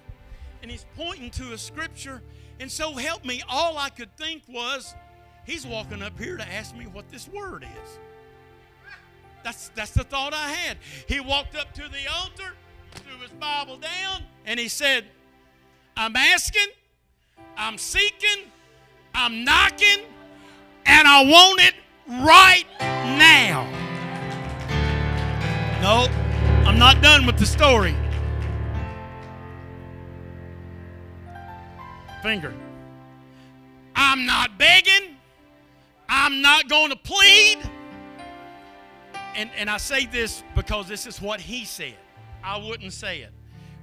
and 0.62 0.72
he's 0.72 0.86
pointing 0.96 1.32
to 1.32 1.52
a 1.54 1.58
scripture. 1.58 2.22
And 2.62 2.72
so 2.72 2.94
help 2.94 3.26
me, 3.26 3.42
all 3.50 3.78
I 3.78 3.90
could 3.90 4.16
think 4.18 4.44
was, 4.48 4.96
he's 5.46 5.66
walking 5.66 6.02
up 6.02 6.18
here 6.18 6.38
to 6.38 6.48
ask 6.48 6.76
me 6.76 6.86
what 6.86 7.10
this 7.10 7.28
word 7.28 7.64
is. 7.64 8.00
That's, 9.44 9.70
that's 9.70 9.92
the 9.92 10.04
thought 10.04 10.34
I 10.34 10.50
had. 10.50 10.78
He 11.08 11.20
walked 11.20 11.56
up 11.56 11.74
to 11.74 11.82
the 11.82 12.12
altar, 12.12 12.54
threw 12.92 13.18
his 13.20 13.32
Bible 13.32 13.78
down, 13.78 14.24
and 14.46 14.60
he 14.60 14.68
said, 14.68 15.06
I'm 15.98 16.16
asking, 16.16 16.68
I'm 17.58 17.78
seeking, 17.78 18.46
I'm 19.14 19.44
knocking, 19.44 20.06
and 20.86 21.08
I 21.08 21.24
want 21.24 21.62
it 21.62 21.74
right 22.08 22.66
now. 22.80 23.68
No, 25.82 26.08
I'm 26.68 26.78
not 26.78 27.02
done 27.02 27.26
with 27.26 27.38
the 27.38 27.46
story. 27.46 27.96
Finger. 32.22 32.54
I'm 33.96 34.26
not 34.26 34.60
begging. 34.60 35.16
I'm 36.08 36.42
not 36.42 36.70
going 36.70 36.92
to 36.92 36.96
plead 36.96 37.58
and, 39.36 39.50
and 39.58 39.70
I 39.70 39.78
say 39.78 40.06
this 40.06 40.44
because 40.56 40.88
this 40.88 41.06
is 41.06 41.22
what 41.22 41.40
he 41.40 41.66
said. 41.66 41.96
I 42.44 42.58
wouldn't 42.58 42.94
say 42.94 43.22
it. 43.22 43.32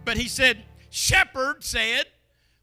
But 0.04 0.16
he 0.16 0.28
said, 0.28 0.64
Shepherd 0.90 1.62
said 1.62 2.06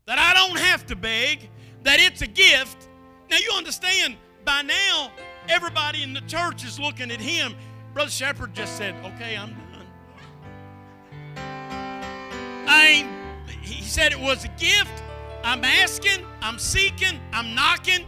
that 0.05 0.17
I 0.19 0.33
don't 0.33 0.59
have 0.59 0.85
to 0.87 0.95
beg, 0.95 1.49
that 1.83 1.99
it's 1.99 2.21
a 2.21 2.27
gift. 2.27 2.87
Now 3.29 3.37
you 3.37 3.51
understand, 3.55 4.17
by 4.43 4.61
now, 4.61 5.11
everybody 5.49 6.03
in 6.03 6.13
the 6.13 6.21
church 6.21 6.63
is 6.65 6.79
looking 6.79 7.11
at 7.11 7.21
him. 7.21 7.55
Brother 7.93 8.11
Shepherd 8.11 8.53
just 8.53 8.77
said, 8.77 8.93
Okay, 9.05 9.37
I'm 9.37 9.51
done. 9.51 9.87
I 12.67 12.87
ain't, 12.87 13.09
he 13.61 13.81
said 13.83 14.11
it 14.11 14.19
was 14.19 14.43
a 14.43 14.49
gift. 14.59 15.03
I'm 15.43 15.63
asking, 15.63 16.25
I'm 16.41 16.57
seeking, 16.57 17.19
I'm 17.31 17.53
knocking. 17.53 18.05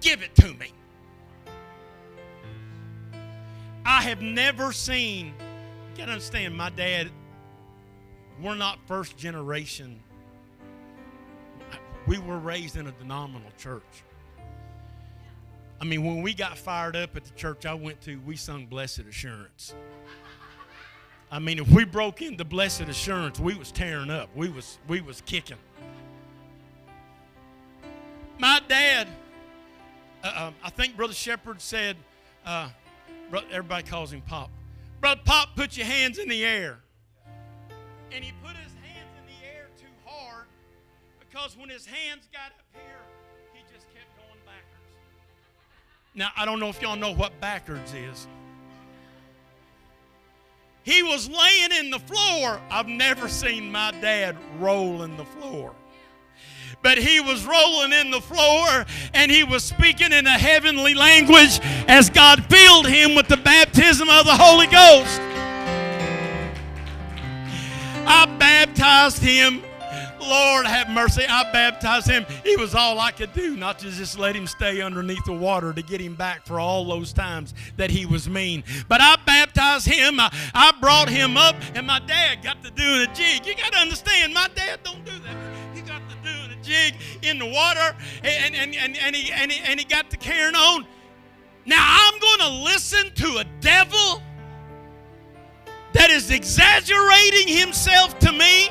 Give 0.00 0.22
it 0.22 0.34
to 0.36 0.54
me. 0.54 0.72
I 3.88 4.02
have 4.02 4.20
never 4.20 4.70
seen, 4.70 5.28
you 5.28 5.96
gotta 5.96 6.12
understand, 6.12 6.54
my 6.54 6.68
dad, 6.68 7.08
we're 8.42 8.54
not 8.54 8.78
first 8.86 9.16
generation. 9.16 9.98
We 12.06 12.18
were 12.18 12.36
raised 12.36 12.76
in 12.76 12.86
a 12.86 12.92
denominational 12.92 13.50
church. 13.56 14.04
I 15.80 15.86
mean, 15.86 16.04
when 16.04 16.20
we 16.20 16.34
got 16.34 16.58
fired 16.58 16.96
up 16.96 17.16
at 17.16 17.24
the 17.24 17.30
church 17.30 17.64
I 17.64 17.72
went 17.72 17.98
to, 18.02 18.20
we 18.26 18.36
sung 18.36 18.66
Blessed 18.66 19.04
Assurance. 19.08 19.74
I 21.32 21.38
mean, 21.38 21.58
if 21.58 21.68
we 21.68 21.86
broke 21.86 22.20
into 22.20 22.44
Blessed 22.44 22.82
Assurance, 22.82 23.40
we 23.40 23.54
was 23.54 23.72
tearing 23.72 24.10
up. 24.10 24.28
We 24.34 24.50
was 24.50 24.76
we 24.86 25.00
was 25.00 25.22
kicking. 25.22 25.56
My 28.38 28.60
dad, 28.68 29.08
uh, 30.22 30.48
um, 30.48 30.54
I 30.62 30.68
think 30.68 30.94
Brother 30.94 31.14
Shepherd 31.14 31.62
said, 31.62 31.96
uh, 32.44 32.68
Everybody 33.32 33.82
calls 33.82 34.12
him 34.12 34.22
Pop. 34.22 34.50
Brother 35.00 35.20
Pop, 35.24 35.54
put 35.54 35.76
your 35.76 35.86
hands 35.86 36.18
in 36.18 36.28
the 36.28 36.44
air. 36.44 36.78
And 38.10 38.24
he 38.24 38.32
put 38.42 38.56
his 38.56 38.72
hands 38.82 39.10
in 39.18 39.26
the 39.26 39.46
air 39.46 39.68
too 39.78 39.86
hard 40.04 40.46
because 41.20 41.56
when 41.56 41.68
his 41.68 41.84
hands 41.86 42.28
got 42.32 42.52
up 42.52 42.64
here, 42.72 42.82
he 43.52 43.60
just 43.72 43.86
kept 43.94 44.16
going 44.16 44.40
backwards. 44.46 44.84
Now, 46.14 46.30
I 46.36 46.44
don't 46.44 46.58
know 46.58 46.68
if 46.68 46.80
y'all 46.80 46.96
know 46.96 47.12
what 47.12 47.38
backwards 47.40 47.92
is. 47.92 48.26
He 50.84 51.02
was 51.02 51.28
laying 51.28 51.84
in 51.84 51.90
the 51.90 51.98
floor. 51.98 52.60
I've 52.70 52.88
never 52.88 53.28
seen 53.28 53.70
my 53.70 53.90
dad 54.00 54.36
roll 54.58 55.02
in 55.02 55.18
the 55.18 55.24
floor 55.26 55.74
but 56.82 56.98
he 56.98 57.20
was 57.20 57.44
rolling 57.44 57.92
in 57.92 58.10
the 58.10 58.20
floor 58.20 58.86
and 59.14 59.30
he 59.30 59.44
was 59.44 59.64
speaking 59.64 60.12
in 60.12 60.26
a 60.26 60.38
heavenly 60.38 60.94
language 60.94 61.60
as 61.88 62.10
God 62.10 62.44
filled 62.46 62.86
him 62.86 63.14
with 63.14 63.28
the 63.28 63.36
baptism 63.36 64.08
of 64.08 64.24
the 64.26 64.36
Holy 64.36 64.66
Ghost. 64.66 65.20
I 68.06 68.26
baptized 68.38 69.22
him. 69.22 69.62
Lord 70.20 70.66
have 70.66 70.90
mercy. 70.90 71.24
I 71.26 71.50
baptized 71.52 72.08
him. 72.08 72.26
It 72.44 72.58
was 72.58 72.74
all 72.74 73.00
I 73.00 73.10
could 73.12 73.32
do, 73.32 73.56
not 73.56 73.78
to 73.80 73.90
just 73.90 74.18
let 74.18 74.36
him 74.36 74.46
stay 74.46 74.80
underneath 74.82 75.24
the 75.24 75.32
water 75.32 75.72
to 75.72 75.82
get 75.82 76.00
him 76.00 76.14
back 76.14 76.46
for 76.46 76.60
all 76.60 76.84
those 76.84 77.12
times 77.12 77.54
that 77.76 77.90
he 77.90 78.04
was 78.04 78.28
mean. 78.28 78.62
But 78.88 79.00
I 79.00 79.16
baptized 79.24 79.86
him. 79.86 80.20
I, 80.20 80.30
I 80.54 80.72
brought 80.80 81.08
him 81.08 81.36
up, 81.36 81.56
and 81.74 81.86
my 81.86 82.00
dad 82.00 82.42
got 82.42 82.62
to 82.62 82.70
doing 82.70 83.08
a 83.08 83.14
jig. 83.14 83.46
You 83.46 83.54
got 83.56 83.72
to 83.72 83.78
understand, 83.78 84.34
my 84.34 84.48
dad 84.54 84.80
don't 84.82 85.04
do 85.04 85.07
in 87.22 87.38
the 87.38 87.46
water 87.46 87.96
and, 88.22 88.54
and, 88.54 88.74
and, 88.74 88.96
and, 88.96 89.16
he, 89.16 89.32
and, 89.32 89.50
he, 89.50 89.60
and 89.64 89.78
he 89.78 89.84
got 89.86 90.10
the 90.10 90.16
carrying 90.16 90.54
on. 90.54 90.86
Now 91.66 91.84
I'm 91.84 92.18
going 92.18 92.38
to 92.40 92.64
listen 92.64 93.12
to 93.14 93.38
a 93.38 93.44
devil 93.60 94.22
that 95.92 96.10
is 96.10 96.30
exaggerating 96.30 97.48
himself 97.48 98.18
to 98.20 98.32
me 98.32 98.68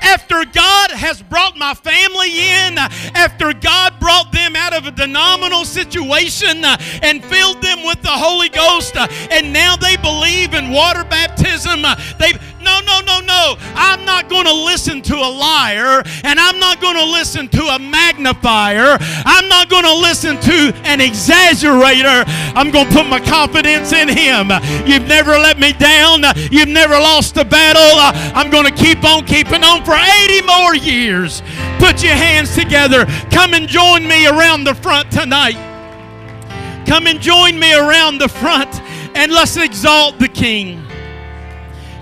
after 0.00 0.44
God 0.44 0.90
has 0.90 1.22
brought 1.22 1.56
my 1.56 1.74
family 1.74 2.30
in, 2.30 2.78
after 3.14 3.52
God 3.52 3.98
brought 4.00 4.32
them 4.32 4.56
out 4.56 4.72
of 4.72 4.86
a 4.86 4.90
denominational 4.90 5.64
situation 5.64 6.64
uh, 6.64 6.76
and 7.02 7.24
filled 7.24 7.62
them 7.62 7.84
with 7.84 8.00
the 8.02 8.08
Holy 8.08 8.48
Ghost, 8.48 8.96
uh, 8.96 9.06
and 9.30 9.52
now 9.52 9.76
they 9.76 9.96
believe 9.98 10.54
in 10.54 10.70
water 10.70 11.04
baptism. 11.04 11.84
Uh, 11.84 11.94
they 12.18 12.32
no, 12.62 12.80
no, 12.80 13.00
no, 13.00 13.20
no. 13.20 13.56
I'm 13.74 14.04
not 14.04 14.28
going 14.28 14.44
to 14.44 14.52
listen 14.52 15.02
to 15.02 15.16
a 15.16 15.30
liar, 15.30 16.02
and 16.24 16.38
I'm 16.38 16.58
not 16.58 16.80
going 16.80 16.96
to 16.96 17.04
listen 17.04 17.48
to 17.48 17.62
a 17.62 17.78
magnifier. 17.78 18.96
I'm 19.00 19.48
not 19.48 19.68
going 19.68 19.84
to 19.84 19.94
listen 19.94 20.40
to 20.40 20.74
an 20.84 21.00
exaggerator. 21.00 22.24
I'm 22.54 22.70
going 22.70 22.88
to 22.88 22.92
put 22.92 23.06
my 23.06 23.20
confidence 23.20 23.92
in 23.92 24.08
Him. 24.08 24.50
You've 24.86 25.08
never 25.08 25.32
let 25.32 25.58
me 25.58 25.72
down. 25.72 26.22
You've 26.50 26.68
never 26.68 26.94
lost 26.94 27.36
a 27.36 27.44
battle. 27.44 27.80
I'm 28.34 28.50
going 28.50 28.66
to 28.66 28.74
keep 28.74 29.04
on 29.04 29.26
keeping 29.26 29.64
on 29.64 29.84
for 29.84 29.94
80 29.94 30.42
more 30.46 30.74
years. 30.74 31.42
Put 31.78 32.02
your 32.02 32.14
hands 32.14 32.54
together. 32.54 33.06
Come 33.30 33.54
and 33.54 33.68
join 33.68 34.06
me 34.06 34.26
around 34.26 34.64
the 34.64 34.74
front 34.74 35.10
tonight. 35.10 35.58
Come 36.86 37.06
and 37.06 37.20
join 37.20 37.58
me 37.58 37.72
around 37.72 38.18
the 38.18 38.28
front, 38.28 38.68
and 39.14 39.30
let's 39.30 39.56
exalt 39.56 40.18
the 40.18 40.28
King. 40.28 40.89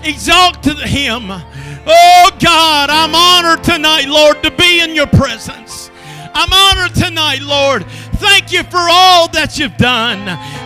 Exalt 0.03 0.63
to 0.63 0.73
Him. 0.75 1.31
Oh 1.31 2.29
God, 2.39 2.89
I'm 2.89 3.15
honored 3.15 3.63
tonight, 3.63 4.07
Lord, 4.07 4.41
to 4.43 4.51
be 4.51 4.81
in 4.81 4.95
your 4.95 5.07
presence. 5.07 5.91
I'm 6.33 6.53
honored 6.53 6.95
tonight, 6.95 7.41
Lord. 7.41 7.85
Thank 8.15 8.51
you 8.51 8.63
for 8.63 8.77
all 8.77 9.27
that 9.29 9.57
you've 9.57 9.77
done. 9.77 10.25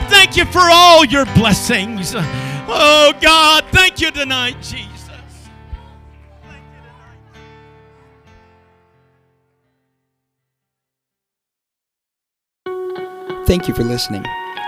Thank 0.09 0.37
you 0.37 0.45
for 0.45 0.61
all 0.61 1.05
your 1.05 1.25
blessings. 1.27 2.13
Oh 2.15 3.13
God, 3.21 3.63
thank 3.71 4.01
you 4.01 4.11
tonight, 4.11 4.55
Jesus. 4.61 4.89
Thank 13.45 13.67
you 13.67 13.73
for 13.73 13.83
listening. 13.83 14.23